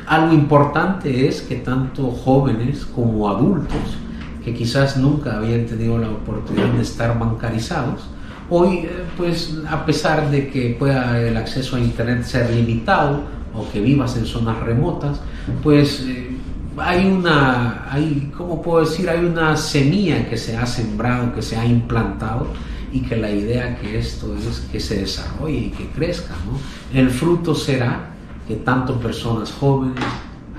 Algo 0.07 0.35
importante 0.35 1.29
es 1.29 1.43
que 1.43 1.57
tanto 1.57 2.11
jóvenes 2.11 2.85
como 2.85 3.29
adultos 3.29 3.97
que 4.45 4.55
quizás 4.55 4.97
nunca 4.97 5.39
habían 5.39 5.67
tenido 5.67 5.99
la 5.99 6.11
oportunidad 6.11 6.69
de 6.69 6.83
estar 6.83 7.19
bancarizados, 7.19 8.03
hoy 8.51 8.79
eh, 8.79 9.05
pues 9.17 9.55
a 9.69 9.87
pesar 9.87 10.31
de 10.31 10.51
que 10.51 10.77
pueda 10.79 11.19
el 11.21 11.37
acceso 11.37 11.77
a 11.77 11.81
internet 11.81 12.25
ser 12.25 12.51
limitado 12.51 13.23
o 13.55 13.69
que 13.71 13.81
vivas 13.81 14.17
en 14.17 14.27
zonas 14.27 14.61
remotas, 14.61 15.21
pues 15.63 16.05
eh, 16.07 16.37
hay 16.77 17.07
una, 17.07 17.87
hay, 17.91 18.31
¿cómo 18.37 18.61
puedo 18.61 18.85
decir? 18.85 19.09
Hay 19.09 19.25
una 19.25 19.57
semilla 19.57 20.29
que 20.29 20.37
se 20.37 20.57
ha 20.57 20.67
sembrado, 20.67 21.33
que 21.35 21.41
se 21.41 21.57
ha 21.57 21.65
implantado 21.65 22.49
y 22.93 23.01
que 23.01 23.17
la 23.17 23.31
idea 23.31 23.79
que 23.79 23.99
esto 23.99 24.37
es 24.37 24.61
que 24.71 24.79
se 24.79 25.01
desarrolle 25.01 25.57
y 25.57 25.71
que 25.71 25.89
crezca, 25.89 26.35
¿no? 26.47 26.59
El 26.99 27.11
fruto 27.11 27.55
será 27.55 28.11
que 28.47 28.57
tanto 28.57 28.99
personas 29.01 29.53
jóvenes, 29.53 30.05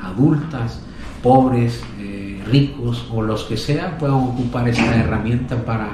adultas, 0.02 0.80
pobres, 1.22 1.82
ricos 2.46 3.08
o 3.14 3.22
los 3.22 3.44
que 3.44 3.58
sean 3.58 3.98
puedan 3.98 4.16
ocupar 4.16 4.68
esta 4.68 4.96
herramienta 4.96 5.56
para, 5.64 5.90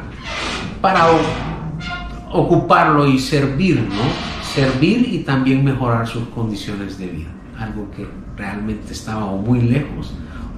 para 0.82 1.08
ocuparlo 2.32 3.08
y 3.08 3.20
servir, 3.20 3.82
¿no? 3.82 4.44
Servir 4.44 5.08
y 5.14 5.20
también 5.20 5.64
mejorar 5.64 6.08
sus 6.08 6.28
condiciones 6.30 6.98
de 6.98 7.08
vida. 7.08 7.30
Algo 7.58 7.90
que 7.92 8.08
realmente 8.36 8.94
estaba 8.94 9.26
muy 9.32 9.62
lejos 9.62 10.14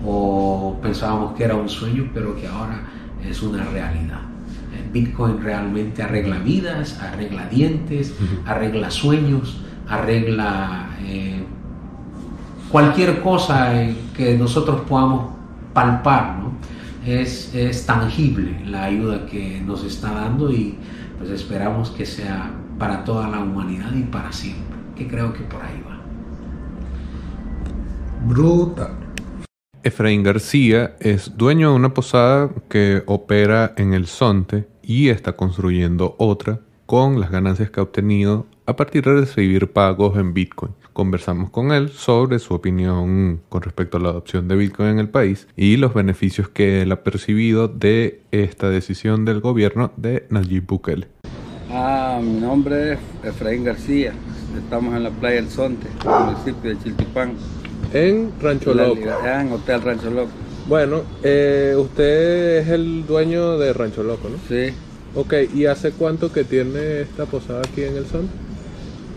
o 0.05 0.77
pensábamos 0.81 1.33
que 1.33 1.43
era 1.43 1.55
un 1.55 1.69
sueño, 1.69 2.09
pero 2.13 2.35
que 2.35 2.47
ahora 2.47 2.81
es 3.27 3.41
una 3.41 3.63
realidad. 3.65 4.21
Bitcoin 4.91 5.41
realmente 5.41 6.03
arregla 6.03 6.37
vidas, 6.37 6.99
arregla 7.01 7.47
dientes, 7.47 8.13
arregla 8.45 8.91
sueños, 8.91 9.57
arregla 9.87 10.89
eh, 11.01 11.43
cualquier 12.71 13.21
cosa 13.21 13.73
que 14.15 14.37
nosotros 14.37 14.81
podamos 14.87 15.32
palpar, 15.73 16.37
¿no? 16.39 16.53
es, 17.05 17.53
es 17.53 17.85
tangible 17.85 18.59
la 18.65 18.85
ayuda 18.85 19.25
que 19.25 19.61
nos 19.61 19.83
está 19.83 20.11
dando 20.11 20.51
y 20.51 20.77
pues 21.17 21.29
esperamos 21.29 21.89
que 21.91 22.05
sea 22.05 22.51
para 22.79 23.03
toda 23.03 23.27
la 23.27 23.39
humanidad 23.39 23.93
y 23.93 24.03
para 24.03 24.31
siempre, 24.31 24.77
que 24.95 25.07
creo 25.07 25.33
que 25.33 25.43
por 25.43 25.61
ahí 25.61 25.83
va. 25.85 26.01
Brutal. 28.25 28.91
Efraín 29.83 30.23
García 30.23 30.95
es 31.01 31.35
dueño 31.35 31.71
de 31.71 31.75
una 31.75 31.93
posada 31.93 32.49
que 32.69 33.03
opera 33.05 33.73
en 33.75 33.93
el 33.93 34.07
Sonte 34.07 34.67
y 34.81 35.09
está 35.09 35.33
construyendo 35.33 36.15
otra 36.17 36.61
con 36.85 37.19
las 37.19 37.31
ganancias 37.31 37.69
que 37.69 37.81
ha 37.81 37.83
obtenido 37.83 38.47
a 38.65 38.77
partir 38.77 39.03
de 39.03 39.13
recibir 39.21 39.71
pagos 39.71 40.17
en 40.17 40.33
Bitcoin. 40.33 40.73
Conversamos 40.93 41.49
con 41.49 41.71
él 41.71 41.89
sobre 41.89 42.37
su 42.37 42.53
opinión 42.53 43.41
con 43.49 43.63
respecto 43.63 43.97
a 43.97 43.99
la 43.99 44.09
adopción 44.09 44.47
de 44.47 44.55
Bitcoin 44.55 44.89
en 44.89 44.99
el 44.99 45.09
país 45.09 45.47
y 45.55 45.77
los 45.77 45.95
beneficios 45.95 46.49
que 46.49 46.83
él 46.83 46.91
ha 46.91 47.03
percibido 47.03 47.67
de 47.67 48.21
esta 48.31 48.69
decisión 48.69 49.25
del 49.25 49.41
gobierno 49.41 49.91
de 49.97 50.27
Nayib 50.29 50.67
Bukele. 50.67 51.07
Ah, 51.71 52.19
mi 52.21 52.39
nombre 52.39 52.93
es 52.93 52.99
Efraín 53.23 53.63
García. 53.63 54.13
Estamos 54.55 54.95
en 54.95 55.03
la 55.03 55.09
playa 55.09 55.39
El 55.39 55.49
Sonte, 55.49 55.87
en 56.05 56.11
el 56.11 56.25
municipio 56.25 56.69
de 56.69 56.83
Chiltipán. 56.83 57.33
En 57.91 58.31
Rancho 58.39 58.75
Loco. 58.75 58.99
En 59.25 59.51
Hotel 59.51 59.81
Rancho 59.81 60.11
Loco. 60.11 60.29
Bueno, 60.67 61.01
eh, 61.23 61.73
usted 61.75 62.59
es 62.59 62.67
el 62.67 63.07
dueño 63.07 63.57
de 63.57 63.73
Rancho 63.73 64.03
Loco, 64.03 64.29
¿no? 64.29 64.37
Sí. 64.47 64.73
Ok, 65.15 65.33
¿y 65.55 65.65
hace 65.65 65.91
cuánto 65.91 66.31
que 66.31 66.43
tiene 66.43 67.01
esta 67.01 67.25
posada 67.25 67.61
aquí 67.61 67.81
en 67.83 67.97
el 67.97 68.05
Sonte? 68.05 68.33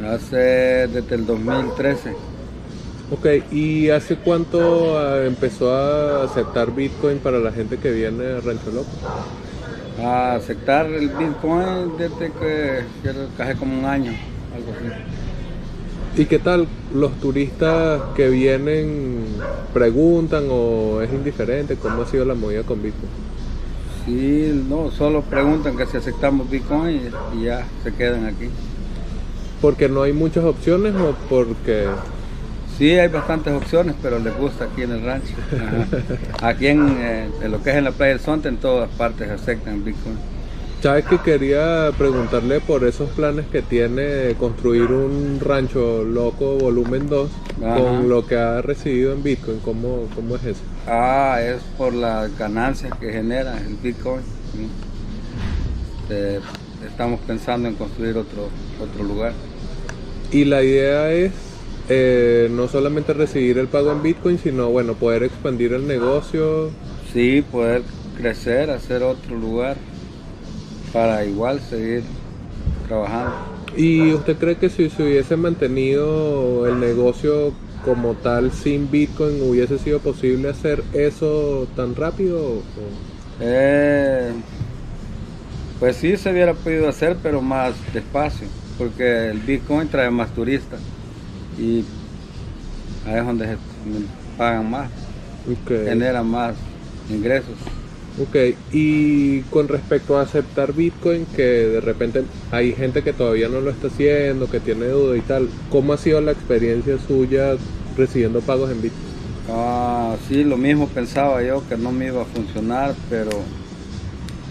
Hace 0.05 0.89
desde 0.89 1.15
el 1.15 1.27
2013. 1.27 2.15
Ok, 3.11 3.27
¿y 3.51 3.89
hace 3.91 4.17
cuánto 4.17 4.99
ah, 4.99 5.25
empezó 5.25 5.73
a 5.75 6.25
aceptar 6.25 6.75
Bitcoin 6.75 7.19
para 7.19 7.39
la 7.39 7.51
gente 7.51 7.79
que 7.79 7.91
viene 7.91 8.25
a 8.27 8.41
Rancho 8.41 8.71
Loco? 8.73 8.91
A 10.03 10.35
aceptar 10.35 10.87
el 10.87 11.09
Bitcoin 11.09 11.97
desde 11.97 12.31
que, 12.33 12.83
casi 13.39 13.59
como 13.59 13.79
un 13.79 13.85
año, 13.87 14.13
algo 14.55 14.73
así. 14.73 16.21
¿Y 16.23 16.27
qué 16.27 16.39
tal? 16.41 16.67
¿Los 16.95 17.13
turistas 17.21 18.03
que 18.15 18.29
vienen 18.29 19.25
preguntan 19.73 20.45
o 20.51 21.01
es 21.01 21.11
indiferente? 21.13 21.77
¿Cómo 21.77 22.03
ha 22.03 22.07
sido 22.07 22.25
la 22.27 22.35
movida 22.35 22.65
con 22.65 22.83
Bitcoin? 22.83 23.11
Sí, 24.05 24.65
no, 24.69 24.91
solo 24.91 25.23
preguntan 25.23 25.77
que 25.77 25.87
si 25.87 25.97
aceptamos 25.97 26.51
Bitcoin 26.51 27.01
y 27.35 27.45
ya 27.45 27.67
se 27.83 27.95
quedan 27.95 28.27
aquí 28.27 28.51
porque 29.61 29.89
no 29.89 30.03
hay 30.03 30.13
muchas 30.13 30.45
opciones 30.45 30.95
o 30.95 31.15
porque 31.29 31.87
Sí, 32.79 32.91
hay 32.91 33.09
bastantes 33.09 33.55
opciones, 33.55 33.95
pero 34.03 34.19
les 34.19 34.37
gusta 34.37 34.67
aquí 34.67 34.83
en 34.83 34.93
el 34.93 35.03
rancho. 35.03 35.33
Aquí 36.43 36.67
eh, 36.67 37.31
en, 37.41 37.51
lo 37.51 37.63
que 37.63 37.71
es 37.71 37.77
en 37.77 37.85
la 37.85 37.93
playa 37.93 38.13
del 38.13 38.21
Sonte, 38.21 38.49
en 38.49 38.59
todas 38.59 38.91
partes 38.91 39.31
aceptan 39.31 39.83
Bitcoin. 39.83 40.17
Sabes 40.83 41.07
que 41.07 41.19
quería 41.19 41.91
preguntarle 41.97 42.61
por 42.61 42.85
esos 42.85 43.09
planes 43.11 43.47
que 43.47 43.63
tiene 43.63 44.03
de 44.03 44.35
construir 44.35 44.93
un 44.93 45.41
rancho 45.41 46.05
loco 46.05 46.59
volumen 46.59 47.09
2 47.09 47.31
Ajá. 47.65 47.77
con 47.77 48.11
lo 48.11 48.27
que 48.27 48.37
ha 48.37 48.61
recibido 48.61 49.15
en 49.15 49.23
Bitcoin. 49.23 49.59
¿Cómo, 49.61 50.07
cómo 50.15 50.37
es 50.37 50.45
eso? 50.45 50.61
Ah, 50.87 51.39
es 51.41 51.63
por 51.79 51.95
las 51.95 52.37
ganancias 52.39 52.93
que 53.01 53.11
genera 53.11 53.59
el 53.59 53.77
Bitcoin. 53.77 54.21
sí. 54.53 54.69
Eh, 56.11 56.41
estamos 56.87 57.21
pensando 57.21 57.69
en 57.69 57.75
construir 57.75 58.17
otro, 58.17 58.49
otro 58.81 59.03
lugar. 59.03 59.33
Y 60.37 60.45
la 60.45 60.63
idea 60.63 61.11
es 61.15 61.33
eh, 61.89 62.49
no 62.51 62.69
solamente 62.69 63.15
recibir 63.15 63.57
el 63.57 63.69
pago 63.69 63.91
en 63.91 64.03
Bitcoin, 64.03 64.39
sino 64.39 64.69
bueno, 64.69 64.93
poder 64.93 65.23
expandir 65.23 65.73
el 65.73 65.87
negocio. 65.87 66.69
Sí, 67.11 67.43
poder 67.51 67.81
crecer, 68.19 68.69
hacer 68.69 69.03
otro 69.03 69.35
lugar 69.35 69.79
para 70.93 71.25
igual 71.25 71.59
seguir 71.61 72.03
trabajando. 72.87 73.33
¿Y 73.79 74.13
usted 74.13 74.37
cree 74.37 74.57
que 74.57 74.69
si 74.69 74.91
se 74.91 75.03
hubiese 75.03 75.37
mantenido 75.39 76.67
el 76.67 76.81
negocio 76.81 77.55
como 77.83 78.13
tal 78.13 78.53
sin 78.53 78.91
Bitcoin, 78.91 79.41
hubiese 79.49 79.79
sido 79.79 80.01
posible 80.01 80.51
hacer 80.51 80.83
eso 80.93 81.67
tan 81.77 81.95
rápido? 81.95 82.39
o- 82.41 82.63
Eh, 83.41 84.33
pues 85.81 85.97
sí 85.97 86.15
se 86.19 86.31
hubiera 86.31 86.53
podido 86.53 86.89
hacer, 86.89 87.17
pero 87.23 87.41
más 87.41 87.75
despacio, 87.95 88.47
porque 88.79 89.31
el 89.31 89.39
Bitcoin 89.41 89.89
trae 89.89 90.11
más 90.11 90.35
turistas 90.35 90.81
y 91.59 91.85
ahí 93.07 93.19
es 93.19 93.27
donde 93.27 93.47
se 93.47 93.57
pagan 94.37 94.71
más, 94.71 94.91
generan 95.69 96.27
más 96.27 96.55
ingresos. 97.11 97.55
Ok, 98.19 98.57
y 98.73 99.43
con 99.43 99.69
respecto 99.69 100.17
a 100.17 100.23
aceptar 100.23 100.73
Bitcoin, 100.73 101.27
que 101.27 101.43
de 101.43 101.81
repente 101.83 102.25
hay 102.51 102.73
gente 102.73 103.03
que 103.03 103.13
todavía 103.13 103.49
no 103.49 103.61
lo 103.61 103.71
está 103.71 103.89
haciendo, 103.89 104.49
que 104.51 104.59
tiene 104.59 104.87
duda 104.87 105.19
y 105.19 105.21
tal, 105.21 105.51
¿cómo 105.71 105.93
ha 105.93 105.99
sido 105.99 106.23
la 106.23 106.33
experiencia 106.33 106.97
suya 106.99 107.57
recibiendo 107.95 108.41
pagos 108.41 108.71
en 108.71 108.81
Bitcoin? 108.81 109.07
Ah, 109.51 110.17
sí, 110.29 110.45
lo 110.45 110.57
mismo 110.57 110.89
pensaba 110.89 111.43
yo 111.43 111.63
que 111.69 111.77
no 111.77 111.93
me 111.93 112.07
iba 112.07 112.23
a 112.23 112.25
funcionar, 112.25 112.95
pero 113.11 113.31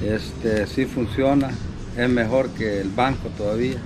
este 0.06 0.68
sí 0.68 0.86
funciona, 0.86 1.50
es 1.98 2.10
mejor 2.10 2.50
que 2.50 2.82
el 2.82 2.90
banco 2.90 3.30
todavía. 3.36 3.78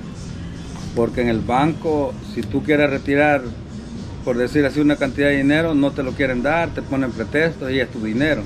Porque 0.96 1.22
en 1.22 1.30
el 1.30 1.40
banco, 1.40 2.14
si 2.34 2.42
tú 2.42 2.64
quieres 2.64 2.90
retirar, 2.90 3.42
por 4.26 4.38
decir 4.38 4.66
así, 4.66 4.80
una 4.80 4.96
cantidad 4.96 5.28
de 5.30 5.38
dinero, 5.38 5.76
no 5.76 5.92
te 5.92 6.04
lo 6.04 6.12
quieren 6.12 6.42
dar, 6.44 6.70
te 6.74 6.82
ponen 6.82 7.12
pretextos 7.12 7.72
y 7.72 7.80
es 7.80 7.90
tu 7.92 8.04
dinero. 8.04 8.44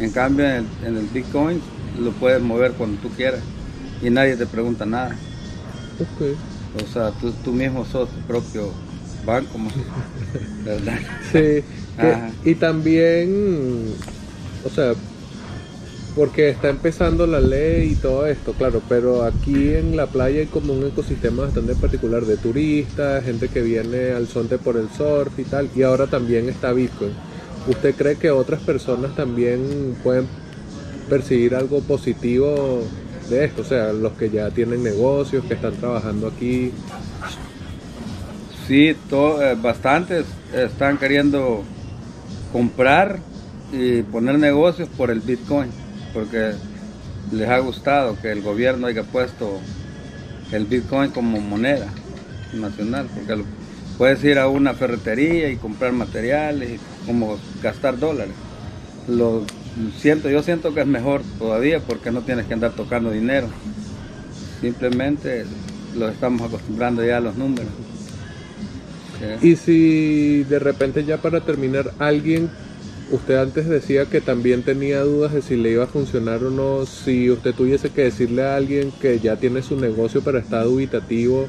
En 0.00 0.10
cambio, 0.10 0.46
en 0.46 0.52
el, 0.56 0.66
en 0.86 0.96
el 0.96 1.06
Bitcoin 1.06 1.60
lo 2.00 2.10
puedes 2.12 2.42
mover 2.42 2.72
cuando 2.72 3.00
tú 3.00 3.08
quieras 3.10 3.40
y 4.02 4.10
nadie 4.10 4.36
te 4.36 4.46
pregunta 4.46 4.84
nada. 4.84 5.14
Ok. 6.00 6.82
O 6.82 6.92
sea, 6.92 7.10
tú, 7.12 7.32
tú 7.44 7.52
mismo 7.52 7.84
sos 7.84 8.08
tu 8.08 8.20
propio 8.26 8.70
banco. 9.24 9.50
¿verdad? 10.64 10.98
Sí, 11.30 11.62
que- 12.00 12.50
y 12.50 12.54
también, 12.56 13.94
o 14.64 14.68
sea, 14.70 14.94
porque 16.14 16.48
está 16.48 16.68
empezando 16.68 17.26
la 17.26 17.40
ley 17.40 17.92
y 17.92 17.94
todo 17.96 18.26
esto, 18.26 18.52
claro, 18.52 18.80
pero 18.88 19.24
aquí 19.24 19.74
en 19.74 19.96
la 19.96 20.06
playa 20.06 20.40
hay 20.40 20.46
como 20.46 20.72
un 20.72 20.86
ecosistema 20.86 21.42
bastante 21.44 21.74
particular 21.74 22.24
de 22.24 22.36
turistas, 22.36 23.24
gente 23.24 23.48
que 23.48 23.62
viene 23.62 24.12
al 24.12 24.28
sonte 24.28 24.58
por 24.58 24.76
el 24.76 24.88
surf 24.90 25.36
y 25.38 25.44
tal, 25.44 25.68
y 25.74 25.82
ahora 25.82 26.06
también 26.06 26.48
está 26.48 26.72
Bitcoin. 26.72 27.12
¿Usted 27.66 27.94
cree 27.96 28.16
que 28.16 28.30
otras 28.30 28.60
personas 28.60 29.16
también 29.16 29.96
pueden 30.04 30.26
percibir 31.08 31.54
algo 31.56 31.80
positivo 31.80 32.82
de 33.28 33.44
esto? 33.46 33.62
O 33.62 33.64
sea, 33.64 33.92
los 33.92 34.12
que 34.12 34.30
ya 34.30 34.50
tienen 34.50 34.84
negocios, 34.84 35.44
que 35.46 35.54
están 35.54 35.74
trabajando 35.74 36.28
aquí. 36.28 36.70
Sí, 38.68 38.94
to- 39.10 39.42
eh, 39.42 39.56
bastantes 39.60 40.24
están 40.54 40.96
queriendo 40.98 41.62
comprar 42.52 43.18
y 43.72 44.02
poner 44.02 44.38
negocios 44.38 44.88
por 44.96 45.10
el 45.10 45.20
Bitcoin, 45.20 45.70
porque 46.14 46.52
les 47.32 47.48
ha 47.48 47.58
gustado 47.58 48.16
que 48.20 48.30
el 48.30 48.40
gobierno 48.40 48.86
haya 48.86 49.02
puesto 49.02 49.58
el 50.52 50.64
Bitcoin 50.66 51.10
como 51.10 51.40
moneda 51.40 51.88
nacional, 52.54 53.08
porque 53.12 53.42
puedes 53.98 54.22
ir 54.24 54.38
a 54.38 54.48
una 54.48 54.74
ferretería 54.74 55.50
y 55.50 55.56
comprar 55.56 55.92
materiales, 55.92 56.70
y 56.70 57.06
como 57.06 57.38
gastar 57.62 57.98
dólares. 57.98 58.34
Lo 59.08 59.44
siento, 59.98 60.30
yo 60.30 60.42
siento 60.42 60.72
que 60.72 60.80
es 60.80 60.86
mejor 60.86 61.22
todavía 61.38 61.80
porque 61.80 62.10
no 62.10 62.22
tienes 62.22 62.46
que 62.46 62.54
andar 62.54 62.72
tocando 62.72 63.10
dinero. 63.10 63.48
Simplemente 64.60 65.44
lo 65.96 66.08
estamos 66.08 66.42
acostumbrando 66.42 67.04
ya 67.04 67.18
a 67.18 67.20
los 67.20 67.36
números. 67.36 67.72
Y 69.42 69.56
si 69.56 70.44
de 70.44 70.58
repente 70.58 71.04
ya 71.04 71.18
para 71.18 71.40
terminar, 71.40 71.92
alguien, 71.98 72.50
usted 73.10 73.36
antes 73.36 73.68
decía 73.68 74.06
que 74.06 74.20
también 74.20 74.62
tenía 74.62 75.00
dudas 75.02 75.32
de 75.32 75.42
si 75.42 75.56
le 75.56 75.70
iba 75.72 75.84
a 75.84 75.88
funcionar 75.88 76.42
o 76.44 76.50
no, 76.50 76.86
si 76.86 77.30
usted 77.30 77.54
tuviese 77.54 77.90
que 77.90 78.02
decirle 78.02 78.42
a 78.44 78.56
alguien 78.56 78.92
que 79.00 79.20
ya 79.20 79.36
tiene 79.36 79.62
su 79.62 79.76
negocio 79.78 80.22
pero 80.24 80.38
está 80.38 80.62
dubitativo, 80.62 81.48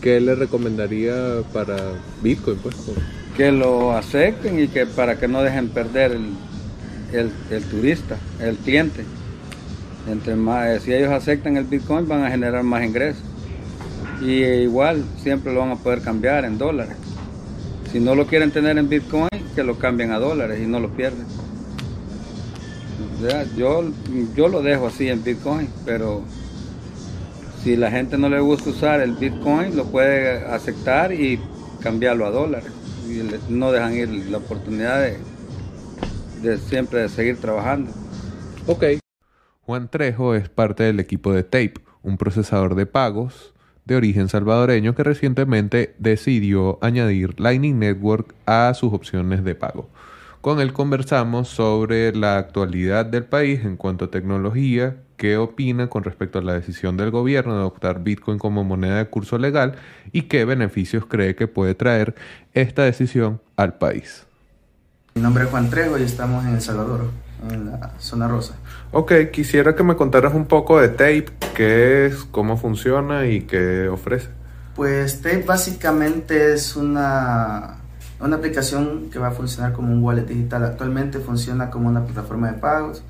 ¿qué 0.00 0.20
le 0.20 0.34
recomendaría 0.34 1.42
para 1.52 1.76
Bitcoin? 2.22 2.58
Pues? 2.58 2.76
que 3.36 3.52
lo 3.52 3.92
acepten 3.92 4.58
y 4.60 4.68
que 4.68 4.86
para 4.86 5.18
que 5.18 5.28
no 5.28 5.42
dejen 5.42 5.68
perder 5.68 6.12
el, 6.12 6.30
el- 7.12 7.32
el 7.50 7.64
turista, 7.64 8.16
el 8.40 8.56
cliente. 8.56 9.04
Entre 10.06 10.36
más, 10.36 10.68
eh, 10.68 10.80
si 10.80 10.94
ellos 10.94 11.10
aceptan 11.10 11.56
el 11.58 11.64
Bitcoin 11.64 12.08
van 12.08 12.24
a 12.24 12.30
generar 12.30 12.62
más 12.62 12.82
ingresos. 12.84 13.22
Y 14.22 14.42
eh, 14.42 14.62
igual 14.62 15.04
siempre 15.22 15.52
lo 15.52 15.60
van 15.60 15.72
a 15.72 15.76
poder 15.76 16.00
cambiar 16.00 16.44
en 16.46 16.56
dólares. 16.56 16.96
Si 17.96 18.02
no 18.02 18.14
lo 18.14 18.26
quieren 18.26 18.50
tener 18.50 18.76
en 18.76 18.90
Bitcoin, 18.90 19.26
que 19.54 19.64
lo 19.64 19.78
cambien 19.78 20.12
a 20.12 20.18
dólares 20.18 20.60
y 20.62 20.66
no 20.66 20.80
lo 20.80 20.90
pierden. 20.90 21.24
O 23.16 23.26
sea, 23.26 23.44
yo, 23.56 23.90
yo 24.34 24.48
lo 24.48 24.60
dejo 24.60 24.88
así 24.88 25.08
en 25.08 25.24
Bitcoin, 25.24 25.70
pero 25.86 26.20
si 27.62 27.74
la 27.74 27.90
gente 27.90 28.18
no 28.18 28.28
le 28.28 28.38
gusta 28.40 28.68
usar 28.68 29.00
el 29.00 29.12
Bitcoin, 29.12 29.74
lo 29.78 29.86
puede 29.86 30.44
aceptar 30.44 31.10
y 31.14 31.40
cambiarlo 31.80 32.26
a 32.26 32.30
dólares. 32.30 32.70
Y 33.08 33.22
le- 33.22 33.40
no 33.48 33.72
dejan 33.72 33.94
ir 33.94 34.10
la 34.30 34.36
oportunidad 34.36 35.00
de, 35.00 35.16
de 36.42 36.58
siempre 36.58 37.00
de 37.00 37.08
seguir 37.08 37.38
trabajando. 37.40 37.90
Ok. 38.66 38.84
Juan 39.62 39.88
Trejo 39.88 40.34
es 40.34 40.50
parte 40.50 40.82
del 40.82 41.00
equipo 41.00 41.32
de 41.32 41.44
Tape, 41.44 41.76
un 42.02 42.18
procesador 42.18 42.74
de 42.74 42.84
pagos 42.84 43.54
de 43.86 43.96
origen 43.96 44.28
salvadoreño 44.28 44.94
que 44.94 45.04
recientemente 45.04 45.94
decidió 45.98 46.78
añadir 46.82 47.40
Lightning 47.40 47.78
Network 47.78 48.34
a 48.44 48.74
sus 48.74 48.92
opciones 48.92 49.44
de 49.44 49.54
pago. 49.54 49.88
Con 50.40 50.60
él 50.60 50.72
conversamos 50.72 51.48
sobre 51.48 52.14
la 52.14 52.36
actualidad 52.36 53.06
del 53.06 53.24
país 53.24 53.64
en 53.64 53.76
cuanto 53.76 54.04
a 54.04 54.10
tecnología, 54.10 54.96
qué 55.16 55.38
opina 55.38 55.88
con 55.88 56.04
respecto 56.04 56.38
a 56.38 56.42
la 56.42 56.52
decisión 56.52 56.96
del 56.96 57.10
gobierno 57.10 57.54
de 57.54 57.60
adoptar 57.60 58.02
Bitcoin 58.02 58.38
como 58.38 58.62
moneda 58.62 58.98
de 58.98 59.06
curso 59.06 59.38
legal 59.38 59.76
y 60.12 60.22
qué 60.22 60.44
beneficios 60.44 61.06
cree 61.06 61.34
que 61.34 61.48
puede 61.48 61.74
traer 61.74 62.14
esta 62.52 62.82
decisión 62.82 63.40
al 63.56 63.78
país. 63.78 64.26
Mi 65.14 65.22
nombre 65.22 65.44
es 65.44 65.50
Juan 65.50 65.70
Trejo 65.70 65.98
y 65.98 66.02
estamos 66.02 66.44
en 66.44 66.54
El 66.54 66.60
Salvador, 66.60 67.10
en 67.50 67.66
la 67.66 67.92
zona 67.98 68.28
rosa. 68.28 68.54
Ok, 68.92 69.12
quisiera 69.32 69.74
que 69.74 69.82
me 69.82 69.96
contaras 69.96 70.34
un 70.34 70.46
poco 70.46 70.80
de 70.80 70.88
Tape, 70.88 71.26
qué 71.54 72.06
es, 72.06 72.24
cómo 72.30 72.56
funciona 72.56 73.26
y 73.26 73.42
qué 73.42 73.88
ofrece. 73.88 74.28
Pues 74.74 75.22
Tape 75.22 75.42
básicamente 75.42 76.52
es 76.52 76.76
una, 76.76 77.76
una 78.20 78.36
aplicación 78.36 79.08
que 79.10 79.18
va 79.18 79.28
a 79.28 79.32
funcionar 79.32 79.72
como 79.72 79.92
un 79.92 80.02
wallet 80.02 80.26
digital. 80.26 80.64
Actualmente 80.64 81.18
funciona 81.18 81.70
como 81.70 81.88
una 81.88 82.04
plataforma 82.04 82.52
de 82.52 82.58
pagos. 82.58 83.02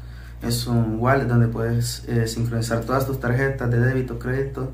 Es 0.42 0.66
un 0.66 0.98
wallet 1.00 1.24
donde 1.24 1.48
puedes 1.48 2.04
eh, 2.08 2.26
sincronizar 2.28 2.80
todas 2.82 3.06
tus 3.06 3.18
tarjetas 3.18 3.70
de 3.70 3.80
débito, 3.80 4.18
crédito 4.18 4.70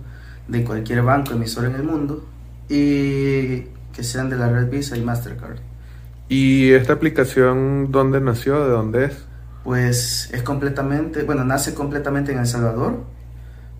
de 0.48 0.64
cualquier 0.64 1.02
banco 1.02 1.32
emisor 1.32 1.66
en 1.66 1.76
el 1.76 1.84
mundo 1.84 2.26
y 2.68 3.66
que 3.94 4.02
sean 4.02 4.28
de 4.28 4.36
la 4.36 4.48
red 4.48 4.68
Visa 4.68 4.96
y 4.96 5.02
Mastercard. 5.02 5.58
¿Y 6.28 6.72
esta 6.72 6.94
aplicación 6.94 7.90
dónde 7.90 8.20
nació? 8.20 8.64
¿De 8.64 8.70
dónde 8.70 9.04
es? 9.06 9.26
Pues 9.64 10.28
es 10.32 10.42
completamente, 10.42 11.22
bueno, 11.22 11.44
nace 11.44 11.74
completamente 11.74 12.32
en 12.32 12.38
El 12.38 12.46
Salvador. 12.46 13.04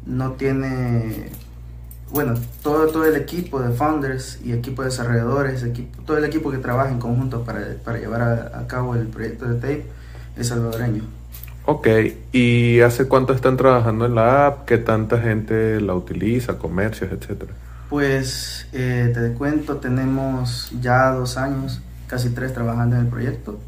No 0.06 0.32
tiene, 0.32 1.30
bueno, 2.10 2.34
todo, 2.62 2.86
todo 2.88 3.04
el 3.04 3.16
equipo 3.16 3.60
de 3.60 3.72
founders 3.72 4.40
y 4.44 4.52
equipo 4.52 4.82
de 4.82 4.88
desarrolladores, 4.88 5.62
equipo, 5.62 6.02
todo 6.02 6.18
el 6.18 6.24
equipo 6.24 6.50
que 6.50 6.58
trabaja 6.58 6.90
en 6.90 6.98
conjunto 6.98 7.44
para, 7.44 7.60
para 7.84 7.98
llevar 7.98 8.22
a, 8.22 8.58
a 8.60 8.66
cabo 8.66 8.94
el 8.94 9.06
proyecto 9.06 9.46
de 9.46 9.54
Tape 9.54 9.86
es 10.36 10.48
salvadoreño. 10.48 11.04
Ok, 11.64 11.86
¿y 12.32 12.80
hace 12.80 13.06
cuánto 13.06 13.32
están 13.32 13.56
trabajando 13.56 14.06
en 14.06 14.16
la 14.16 14.46
app? 14.46 14.64
¿Qué 14.64 14.78
tanta 14.78 15.20
gente 15.20 15.80
la 15.80 15.94
utiliza? 15.94 16.58
¿Comercios, 16.58 17.12
etcétera? 17.12 17.52
Pues 17.88 18.66
eh, 18.72 19.12
te 19.14 19.32
cuento, 19.34 19.76
tenemos 19.76 20.72
ya 20.80 21.10
dos 21.12 21.36
años, 21.36 21.80
casi 22.08 22.30
tres 22.30 22.52
trabajando 22.52 22.96
en 22.96 23.02
el 23.02 23.08
proyecto. 23.08 23.60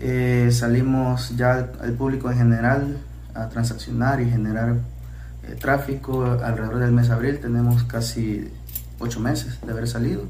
Eh, 0.00 0.50
salimos 0.52 1.36
ya 1.36 1.70
al 1.80 1.92
público 1.92 2.30
en 2.30 2.38
general 2.38 2.98
a 3.34 3.48
transaccionar 3.48 4.20
y 4.20 4.30
generar 4.30 4.76
tráfico 5.60 6.24
alrededor 6.24 6.78
del 6.78 6.92
mes 6.92 7.08
de 7.08 7.14
abril, 7.14 7.38
tenemos 7.40 7.84
casi 7.84 8.50
ocho 8.98 9.20
meses 9.20 9.58
de 9.64 9.72
haber 9.72 9.88
salido. 9.88 10.24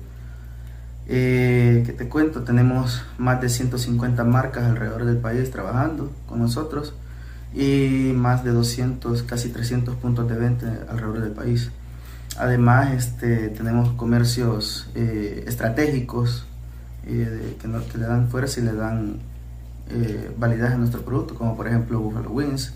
Eh, 1.11 1.85
que 1.87 1.93
te 1.93 2.09
cuento, 2.09 2.43
tenemos 2.43 3.03
más 3.17 3.41
de 3.41 3.49
150 3.49 4.25
marcas 4.25 4.65
alrededor 4.65 5.07
del 5.07 5.17
país 5.17 5.51
trabajando 5.51 6.13
con 6.29 6.39
nosotros 6.39 6.93
y 7.55 8.13
más 8.15 8.45
de 8.45 8.51
200, 8.51 9.23
casi 9.23 9.49
300 9.49 9.97
puntos 9.97 10.29
de 10.29 10.37
venta 10.37 10.87
alrededor 10.91 11.23
del 11.23 11.33
país. 11.33 11.71
Además, 12.37 12.93
este, 12.93 13.49
tenemos 13.49 13.91
comercios 13.95 14.91
eh, 14.95 15.45
estratégicos 15.47 16.47
eh, 17.07 17.57
que, 17.59 17.69
que, 17.91 17.99
le 17.99 18.05
dan 18.05 18.29
fuerza 18.29 18.61
y 18.61 18.65
le 18.65 18.75
dan 18.75 19.21
eh, 19.91 20.31
validez 20.37 20.71
a 20.71 20.77
nuestro 20.77 21.03
producto, 21.03 21.35
como 21.35 21.57
por 21.57 21.67
ejemplo 21.67 22.01
Buffalo 22.01 22.31
Wings, 22.31 22.75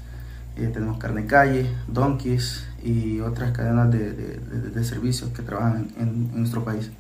eh, 0.57 0.71
tenemos 0.73 0.99
Carne 0.99 1.27
Calle, 1.27 1.67
Donkeys 1.89 2.67
y 2.83 3.21
otras 3.21 3.53
cadenas 3.53 3.91
de, 3.91 4.13
de, 4.13 4.85
servicios 4.85 5.31
que 5.31 5.43
trabajan 5.43 5.89
en, 5.99 6.31
nuestro 6.39 6.65
país. 6.65 6.91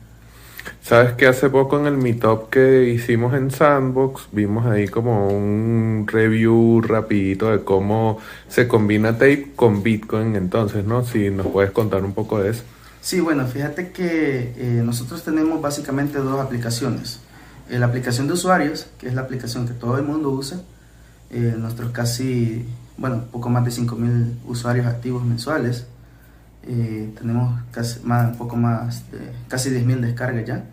Sabes 0.80 1.12
que 1.14 1.26
hace 1.26 1.50
poco 1.50 1.78
en 1.78 1.86
el 1.86 1.96
meetup 1.96 2.48
que 2.48 2.88
hicimos 2.88 3.34
en 3.34 3.50
Sandbox 3.50 4.28
vimos 4.30 4.64
ahí 4.66 4.86
como 4.86 5.28
un 5.28 6.06
review 6.06 6.80
rapidito 6.80 7.50
de 7.50 7.64
cómo 7.64 8.18
se 8.48 8.68
combina 8.68 9.12
Tape 9.14 9.52
con 9.56 9.82
Bitcoin 9.82 10.36
entonces, 10.36 10.84
¿no? 10.84 11.04
Si 11.04 11.30
nos 11.30 11.48
puedes 11.48 11.72
contar 11.72 12.04
un 12.04 12.14
poco 12.14 12.40
de 12.40 12.50
eso. 12.50 12.62
Sí, 13.00 13.18
bueno, 13.20 13.46
fíjate 13.46 13.90
que 13.90 14.52
eh, 14.56 14.82
nosotros 14.84 15.24
tenemos 15.24 15.60
básicamente 15.60 16.18
dos 16.18 16.40
aplicaciones. 16.40 17.18
Eh, 17.68 17.78
la 17.78 17.86
aplicación 17.86 18.26
de 18.26 18.34
usuarios, 18.34 18.86
que 18.98 19.08
es 19.08 19.14
la 19.14 19.22
aplicación 19.22 19.66
que 19.66 19.74
todo 19.74 19.96
el 19.96 20.04
mundo 20.04 20.30
usa, 20.30 20.60
nuestros 21.30 21.92
casi 21.92 22.66
bueno, 22.96 23.24
poco 23.30 23.48
más 23.48 23.64
de 23.64 23.70
5.000 23.70 24.36
usuarios 24.46 24.86
activos 24.86 25.24
mensuales. 25.24 25.86
Eh, 26.62 27.12
tenemos 27.18 27.60
casi, 27.72 28.00
más, 28.04 28.36
poco 28.36 28.56
más 28.56 29.10
de 29.10 29.32
casi 29.48 29.70
10.000 29.70 30.00
descargas 30.00 30.46
ya. 30.46 30.64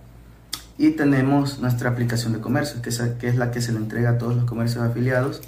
Y 0.77 0.91
tenemos 0.91 1.59
nuestra 1.59 1.89
aplicación 1.89 2.33
de 2.33 2.39
comercio, 2.39 2.81
que 2.81 2.89
es, 2.89 3.01
que 3.19 3.27
es 3.27 3.35
la 3.35 3.51
que 3.51 3.61
se 3.61 3.71
le 3.71 3.79
entrega 3.79 4.11
a 4.11 4.17
todos 4.17 4.35
los 4.35 4.45
comercios 4.45 4.83
afiliados, 4.83 5.41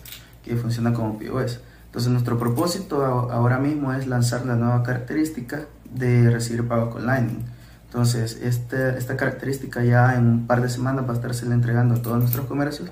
que 0.44 0.56
funciona 0.56 0.94
como 0.94 1.20
POS. 1.20 1.60
Entonces 1.86 2.12
nuestro 2.12 2.38
propósito 2.38 3.04
ahora 3.32 3.60
mismo 3.60 3.94
es 3.94 4.08
lanzar 4.08 4.46
la 4.46 4.56
nueva 4.56 4.84
característica 4.84 5.66
de 5.94 6.30
recibir 6.30 6.68
pagos 6.68 6.94
con 6.94 7.06
Lightning. 7.06 7.46
Entonces 7.92 8.40
este, 8.42 8.98
esta 8.98 9.18
característica 9.18 9.84
ya 9.84 10.16
en 10.16 10.26
un 10.26 10.48
par 10.48 10.62
de 10.62 10.70
semanas 10.70 11.06
va 11.06 11.12
a 11.12 11.16
estarse 11.16 11.46
entregando 11.46 11.96
a 11.96 12.02
todos 12.02 12.20
nuestros 12.20 12.46
comercios 12.46 12.90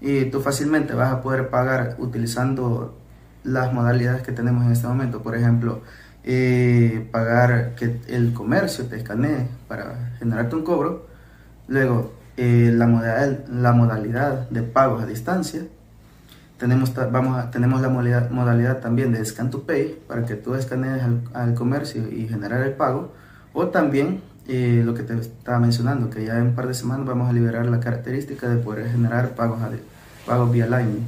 y 0.00 0.26
tú 0.26 0.40
fácilmente 0.40 0.94
vas 0.94 1.12
a 1.12 1.20
poder 1.20 1.50
pagar 1.50 1.96
utilizando 1.98 2.96
las 3.42 3.72
modalidades 3.72 4.22
que 4.22 4.30
tenemos 4.30 4.64
en 4.64 4.70
este 4.70 4.86
momento. 4.86 5.20
Por 5.20 5.34
ejemplo, 5.34 5.82
eh, 6.22 7.08
pagar 7.10 7.74
que 7.74 8.00
el 8.06 8.32
comercio 8.34 8.86
te 8.86 8.98
escanee 8.98 9.48
para 9.66 10.14
generarte 10.20 10.54
un 10.54 10.62
cobro. 10.62 11.08
Luego, 11.66 12.12
eh, 12.36 12.72
la, 12.72 12.86
modalidad, 12.86 13.48
la 13.48 13.72
modalidad 13.72 14.48
de 14.50 14.62
pagos 14.62 15.02
a 15.02 15.06
distancia. 15.06 15.62
Tenemos, 16.56 16.94
vamos 16.94 17.36
a, 17.36 17.50
tenemos 17.50 17.80
la 17.80 17.88
modalidad, 17.88 18.30
modalidad 18.30 18.78
también 18.78 19.12
de 19.12 19.24
Scan 19.24 19.50
to 19.50 19.64
Pay 19.64 20.02
para 20.06 20.24
que 20.24 20.36
tú 20.36 20.54
escanees 20.54 21.02
al, 21.34 21.54
comercio 21.54 22.08
y 22.08 22.28
generar 22.28 22.62
el 22.62 22.74
pago. 22.74 23.12
O 23.52 23.68
también 23.68 24.22
eh, 24.48 24.82
lo 24.84 24.94
que 24.94 25.02
te 25.02 25.14
estaba 25.14 25.58
mencionando, 25.58 26.08
que 26.08 26.24
ya 26.24 26.36
en 26.36 26.42
un 26.42 26.54
par 26.54 26.68
de 26.68 26.74
semanas 26.74 27.06
vamos 27.06 27.28
a 27.28 27.32
liberar 27.32 27.66
la 27.66 27.80
característica 27.80 28.48
de 28.48 28.56
poder 28.56 28.88
generar 28.90 29.34
pagos, 29.34 29.60
a, 29.60 29.70
pagos 30.24 30.52
vía 30.52 30.66
Lightning. 30.66 31.04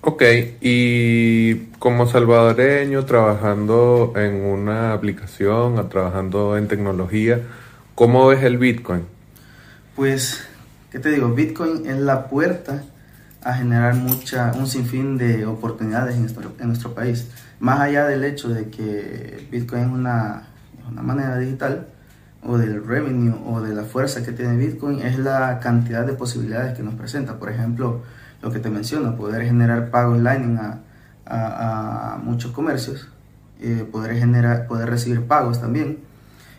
Ok, 0.00 0.22
y 0.60 1.56
como 1.78 2.06
salvadoreño, 2.06 3.04
trabajando 3.04 4.12
en 4.16 4.44
una 4.44 4.92
aplicación, 4.92 5.88
trabajando 5.88 6.56
en 6.56 6.68
tecnología, 6.68 7.40
¿cómo 7.94 8.28
ves 8.28 8.44
el 8.44 8.58
Bitcoin? 8.58 9.02
Pues, 9.96 10.44
¿qué 10.92 10.98
te 10.98 11.10
digo? 11.10 11.34
Bitcoin 11.34 11.86
es 11.86 11.98
la 11.98 12.28
puerta 12.28 12.84
a 13.42 13.54
generar 13.54 13.94
mucha, 13.94 14.52
un 14.52 14.66
sinfín 14.66 15.18
de 15.18 15.46
oportunidades 15.46 16.14
en 16.14 16.20
nuestro, 16.20 16.52
en 16.60 16.68
nuestro 16.68 16.94
país. 16.94 17.28
Más 17.58 17.80
allá 17.80 18.06
del 18.06 18.24
hecho 18.24 18.50
de 18.50 18.68
que 18.68 19.48
Bitcoin 19.50 19.82
es 19.82 19.88
una, 19.88 20.48
una 20.90 21.02
moneda 21.02 21.38
digital, 21.38 21.88
o 22.48 22.56
del 22.56 22.84
revenue, 22.84 23.34
o 23.46 23.60
de 23.60 23.74
la 23.74 23.84
fuerza 23.84 24.24
que 24.24 24.32
tiene 24.32 24.56
Bitcoin, 24.56 25.00
es 25.00 25.18
la 25.18 25.60
cantidad 25.60 26.06
de 26.06 26.14
posibilidades 26.14 26.74
que 26.74 26.82
nos 26.82 26.94
presenta. 26.94 27.38
Por 27.38 27.50
ejemplo, 27.50 28.02
lo 28.40 28.50
que 28.50 28.58
te 28.58 28.70
menciono, 28.70 29.16
poder 29.16 29.44
generar 29.44 29.90
pagos 29.90 30.18
Lightning 30.18 30.56
a, 30.56 30.80
a, 31.26 32.18
muchos 32.22 32.52
comercios, 32.52 33.08
eh, 33.60 33.86
poder, 33.90 34.16
generar, 34.16 34.66
poder 34.66 34.88
recibir 34.88 35.26
pagos 35.26 35.60
también, 35.60 35.98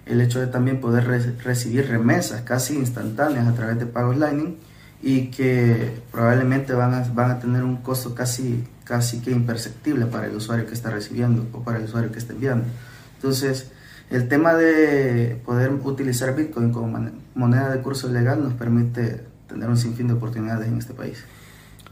el 0.06 0.22
hecho 0.22 0.40
de 0.40 0.48
también 0.48 0.80
poder 0.80 1.08
recibir 1.44 1.88
remesas 1.88 2.42
casi 2.42 2.76
instantáneas 2.76 3.48
a 3.48 3.54
través 3.54 3.80
de 3.80 3.88
pagos 3.88 4.18
Lightning 4.18 4.58
y 5.02 5.28
que 5.32 6.02
probablemente 6.12 6.74
van 6.74 6.94
a, 6.94 7.02
van 7.14 7.32
a 7.32 7.40
tener 7.40 7.64
un 7.64 7.78
costo 7.78 8.14
casi, 8.14 8.64
casi 8.84 9.22
que 9.22 9.32
imperceptible 9.32 10.06
para 10.06 10.28
el 10.28 10.36
usuario 10.36 10.68
que 10.68 10.74
está 10.74 10.92
recibiendo 10.92 11.48
o 11.52 11.64
para 11.64 11.80
el 11.80 11.86
usuario 11.86 12.12
que 12.12 12.20
está 12.20 12.34
enviando. 12.34 12.66
Entonces, 13.16 13.72
el 14.10 14.28
tema 14.28 14.54
de 14.56 15.38
poder 15.46 15.72
utilizar 15.84 16.36
Bitcoin 16.36 16.72
como 16.72 17.10
moneda 17.36 17.70
de 17.70 17.82
curso 17.82 18.10
legal 18.10 18.44
nos 18.44 18.54
permite 18.54 19.22
tener 19.48 19.70
un 19.70 19.78
sinfín 19.78 20.08
de 20.08 20.14
oportunidades 20.14 20.68
en 20.68 20.78
este 20.78 20.94
país. 20.94 21.24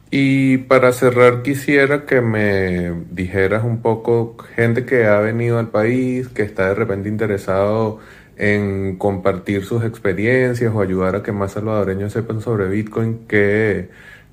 Y 0.10 0.60
para 0.60 0.94
cerrar 0.94 1.44
quisiera 1.44 2.06
que 2.06 2.22
me 2.22 2.94
dijeras 3.12 3.64
un 3.66 3.82
poco 3.82 4.38
gente 4.56 4.86
que 4.86 5.06
ha 5.06 5.20
venido 5.20 5.60
al 5.60 5.70
país, 5.70 6.30
que 6.30 6.44
está 6.44 6.70
de 6.70 6.76
repente 6.76 7.10
interesado 7.10 8.00
en 8.38 8.98
compartir 8.98 9.66
sus 9.66 9.84
experiencias 9.84 10.74
o 10.74 10.82
ayudar 10.82 11.18
a 11.18 11.24
que 11.24 11.32
más 11.32 11.54
salvadoreños 11.54 12.14
sepan 12.14 12.40
sobre 12.42 12.70
Bitcoin, 12.70 13.26
¿qué, 13.28 13.90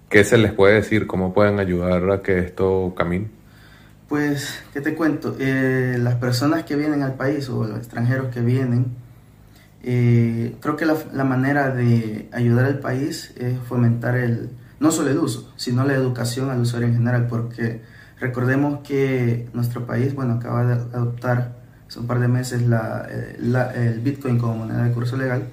qué 0.09 0.25
se 0.25 0.39
les 0.39 0.53
puede 0.53 0.75
decir? 0.75 1.07
¿Cómo 1.07 1.35
pueden 1.35 1.59
ayudar 1.59 2.09
a 2.11 2.23
que 2.23 2.39
esto 2.39 2.95
camine? 2.97 3.29
Pues, 4.09 4.61
¿qué 4.75 4.83
te 4.83 4.95
cuento? 4.95 5.35
Eh, 5.41 5.97
las 5.99 6.17
personas 6.17 6.65
que 6.65 6.77
vienen 6.77 7.03
al 7.03 7.15
país 7.15 7.49
o 7.49 7.65
los 7.65 7.79
extranjeros 7.79 8.33
que 8.33 8.43
vienen, 8.43 8.89
eh, 9.83 10.57
creo 10.61 10.77
que 10.77 10.85
la, 10.85 10.97
la 11.15 11.25
manera 11.25 11.71
de 11.71 12.29
ayudar 12.33 12.67
al 12.67 12.81
país 12.81 13.33
es 13.37 13.59
fomentar 13.61 14.17
el 14.17 14.51
no 14.79 14.91
solo 14.91 15.11
el 15.11 15.19
uso, 15.19 15.51
sino 15.57 15.85
la 15.85 15.95
educación 15.95 16.51
al 16.51 16.61
usuario 16.61 16.89
en 16.89 16.95
general, 16.97 17.29
porque 17.29 17.81
recordemos 18.21 18.81
que 18.87 19.49
nuestro 19.55 19.87
país, 19.87 20.15
bueno, 20.15 20.35
acaba 20.35 20.67
de 20.67 20.75
adoptar 20.75 21.57
hace 21.89 22.01
un 22.01 22.07
par 22.07 22.21
de 22.21 22.29
meses 22.29 22.61
eh, 22.61 23.37
el 23.75 24.01
Bitcoin 24.01 24.39
como 24.39 24.57
moneda 24.59 24.85
de 24.85 24.93
curso 24.93 25.17
legal, 25.17 25.45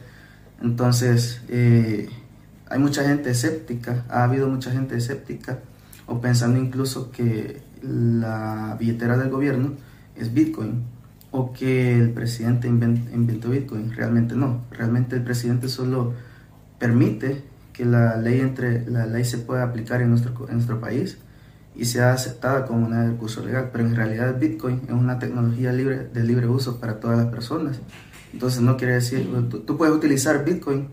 entonces 0.61 1.41
hay 1.49 2.79
mucha 2.79 3.03
gente 3.03 3.29
escéptica, 3.29 4.03
ha 4.09 4.25
habido 4.25 4.49
mucha 4.49 4.71
gente 4.71 4.97
escéptica, 4.97 5.59
o 6.07 6.19
pensando 6.19 6.59
incluso 6.59 7.11
que 7.11 7.70
la 7.81 8.75
billetera 8.79 9.17
del 9.17 9.29
gobierno 9.29 9.73
es 10.15 10.33
Bitcoin, 10.33 10.83
o 11.31 11.53
que 11.53 11.97
el 11.97 12.11
presidente 12.11 12.67
inventó 12.67 13.49
Bitcoin, 13.49 13.91
realmente 13.91 14.35
no, 14.35 14.61
realmente 14.71 15.15
el 15.15 15.23
presidente 15.23 15.69
solo 15.69 16.13
permite 16.77 17.43
que 17.73 17.85
la 17.85 18.17
ley, 18.17 18.41
entre, 18.41 18.85
la 18.89 19.05
ley 19.05 19.23
se 19.23 19.37
pueda 19.37 19.63
aplicar 19.63 20.01
en 20.01 20.09
nuestro, 20.09 20.33
en 20.49 20.55
nuestro 20.55 20.81
país 20.81 21.17
y 21.73 21.85
sea 21.85 22.11
aceptada 22.11 22.65
como 22.65 22.81
moneda 22.81 23.07
de 23.07 23.15
curso 23.15 23.45
legal, 23.45 23.69
pero 23.71 23.85
en 23.85 23.95
realidad 23.95 24.37
Bitcoin 24.37 24.81
es 24.87 24.91
una 24.91 25.19
tecnología 25.19 25.71
libre, 25.71 26.09
de 26.13 26.23
libre 26.23 26.47
uso 26.47 26.79
para 26.79 26.99
todas 26.99 27.17
las 27.17 27.27
personas. 27.27 27.79
Entonces 28.33 28.61
no 28.61 28.75
quiere 28.75 28.95
decir, 28.95 29.29
tú, 29.65 29.77
puedes 29.77 29.95
utilizar 29.95 30.43
Bitcoin 30.43 30.89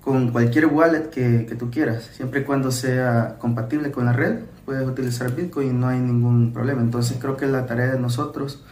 con 0.00 0.30
cualquier 0.32 0.66
wallet 0.66 1.08
que, 1.10 1.46
que, 1.46 1.54
tú 1.54 1.70
quieras, 1.70 2.10
siempre 2.12 2.40
y 2.40 2.44
cuando 2.44 2.70
sea 2.70 3.36
compatible 3.38 3.90
con 3.90 4.06
la 4.06 4.12
red, 4.12 4.40
puedes 4.66 4.86
utilizar 4.86 5.34
Bitcoin 5.34 5.68
y 5.68 5.72
no 5.72 5.86
hay 5.86 6.00
ningún 6.00 6.52
problema. 6.52 6.82
Entonces 6.82 7.16
creo 7.18 7.36
que 7.36 7.46
la 7.46 7.64
tarea 7.64 7.92
de 7.92 8.00
nosotros 8.00 8.62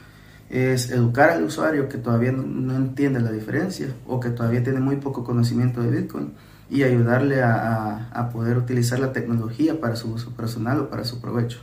es 0.51 0.90
educar 0.90 1.30
al 1.30 1.45
usuario 1.45 1.88
que 1.88 1.99
todavía 1.99 2.32
no, 2.32 2.74
entiende 2.74 3.20
la 3.20 3.32
diferencia 3.32 3.88
o 4.07 4.20
que 4.20 4.30
todavía 4.30 4.62
tiene 4.62 4.80
muy 4.80 4.97
poco 4.97 5.24
conocimiento 5.24 5.80
de 5.80 5.90
Bitcoin 5.90 6.32
y 6.68 6.82
ayudarle 6.82 7.42
a, 7.42 8.30
poder 8.32 8.57
utilizar 8.57 8.99
la 8.99 9.12
tecnología 9.12 9.80
para 9.80 9.95
su 9.95 10.12
uso 10.12 10.30
personal 10.30 10.80
o 10.80 10.90
para 10.90 11.05
su 11.05 11.20
provecho. 11.20 11.61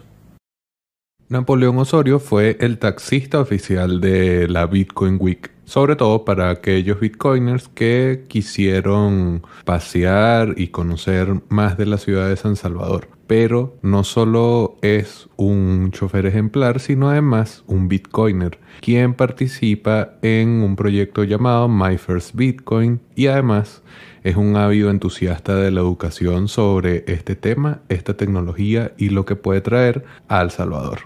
Napoleón 1.27 1.77
Osorio 1.79 2.19
fue 2.19 2.57
el 2.59 2.77
taxista 2.77 3.39
oficial 3.39 3.99
de 3.99 4.47
la 4.47 4.65
Bitcoin 4.67 5.17
Week, 5.19 5.51
sobre 5.65 5.95
todo 5.95 6.23
para 6.23 6.49
aquellos 6.49 6.99
bitcoiners 6.99 7.69
que 7.69 8.25
quisieron 8.27 9.41
pasear 9.65 10.53
y 10.57 10.67
conocer 10.67 11.41
más 11.49 11.77
de 11.77 11.85
la 11.85 11.97
ciudad 11.97 12.27
de 12.29 12.35
San 12.35 12.55
Salvador. 12.55 13.07
Pero 13.31 13.77
no 13.81 14.03
solo 14.03 14.75
es 14.81 15.29
un 15.37 15.91
chofer 15.91 16.25
ejemplar, 16.25 16.81
sino 16.81 17.09
además 17.09 17.63
un 17.65 17.87
bitcoiner, 17.87 18.59
quien 18.81 19.13
participa 19.13 20.15
en 20.21 20.61
un 20.61 20.75
proyecto 20.75 21.23
llamado 21.23 21.69
My 21.69 21.97
First 21.97 22.35
Bitcoin 22.35 22.99
y 23.15 23.27
además 23.27 23.83
es 24.25 24.35
un 24.35 24.57
ávido 24.57 24.89
entusiasta 24.89 25.55
de 25.55 25.71
la 25.71 25.79
educación 25.79 26.49
sobre 26.49 27.05
este 27.07 27.37
tema, 27.37 27.79
esta 27.87 28.17
tecnología 28.17 28.91
y 28.97 29.07
lo 29.07 29.23
que 29.23 29.37
puede 29.37 29.61
traer 29.61 30.03
a 30.27 30.41
El 30.41 30.51
Salvador. 30.51 30.99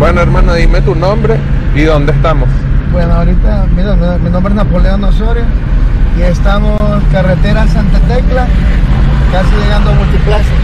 Bueno, 0.00 0.20
hermano, 0.20 0.54
dime 0.54 0.80
tu 0.80 0.96
nombre 0.96 1.36
y 1.76 1.82
dónde 1.82 2.10
estamos. 2.10 2.48
Bueno, 2.90 3.12
ahorita, 3.12 3.68
mira, 3.76 4.18
mi 4.18 4.30
nombre 4.30 4.50
es 4.50 4.56
Napoleón 4.56 5.04
Osorio 5.04 5.44
y 6.18 6.22
estamos 6.22 6.76
carretera 7.12 7.68
Santa 7.68 8.00
Tecla, 8.00 8.48
casi 9.34 9.56
llegando 9.56 9.90
a 9.90 9.94
Multiplaza. 9.94 10.54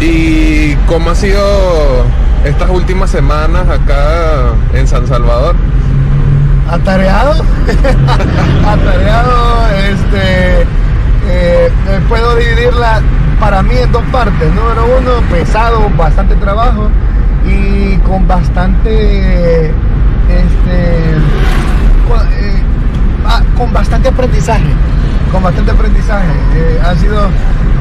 ¿Y 0.00 0.76
cómo 0.86 1.10
ha 1.10 1.14
sido 1.16 1.42
estas 2.44 2.70
últimas 2.70 3.10
semanas 3.10 3.68
acá 3.68 4.52
en 4.72 4.86
San 4.86 5.08
Salvador? 5.08 5.56
Atareado, 6.70 7.32
atareado, 8.66 9.66
este, 9.90 10.62
eh, 11.28 11.70
puedo 12.08 12.36
dividirla 12.36 13.00
para 13.40 13.64
mí 13.64 13.74
en 13.76 13.90
dos 13.90 14.04
partes. 14.12 14.54
Número 14.54 14.86
uno, 14.98 15.20
pesado, 15.32 15.90
bastante 15.96 16.36
trabajo 16.36 16.90
y 17.44 17.96
con 17.98 18.28
bastante, 18.28 19.66
este, 19.66 21.10
eh, 21.10 22.62
ah, 23.26 23.42
con, 23.56 23.72
bastante 23.72 24.10
aprendizaje, 24.10 24.72
con 25.32 25.42
bastante 25.42 25.70
aprendizaje. 25.72 26.28
Eh, 26.54 26.80
ha 26.84 26.94
sido, 26.94 27.28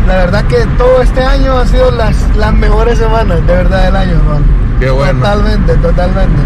la 0.08 0.16
verdad 0.16 0.46
que 0.46 0.66
todo 0.78 1.02
este 1.02 1.22
año 1.22 1.58
ha 1.58 1.68
sido 1.68 1.92
las, 1.92 2.16
las 2.36 2.54
mejores 2.54 2.98
semanas, 2.98 3.46
de 3.46 3.54
verdad, 3.54 3.84
del 3.84 3.96
año, 3.96 4.12
hermano. 4.14 4.46
Qué 4.80 4.90
bueno. 4.90 5.20
Totalmente, 5.20 5.76
totalmente. 5.76 6.42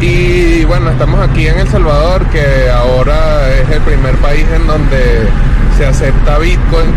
Y 0.00 0.64
bueno, 0.64 0.90
estamos 0.90 1.20
aquí 1.28 1.46
en 1.46 1.58
El 1.58 1.68
Salvador, 1.68 2.24
que 2.26 2.70
ahora 2.70 3.48
es 3.50 3.70
el 3.70 3.80
primer 3.82 4.14
país 4.16 4.44
en 4.54 4.66
donde 4.66 5.28
se 5.76 5.86
acepta 5.86 6.38
Bitcoin. 6.38 6.92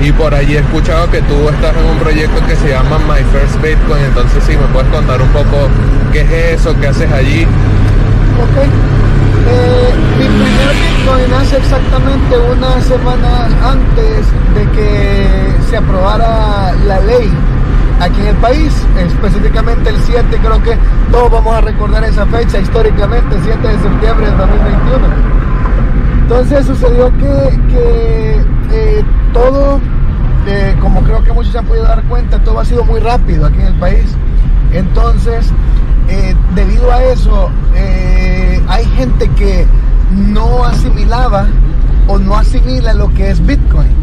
Y 0.00 0.12
por 0.12 0.32
allí 0.32 0.56
he 0.56 0.60
escuchado 0.60 1.10
que 1.10 1.20
tú 1.22 1.48
estás 1.48 1.76
en 1.76 1.84
un 1.84 1.98
proyecto 1.98 2.46
que 2.46 2.54
se 2.54 2.68
llama 2.68 2.98
My 2.98 3.24
First 3.32 3.60
Bitcoin. 3.60 4.04
Entonces, 4.04 4.44
sí, 4.46 4.52
me 4.52 4.66
puedes 4.72 4.88
contar 4.90 5.20
un 5.20 5.28
poco 5.30 5.68
qué 6.12 6.20
es 6.20 6.60
eso, 6.60 6.74
qué 6.80 6.86
haces 6.86 7.10
allí. 7.10 7.42
Ok. 7.42 9.07
Eh, 9.50 9.94
mi 10.18 10.24
primer 10.24 10.74
Bitcoin 10.74 11.30
nace 11.30 11.56
exactamente 11.56 12.38
una 12.38 12.80
semana 12.82 13.46
antes 13.64 14.26
de 14.54 14.70
que 14.72 15.26
se 15.70 15.76
aprobara 15.76 16.74
la 16.86 17.00
ley 17.00 17.30
aquí 18.00 18.20
en 18.20 18.26
el 18.28 18.36
país, 18.36 18.72
específicamente 18.96 19.90
el 19.90 20.00
7, 20.02 20.38
creo 20.42 20.62
que 20.62 20.76
todos 21.10 21.30
vamos 21.30 21.54
a 21.54 21.60
recordar 21.60 22.04
esa 22.04 22.26
fecha 22.26 22.58
históricamente, 22.58 23.36
7 23.42 23.68
de 23.68 23.78
septiembre 23.78 24.26
del 24.26 24.38
2021. 24.38 25.38
Entonces 26.22 26.66
sucedió 26.66 27.10
que, 27.18 28.42
eh, 28.70 29.04
todo, 29.32 29.80
eh, 30.46 30.76
como 30.80 31.02
creo 31.02 31.22
que 31.24 31.32
muchos 31.32 31.52
se 31.52 31.58
han 31.58 31.64
podido 31.64 31.84
dar 31.84 32.02
cuenta, 32.04 32.38
todo 32.40 32.60
ha 32.60 32.64
sido 32.64 32.84
muy 32.84 33.00
rápido 33.00 33.46
aquí 33.46 33.60
en 33.60 33.66
el 33.68 33.74
país. 33.74 34.14
Entonces, 34.72 35.50
eh, 36.08 36.34
debido 36.54 36.92
a 36.92 37.02
eso, 37.04 37.50
hay 38.68 38.84
gente 38.96 39.28
que 39.30 39.66
no 40.10 40.64
asimilaba 40.64 41.46
o 42.06 42.18
no 42.18 42.36
asimila 42.36 42.92
lo 42.94 43.12
que 43.14 43.30
es 43.30 43.44
Bitcoin 43.44 43.96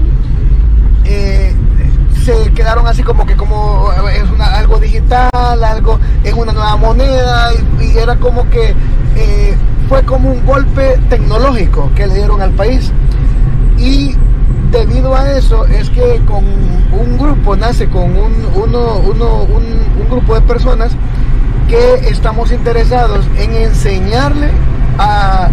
se 2.25 2.51
quedaron 2.53 2.87
así 2.87 3.03
como 3.03 3.23
que 3.23 3.35
como 3.35 3.91
es 4.11 4.23
algo 4.39 4.79
digital, 4.79 5.63
algo 5.63 5.99
es 6.23 6.33
una 6.33 6.53
nueva 6.53 6.75
moneda 6.75 7.51
y, 7.79 7.95
era 7.95 8.15
como 8.15 8.49
que 8.49 8.73
eh, 9.15 9.55
fue 9.87 10.03
como 10.03 10.31
un 10.31 10.43
golpe 10.43 10.99
tecnológico 11.07 11.91
que 11.95 12.07
le 12.07 12.15
dieron 12.15 12.41
al 12.41 12.49
país. 12.51 12.91
Y 13.77 14.15
debido 14.71 15.15
a 15.15 15.33
eso 15.33 15.65
es 15.65 15.91
que 15.91 16.19
con 16.25 16.43
un 16.99 17.17
grupo, 17.19 17.55
nace 17.55 17.87
con 17.87 18.17
un, 18.17 18.33
uno, 18.55 19.01
uno, 19.07 19.43
un, 19.43 20.09
grupo 20.09 20.33
de 20.35 20.41
personas 20.41 20.91
que 21.67 22.09
estamos 22.09 22.51
interesados 22.51 23.25
en 23.37 23.55
enseñarle 23.55 24.49
a, 24.97 25.49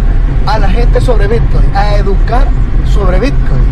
a 0.47 0.59
la 0.59 0.69
gente 0.69 1.01
sobre 1.01 1.27
Bitcoin, 1.29 1.75
a 1.75 1.97
educar 1.97 2.47
sobre 2.93 3.21
Bitcoin 3.21 3.63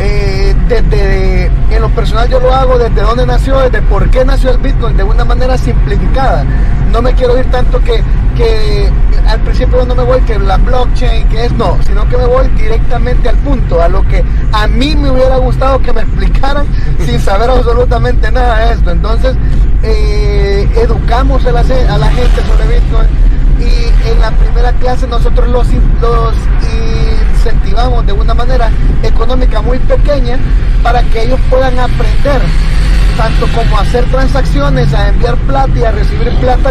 eh, 0.00 0.54
desde, 0.66 1.46
en 1.46 1.82
lo 1.82 1.90
personal 1.90 2.26
yo 2.28 2.40
lo 2.40 2.52
hago 2.54 2.78
desde 2.78 3.02
dónde 3.02 3.26
nació, 3.26 3.60
desde 3.60 3.82
por 3.82 4.08
qué 4.10 4.24
nació 4.24 4.50
el 4.50 4.58
Bitcoin, 4.58 4.96
de 4.96 5.02
una 5.02 5.24
manera 5.24 5.58
simplificada. 5.58 6.44
No 6.90 7.02
me 7.02 7.12
quiero 7.12 7.38
ir 7.38 7.44
tanto 7.50 7.80
que, 7.80 8.02
que 8.36 8.90
al 9.28 9.40
principio 9.40 9.84
no 9.84 9.94
me 9.94 10.02
voy 10.02 10.20
que 10.22 10.38
la 10.38 10.56
blockchain, 10.56 11.28
que 11.28 11.44
es 11.44 11.52
no, 11.52 11.78
sino 11.86 12.08
que 12.08 12.16
me 12.16 12.24
voy 12.24 12.48
directamente 12.56 13.28
al 13.28 13.36
punto, 13.36 13.82
a 13.82 13.88
lo 13.88 14.02
que 14.08 14.24
a 14.52 14.66
mí 14.66 14.96
me 14.96 15.10
hubiera 15.10 15.36
gustado 15.36 15.78
que 15.80 15.92
me 15.92 16.00
explicaran 16.02 16.66
sin 17.04 17.20
saber 17.20 17.50
absolutamente 17.50 18.32
nada 18.32 18.66
de 18.66 18.72
esto. 18.72 18.90
Entonces, 18.90 19.36
eh, 19.82 20.68
educamos 20.76 21.44
a 21.44 21.52
la, 21.52 21.60
a 21.60 21.98
la 21.98 22.08
gente 22.10 22.42
sobre 22.42 22.78
Bitcoin 22.78 23.39
y 23.60 24.08
en 24.08 24.20
la 24.20 24.30
primera 24.32 24.72
clase 24.72 25.06
nosotros 25.06 25.48
los, 25.48 25.66
los 26.00 26.34
incentivamos 27.32 28.06
de 28.06 28.12
una 28.12 28.34
manera 28.34 28.70
económica 29.02 29.60
muy 29.60 29.78
pequeña 29.78 30.38
para 30.82 31.02
que 31.02 31.24
ellos 31.24 31.40
puedan 31.48 31.78
aprender 31.78 32.42
tanto 33.16 33.46
como 33.54 33.78
hacer 33.78 34.04
transacciones, 34.06 34.92
a 34.94 35.08
enviar 35.08 35.36
plata 35.38 35.78
y 35.78 35.84
a 35.84 35.92
recibir 35.92 36.30
plata 36.36 36.70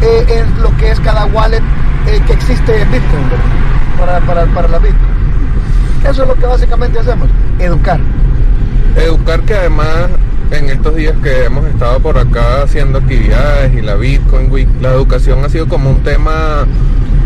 eh, 0.00 0.26
en 0.28 0.62
lo 0.62 0.76
que 0.76 0.92
es 0.92 1.00
cada 1.00 1.26
wallet 1.26 1.62
eh, 2.06 2.20
que 2.26 2.32
existe 2.34 2.82
en 2.82 2.90
Bitcoin 2.90 3.24
para, 3.98 4.20
para, 4.20 4.46
para 4.46 4.68
la 4.68 4.78
Bitcoin. 4.78 5.18
Eso 6.08 6.22
es 6.22 6.28
lo 6.28 6.34
que 6.36 6.46
básicamente 6.46 7.00
hacemos, 7.00 7.28
educar. 7.58 7.98
Educar 8.96 9.40
que 9.42 9.54
además 9.54 10.08
en 10.50 10.70
estos 10.70 10.96
días 10.96 11.14
que 11.22 11.44
hemos 11.44 11.66
estado 11.66 12.00
por 12.00 12.18
acá 12.18 12.62
haciendo 12.62 12.98
actividades 12.98 13.74
y 13.74 13.82
la 13.82 13.94
Bitcoin 13.94 14.50
Week, 14.50 14.68
la 14.80 14.92
educación 14.92 15.44
ha 15.44 15.48
sido 15.48 15.68
como 15.68 15.90
un 15.90 16.02
tema 16.02 16.66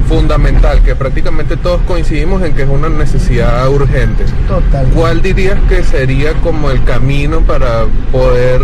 fundamental, 0.08 0.82
que 0.82 0.94
prácticamente 0.94 1.56
todos 1.56 1.80
coincidimos 1.82 2.42
en 2.42 2.54
que 2.54 2.62
es 2.62 2.68
una 2.68 2.88
necesidad 2.88 3.68
urgente. 3.70 4.24
Total. 4.46 4.86
¿Cuál 4.94 5.22
dirías 5.22 5.58
que 5.68 5.82
sería 5.82 6.34
como 6.34 6.70
el 6.70 6.84
camino 6.84 7.40
para 7.40 7.86
poder 8.10 8.60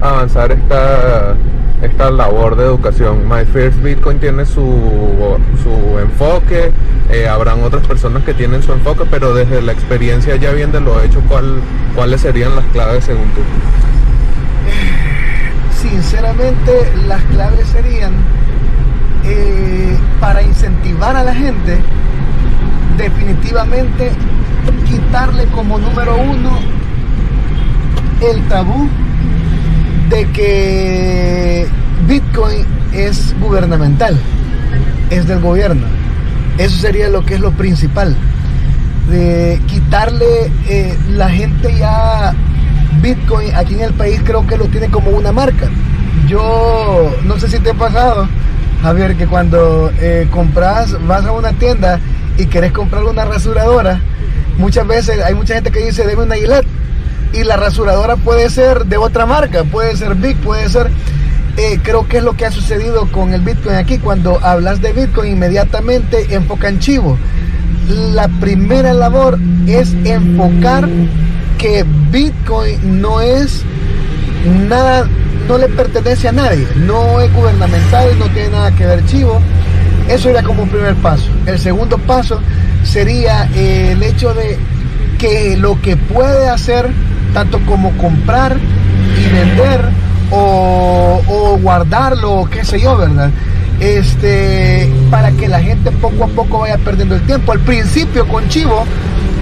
avanzar 0.00 0.52
esta, 0.52 1.36
esta 1.82 2.10
labor 2.10 2.56
de 2.56 2.64
educación? 2.64 3.28
My 3.28 3.44
First 3.44 3.82
Bitcoin 3.82 4.18
tiene 4.18 4.44
su, 4.44 5.38
su 5.62 5.98
enfoque, 5.98 6.72
eh, 7.10 7.28
habrán 7.28 7.62
otras 7.62 7.86
personas 7.86 8.22
que 8.24 8.34
tienen 8.34 8.62
su 8.62 8.72
enfoque, 8.72 9.04
pero 9.10 9.34
desde 9.34 9.62
la 9.62 9.72
experiencia 9.72 10.36
ya 10.36 10.52
lo 10.52 11.02
hecho, 11.02 11.20
¿cuál, 11.28 11.60
¿cuáles 11.94 12.20
serían 12.20 12.54
las 12.54 12.64
claves 12.66 13.04
según 13.04 13.28
tú? 13.30 13.40
Sinceramente, 15.80 16.92
las 17.06 17.22
claves 17.24 17.66
serían 17.68 18.12
eh, 19.24 19.96
para 20.20 20.42
incentivar 20.42 21.16
a 21.16 21.24
la 21.24 21.34
gente, 21.34 21.78
definitivamente 22.96 24.12
quitarle 24.86 25.46
como 25.46 25.78
número 25.78 26.16
uno 26.16 26.58
el 28.20 28.42
tabú 28.48 28.88
de 30.10 30.26
que 30.32 31.66
Bitcoin 32.06 32.66
es 32.92 33.34
gubernamental, 33.40 34.18
es 35.08 35.26
del 35.26 35.40
gobierno. 35.40 35.86
Eso 36.58 36.76
sería 36.78 37.08
lo 37.08 37.24
que 37.24 37.34
es 37.34 37.40
lo 37.40 37.52
principal. 37.52 38.16
De 39.08 39.60
quitarle 39.66 40.52
eh, 40.68 40.96
la 41.10 41.30
gente 41.30 41.74
ya 41.78 42.34
Bitcoin 43.00 43.54
aquí 43.54 43.74
en 43.74 43.80
el 43.80 43.94
país 43.94 44.20
creo 44.24 44.46
que 44.46 44.56
lo 44.56 44.66
tiene 44.66 44.88
como 44.88 45.10
una 45.10 45.32
marca. 45.32 45.68
Yo 46.28 47.16
no 47.24 47.38
sé 47.38 47.48
si 47.48 47.60
te 47.60 47.70
ha 47.70 47.74
pasado, 47.74 48.28
Javier, 48.82 49.16
que 49.16 49.26
cuando 49.26 49.92
eh, 50.00 50.28
compras, 50.30 50.96
vas 51.06 51.24
a 51.24 51.32
una 51.32 51.52
tienda 51.52 52.00
y 52.36 52.46
querés 52.46 52.72
comprar 52.72 53.04
una 53.04 53.24
rasuradora, 53.24 54.00
muchas 54.58 54.86
veces 54.86 55.22
hay 55.24 55.34
mucha 55.34 55.54
gente 55.54 55.70
que 55.70 55.86
dice, 55.86 56.04
debe 56.04 56.24
una 56.24 56.34
Gillette. 56.34 56.79
Y 57.32 57.44
la 57.44 57.56
rasuradora 57.56 58.16
puede 58.16 58.50
ser 58.50 58.86
de 58.86 58.96
otra 58.96 59.26
marca, 59.26 59.64
puede 59.64 59.96
ser 59.96 60.14
Big, 60.14 60.36
puede 60.38 60.68
ser... 60.68 60.90
Eh, 61.56 61.78
creo 61.82 62.08
que 62.08 62.18
es 62.18 62.22
lo 62.22 62.36
que 62.36 62.46
ha 62.46 62.50
sucedido 62.50 63.10
con 63.10 63.34
el 63.34 63.42
Bitcoin 63.42 63.76
aquí. 63.76 63.98
Cuando 63.98 64.38
hablas 64.42 64.80
de 64.80 64.92
Bitcoin, 64.92 65.32
inmediatamente 65.32 66.34
enfocan 66.34 66.78
chivo. 66.78 67.18
La 67.88 68.28
primera 68.28 68.94
labor 68.94 69.38
es 69.66 69.94
enfocar 70.04 70.88
que 71.58 71.84
Bitcoin 72.10 73.02
no 73.02 73.20
es 73.20 73.64
nada 74.68 75.06
no 75.50 75.58
le 75.58 75.68
pertenece 75.68 76.28
a 76.28 76.32
nadie, 76.32 76.64
no 76.76 77.20
es 77.20 77.32
gubernamental, 77.34 78.16
no 78.20 78.26
tiene 78.26 78.50
nada 78.50 78.70
que 78.70 78.86
ver 78.86 79.04
chivo. 79.06 79.40
Eso 80.08 80.28
era 80.28 80.44
como 80.44 80.62
un 80.62 80.68
primer 80.68 80.94
paso. 80.94 81.26
El 81.44 81.58
segundo 81.58 81.98
paso 81.98 82.40
sería 82.84 83.48
eh, 83.56 83.90
el 83.92 84.02
hecho 84.04 84.32
de 84.32 84.56
que 85.18 85.56
lo 85.56 85.80
que 85.80 85.96
puede 85.96 86.48
hacer, 86.48 86.90
tanto 87.32 87.60
como 87.66 87.96
comprar 87.96 88.56
y 89.18 89.32
vender 89.32 89.80
o, 90.30 91.58
guardarlo, 91.60 92.32
o 92.40 92.50
qué 92.50 92.64
sé 92.64 92.80
yo, 92.80 92.96
¿verdad? 92.96 93.30
Este, 93.80 94.90
para 95.10 95.30
que 95.32 95.48
la 95.48 95.60
gente 95.60 95.90
poco 95.90 96.24
a 96.24 96.28
poco 96.28 96.60
vaya 96.60 96.78
perdiendo 96.78 97.14
el 97.14 97.22
tiempo. 97.22 97.52
Al 97.52 97.60
principio 97.60 98.26
con 98.28 98.48
Chivo, 98.48 98.84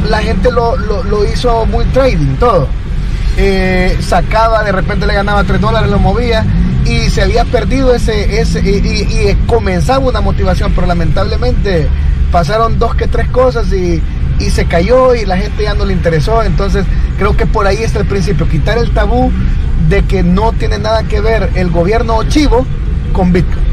la 0.09 0.19
gente 0.19 0.51
lo, 0.51 0.77
lo 0.77 1.25
hizo 1.25 1.67
muy 1.67 1.85
trading, 1.87 2.37
todo 2.39 2.69
eh, 3.41 3.97
sacaba, 4.01 4.65
de 4.65 4.73
repente 4.73 5.07
le 5.07 5.15
ganaba 5.15 5.45
3 5.45 5.61
dólares, 5.61 5.89
lo 5.89 6.01
movía 6.01 6.45
y 6.85 7.09
se 7.11 7.23
había 7.23 7.45
perdido 7.45 7.95
ese, 7.95 8.41
ese 8.41 8.59
y, 8.61 9.37
comenzaba 9.47 10.01
una 10.01 10.21
motivación, 10.21 10.73
pero 10.75 10.89
lamentablemente 10.89 11.87
pasaron 12.33 12.81
dos 12.81 12.97
que 12.97 13.07
tres 13.07 13.29
cosas 13.29 13.73
y, 13.73 14.03
y 14.39 14.51
se 14.51 14.67
cayó 14.67 15.15
y 15.15 15.25
la 15.25 15.37
gente 15.37 15.63
ya 15.63 15.75
no 15.75 15.85
le 15.85 15.93
interesó. 15.93 16.43
Entonces 16.43 16.85
creo 17.19 17.37
que 17.37 17.47
por 17.47 17.67
ahí 17.67 17.79
está 17.79 18.01
el 18.01 18.07
principio, 18.07 18.49
quitar 18.49 18.79
el 18.79 18.91
tabú 18.91 19.33
de 19.89 20.03
que 20.03 20.23
no 20.23 20.53
tiene 20.53 20.79
nada 20.79 21.05
que 21.05 21.21
ver 21.21 21.51
el 21.55 21.71
gobierno 21.71 22.23
chivo 22.25 22.67
con 23.13 23.33
Bitcoin. 23.33 23.69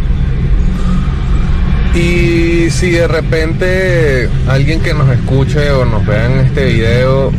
Y 1.94 2.70
si 2.72 2.92
de 2.92 3.08
repente 3.08 4.30
alguien 4.50 4.82
que 4.82 4.94
nos 4.94 5.10
escuche 5.10 5.72
o 5.72 5.86
nos 5.86 6.06
vea 6.06 6.26
en 6.26 6.40
este 6.46 6.66
video 6.66 7.32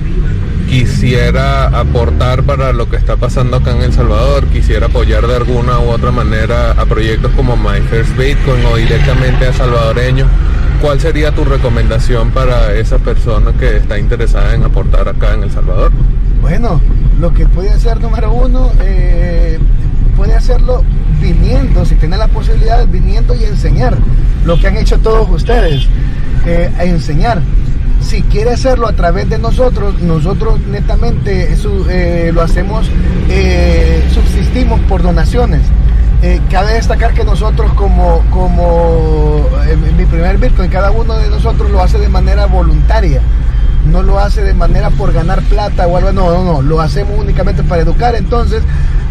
quisiera 0.67 1.67
aportar 1.67 2.43
para 2.43 2.73
lo 2.73 2.89
que 2.89 2.97
está 2.97 3.17
pasando 3.17 3.59
acá 3.59 3.73
en 3.73 3.83
El 3.83 3.93
Salvador, 3.93 4.47
quisiera 4.47 4.87
apoyar 4.87 5.27
de 5.27 5.37
alguna 5.37 5.79
u 5.79 5.91
otra 5.91 6.11
manera 6.11 6.73
a 6.73 6.87
proyectos 6.87 7.33
como 7.37 7.57
My 7.57 7.81
First 7.89 8.17
Bitcoin 8.17 8.65
o 8.67 8.77
directamente 8.77 9.47
a 9.47 9.53
salvadoreños, 9.53 10.29
¿cuál 10.81 11.01
sería 11.01 11.33
tu 11.33 11.45
recomendación 11.45 12.31
para 12.31 12.73
esa 12.75 12.99
persona 12.99 13.53
que 13.59 13.77
está 13.77 13.99
interesada 13.99 14.55
en 14.55 14.65
aportar 14.65 15.09
acá 15.09 15.35
en 15.35 15.45
El 15.45 15.51
Salvador? 15.51 15.93
Bueno, 16.41 16.81
lo 17.21 17.33
que 17.33 17.47
puede 17.47 17.71
hacer 17.71 18.01
número 18.01 18.33
uno, 18.33 18.71
eh, 18.81 19.59
puede 20.17 20.35
hacerlo 20.35 20.83
viniendo, 21.21 21.85
si 21.85 21.95
tiene 21.97 22.17
la 22.17 22.29
posibilidad, 22.29 22.87
viniendo 22.87 23.35
y 23.35 23.45
enseñar 23.45 23.97
lo 24.45 24.59
que 24.59 24.69
han 24.69 24.77
hecho 24.77 24.99
todos 24.99 25.29
ustedes, 25.31 25.87
eh, 26.47 26.71
enseñar 26.81 27.41
si 28.01 28.23
quiere 28.23 28.51
hacerlo 28.51 28.87
a 28.87 28.93
través 28.93 29.29
de 29.29 29.39
nosotros, 29.39 30.01
nosotros 30.01 30.61
netamente 30.61 31.49
eh, 31.91 32.31
lo 32.33 32.43
hacemos, 32.43 32.89
subsistimos 34.13 34.79
por 34.81 35.03
donaciones. 35.03 35.63
Eh, 36.23 36.41
cabe 36.51 36.75
destacar 36.75 37.13
que 37.13 37.25
nosotros 37.25 37.73
como, 37.75 38.25
como 38.31 39.45
mi 39.97 40.07
primer 40.07 40.39
Bitcoin, 40.39 40.71
cada 40.71 40.91
uno 40.91 41.19
de 41.19 41.29
nosotros 41.29 41.71
lo 41.71 41.83
hace 41.83 41.99
de 41.99 42.09
manera 42.09 42.47
voluntaria 42.47 43.21
no 43.87 44.03
lo 44.03 44.19
hace 44.19 44.43
de 44.43 44.55
manera 44.55 44.91
por 44.91 45.13
ganar 45.13 45.43
plata 45.43 45.87
o 45.87 45.97
algo, 45.97 46.13
no, 46.13 46.31
no, 46.31 46.45
no, 46.45 46.63
lo 46.63 46.81
hacemos 46.81 47.19
únicamente 47.19 47.63
para 47.63 47.83
educar. 47.83 48.15
Entonces, 48.15 48.63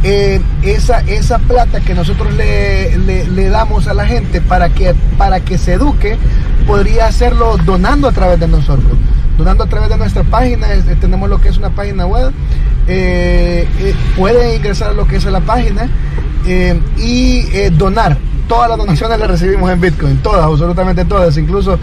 esa, 0.04 1.00
esa 1.02 1.40
plata 1.40 1.80
que 1.80 1.96
nosotros 1.96 2.34
le, 2.36 2.96
le, 2.98 3.50
damos 3.50 3.88
a 3.88 3.94
la 3.94 4.06
gente 4.06 4.42
para 4.42 4.70
que, 4.70 4.94
para 5.18 5.40
que 5.40 5.58
se 5.58 5.74
eduque, 5.74 6.18
podría 6.68 7.08
hacerlo 7.08 7.58
donando 7.66 8.08
a 8.08 8.12
través 8.12 8.40
de 8.40 8.48
nosotros, 8.48 8.92
donando 9.38 9.64
a 9.64 9.68
través 9.68 9.90
de 9.90 9.98
nuestra 9.98 10.24
página, 10.24 10.68
tenemos 11.00 11.30
lo 11.30 11.42
que 11.42 11.50
es 11.50 11.58
una 11.58 11.70
página 11.70 12.06
web, 12.06 12.32
eh, 12.88 13.68
eh, 13.80 13.96
puede 14.16 14.56
ingresar 14.56 14.92
a 14.92 14.94
lo 14.94 15.08
que 15.08 15.16
es 15.16 15.26
la 15.26 15.40
página 15.40 15.90
eh, 16.46 16.80
y 16.98 17.70
donar. 17.72 18.18
Todas 18.48 18.70
las 18.70 18.78
donaciones 18.78 19.20
las 19.20 19.28
recibimos 19.28 19.72
en 19.72 19.82
Bitcoin, 19.82 20.18
todas, 20.18 20.44
absolutamente 20.44 21.04
todas. 21.06 21.36
Incluso 21.36 21.80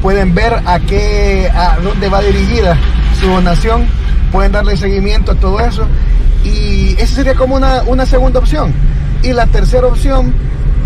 pueden 0.00 0.32
ver 0.32 0.54
a 0.64 0.78
qué, 0.78 1.50
a 1.52 1.78
dónde 1.82 2.08
va 2.08 2.20
dirigida 2.20 2.78
su 3.20 3.26
donación, 3.26 3.86
pueden 4.30 4.52
darle 4.52 4.76
seguimiento 4.76 5.32
a 5.32 5.34
todo 5.34 5.58
eso. 5.58 5.84
Y 6.44 6.94
esa 6.98 7.16
sería 7.16 7.34
como 7.34 7.56
una, 7.56 7.82
una 7.82 8.06
segunda 8.06 8.38
opción. 8.38 8.72
Y 9.24 9.32
la 9.32 9.46
tercera 9.46 9.88
opción, 9.88 10.32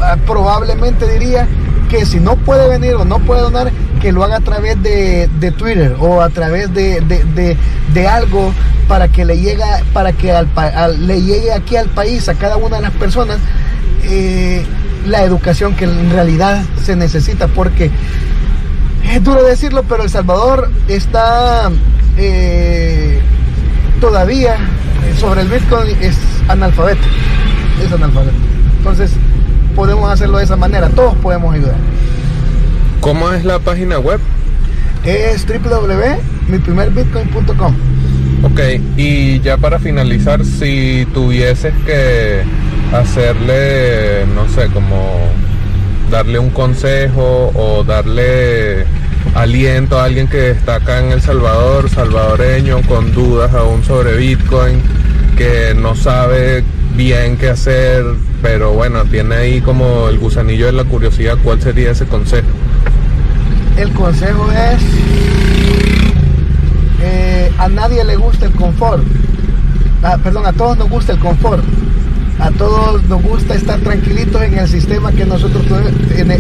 ah, 0.01 0.17
probablemente 0.27 1.07
diría, 1.09 1.47
que 1.89 2.05
si 2.05 2.21
no 2.21 2.37
puede 2.37 2.69
venir 2.69 2.95
o 2.95 3.05
no 3.05 3.19
puede 3.21 3.43
donar, 3.43 3.71
que 4.07 4.13
lo 4.13 4.23
haga 4.23 4.37
a 4.37 4.41
través 4.41 4.81
de, 4.85 5.53
Twitter 5.59 5.97
o 5.99 6.23
a 6.23 6.29
través 6.29 6.73
de, 6.73 8.09
algo 8.09 8.53
para 8.87 9.09
que 9.09 9.25
le 9.25 9.37
llegue, 9.37 9.65
para 9.93 10.13
que 10.13 10.33
le 11.01 11.23
llegue 11.23 11.53
aquí 11.53 11.75
al 11.75 11.89
país, 11.89 12.29
a 12.29 12.35
cada 12.35 12.57
una 12.57 12.77
de 12.77 12.83
las 12.83 12.93
personas, 12.93 13.39
eh, 14.05 14.65
la 15.09 15.25
educación 15.25 15.75
que 15.75 15.87
en 15.87 16.09
realidad 16.13 16.63
se 16.85 16.95
necesita, 16.95 17.49
porque 17.49 17.91
es 19.13 19.25
duro 19.25 19.43
decirlo, 19.43 19.83
pero 19.83 20.05
El 20.05 20.11
Salvador 20.11 20.71
está 20.87 21.69
eh, 22.17 23.19
todavía 24.01 24.57
sobre 25.19 25.41
el 25.41 25.49
Bitcoin 25.49 25.97
es 26.01 26.17
analfabeto, 26.47 27.03
es 27.85 27.93
analfabeto. 27.93 28.37
Entonces, 28.79 29.11
podemos 29.75 30.09
hacerlo 30.09 30.39
de 30.39 30.45
esa 30.45 30.55
manera, 30.55 30.91
todos 30.91 31.17
podemos 31.17 31.53
ayudar. 31.53 31.75
¿Cómo 33.07 33.31
es 33.31 33.45
la 33.45 33.61
página 33.61 34.01
web? 34.01 34.19
Es 35.05 35.47
www.miprimerbitcoin.com. 35.47 37.77
Ok, 38.43 38.61
y 38.97 39.39
ya 39.39 39.57
para 39.59 39.79
finalizar, 39.79 40.45
si 40.45 41.07
tuvieses 41.15 41.73
que 41.85 42.43
hacerle, 42.93 44.27
no 44.35 44.49
sé, 44.49 44.67
como 44.75 45.29
darle 46.11 46.41
un 46.41 46.51
consejo 46.51 47.53
o 47.55 47.85
darle 47.85 48.87
aliento 49.37 50.01
a 50.01 50.07
alguien 50.07 50.27
que 50.27 50.51
está 50.51 50.75
acá 50.75 50.99
en 50.99 51.13
El 51.13 51.23
Salvador, 51.23 51.89
salvadoreño, 51.89 52.83
con 52.89 53.13
dudas 53.13 53.55
aún 53.55 53.85
sobre 53.85 54.17
Bitcoin, 54.17 54.83
que 55.39 55.77
no 55.77 55.95
sabe 55.95 56.65
bien 56.97 57.37
qué 57.37 57.51
hacer, 57.51 58.03
pero 58.43 58.73
bueno, 58.73 59.05
tiene 59.05 59.37
ahí 59.37 59.61
como 59.61 60.09
el 60.09 60.19
gusanillo 60.19 60.67
de 60.67 60.73
la 60.73 60.83
curiosidad, 60.83 61.39
¿cuál 61.45 61.63
sería 61.63 61.93
ese 61.93 62.07
consejo? 62.07 62.49
El 63.77 63.93
consejo 63.93 64.51
es, 64.53 64.83
eh, 67.03 67.51
a 67.59 67.69
nadie 67.69 68.05
le 68.05 68.17
gusta 68.17 68.47
el 68.47 68.53
confort, 68.53 69.03
ah, 70.03 70.19
perdón, 70.23 70.47
a 70.47 70.53
todos 70.53 70.79
nos 70.79 70.89
gusta 70.89 71.13
el 71.13 71.19
confort, 71.19 71.63
a 72.39 72.51
todos 72.53 73.03
nos 73.05 73.23
gusta 73.23 73.55
estar 73.55 73.79
tranquilitos 73.81 74.43
en 74.43 74.59
el 74.59 74.69
sistema 74.69 75.13
que 75.13 75.27
nosotros, 75.27 75.65
en, 76.17 76.31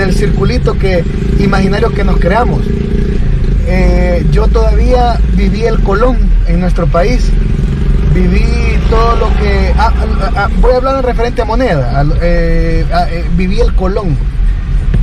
el 0.00 0.14
circulito 0.14 0.78
que, 0.78 1.04
imaginario 1.40 1.90
que 1.90 2.04
nos 2.04 2.18
creamos. 2.18 2.60
Eh, 3.66 4.26
yo 4.30 4.46
todavía 4.48 5.18
viví 5.36 5.62
el 5.64 5.80
Colón 5.80 6.18
en 6.46 6.60
nuestro 6.60 6.86
país 6.86 7.32
viví 8.14 8.78
todo 8.88 9.16
lo 9.16 9.26
que... 9.38 9.74
Ah, 9.76 9.92
ah, 10.36 10.48
voy 10.60 10.72
a 10.72 10.76
hablar 10.76 10.96
en 10.96 11.02
referente 11.02 11.42
a 11.42 11.44
moneda. 11.44 12.04
Eh, 12.22 12.84
viví 13.36 13.60
el 13.60 13.74
colón. 13.74 14.16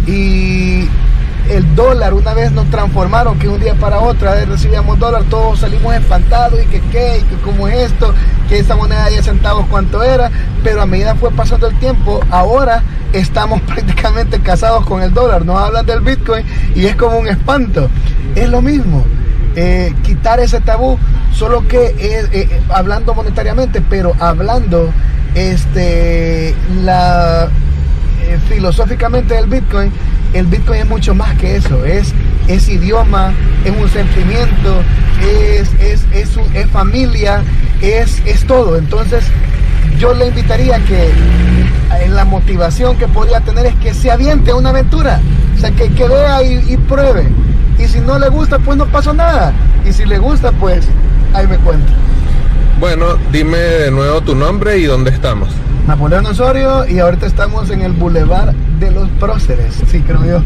Y 0.08 0.88
el 1.52 1.76
dólar, 1.76 2.14
una 2.14 2.34
vez 2.34 2.52
nos 2.54 2.70
transformaron, 2.70 3.38
que 3.38 3.50
un 3.50 3.60
día 3.60 3.76
para 3.76 4.00
otra 4.00 4.46
recibíamos 4.46 4.98
dólar, 4.98 5.24
todos 5.30 5.60
salimos 5.60 5.94
espantados 5.94 6.62
y 6.64 6.66
que 6.68 6.80
qué, 6.92 7.18
y 7.20 7.24
que 7.24 7.36
cómo 7.44 7.68
es 7.68 7.92
esto, 7.92 8.14
que 8.48 8.60
esa 8.60 8.76
moneda 8.78 9.06
de 9.06 9.12
10 9.12 9.26
centavos 9.26 9.66
cuánto 9.70 10.02
era, 10.02 10.32
pero 10.64 10.82
a 10.82 10.86
medida 10.86 11.14
fue 11.16 11.30
pasando 11.32 11.68
el 11.68 11.78
tiempo, 11.78 12.22
ahora 12.32 12.84
estamos 13.12 13.60
prácticamente 13.68 14.40
casados 14.40 14.86
con 14.86 15.02
el 15.02 15.14
dólar, 15.14 15.46
nos 15.46 15.58
hablan 15.58 15.86
del 15.86 16.00
Bitcoin 16.00 16.46
y 16.74 16.86
es 16.86 16.96
como 16.96 17.18
un 17.20 17.28
espanto, 17.28 17.90
es 18.36 18.50
lo 18.50 18.62
mismo. 18.62 19.06
Eh, 19.58 19.94
quitar 20.04 20.40
ese 20.40 20.62
tabú, 20.62 20.98
solo 21.34 21.68
que 21.68 21.88
eh, 22.00 22.26
eh, 22.32 22.62
hablando 22.70 23.14
monetariamente, 23.14 23.82
pero 23.82 24.14
hablando 24.18 24.90
este 25.36 26.56
la 26.84 27.50
filosóficamente 28.48 29.34
del 29.34 29.48
Bitcoin, 29.48 29.92
el 30.34 30.46
Bitcoin 30.46 30.82
es 30.82 30.88
mucho 30.88 31.14
más 31.16 31.36
que 31.38 31.56
eso, 31.58 31.86
es, 31.86 32.14
es 32.48 32.70
idioma, 32.70 33.34
es 33.66 33.72
un 33.72 33.90
sentimiento, 33.90 34.82
es, 35.22 35.70
es, 35.80 36.06
es, 36.14 36.70
familia, 36.72 37.44
es, 37.82 38.22
es 38.26 38.46
todo. 38.46 38.78
Entonces, 38.78 39.24
yo 40.00 40.14
le 40.14 40.28
invitaría 40.28 40.80
que 40.80 41.12
la 42.10 42.26
motivación 42.26 42.98
que 42.98 43.08
podría 43.08 43.42
tener 43.42 43.66
es 43.66 43.76
que 43.76 43.94
se 43.94 44.12
aviente 44.12 44.52
a 44.52 44.56
una 44.56 44.70
aventura, 44.70 45.20
o 45.56 45.60
sea, 45.60 45.72
que, 45.72 45.90
que 45.90 46.08
vea 46.08 46.42
y 46.44 46.78
pruebe 46.78 47.30
y 47.82 47.88
si 47.88 48.00
no 48.00 48.20
le 48.20 48.30
gusta, 48.30 48.60
pues 48.60 48.78
no 48.78 48.86
pasó 48.86 49.14
nada. 49.14 49.54
Y 49.86 49.92
si 49.92 50.06
le 50.06 50.20
gusta, 50.20 50.52
pues 50.52 50.86
ahí 51.34 51.48
me 51.48 51.58
cuenta. 51.58 51.92
Bueno, 52.80 53.18
dime 53.32 53.58
de 53.58 53.92
nuevo 53.92 54.22
tu 54.22 54.36
nombre 54.36 54.78
y 54.78 54.84
dónde 54.84 55.12
estamos. 55.12 55.50
Napoleón 55.88 56.26
Osorio 56.26 56.88
y 56.88 57.00
ahorita 57.00 57.26
estamos 57.26 57.70
en 57.70 57.82
el 57.82 57.94
Boulevard 57.94 58.54
de 58.80 58.92
los 58.92 59.10
Próceres, 59.20 59.76
sí, 59.88 60.02
creo 60.02 60.24
yo. 60.26 60.42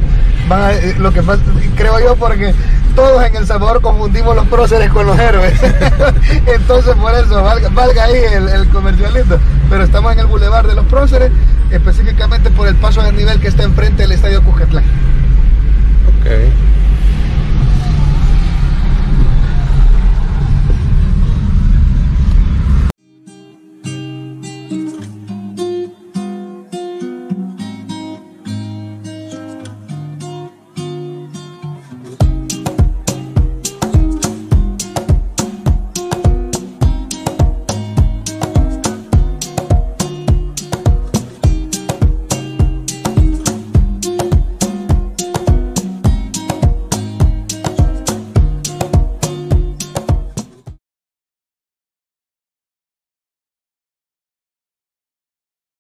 Eh, 0.52 0.96
lo 1.00 1.12
que 1.12 1.24
pasa, 1.24 1.42
creo 1.76 2.00
yo 2.00 2.16
porque 2.16 2.54
todos 2.96 3.24
en 3.24 3.36
El 3.36 3.46
Salvador 3.46 3.82
confundimos 3.82 4.36
los 4.36 4.48
próceres 4.48 4.90
con 4.92 5.06
los 5.08 5.18
héroes. 5.20 5.60
Entonces 6.46 6.96
por 6.96 7.14
eso, 7.14 7.44
valga, 7.44 8.04
ahí 8.04 8.22
el, 8.34 8.68
comercialito. 8.70 9.40
Pero 9.70 9.84
estamos 9.84 10.14
en 10.14 10.20
el 10.20 10.28
Boulevard 10.28 10.68
de 10.68 10.76
los 10.76 10.86
Próceres, 10.86 11.32
específicamente 11.72 12.50
por 12.52 12.68
el 12.68 12.76
paso 12.76 13.02
de 13.02 13.12
nivel 13.12 13.40
que 13.40 13.48
está 13.48 13.64
enfrente 13.64 14.04
del 14.04 14.14
Estadio 14.14 14.42
Cujatlán. 14.44 14.84
Ok. 16.20 16.85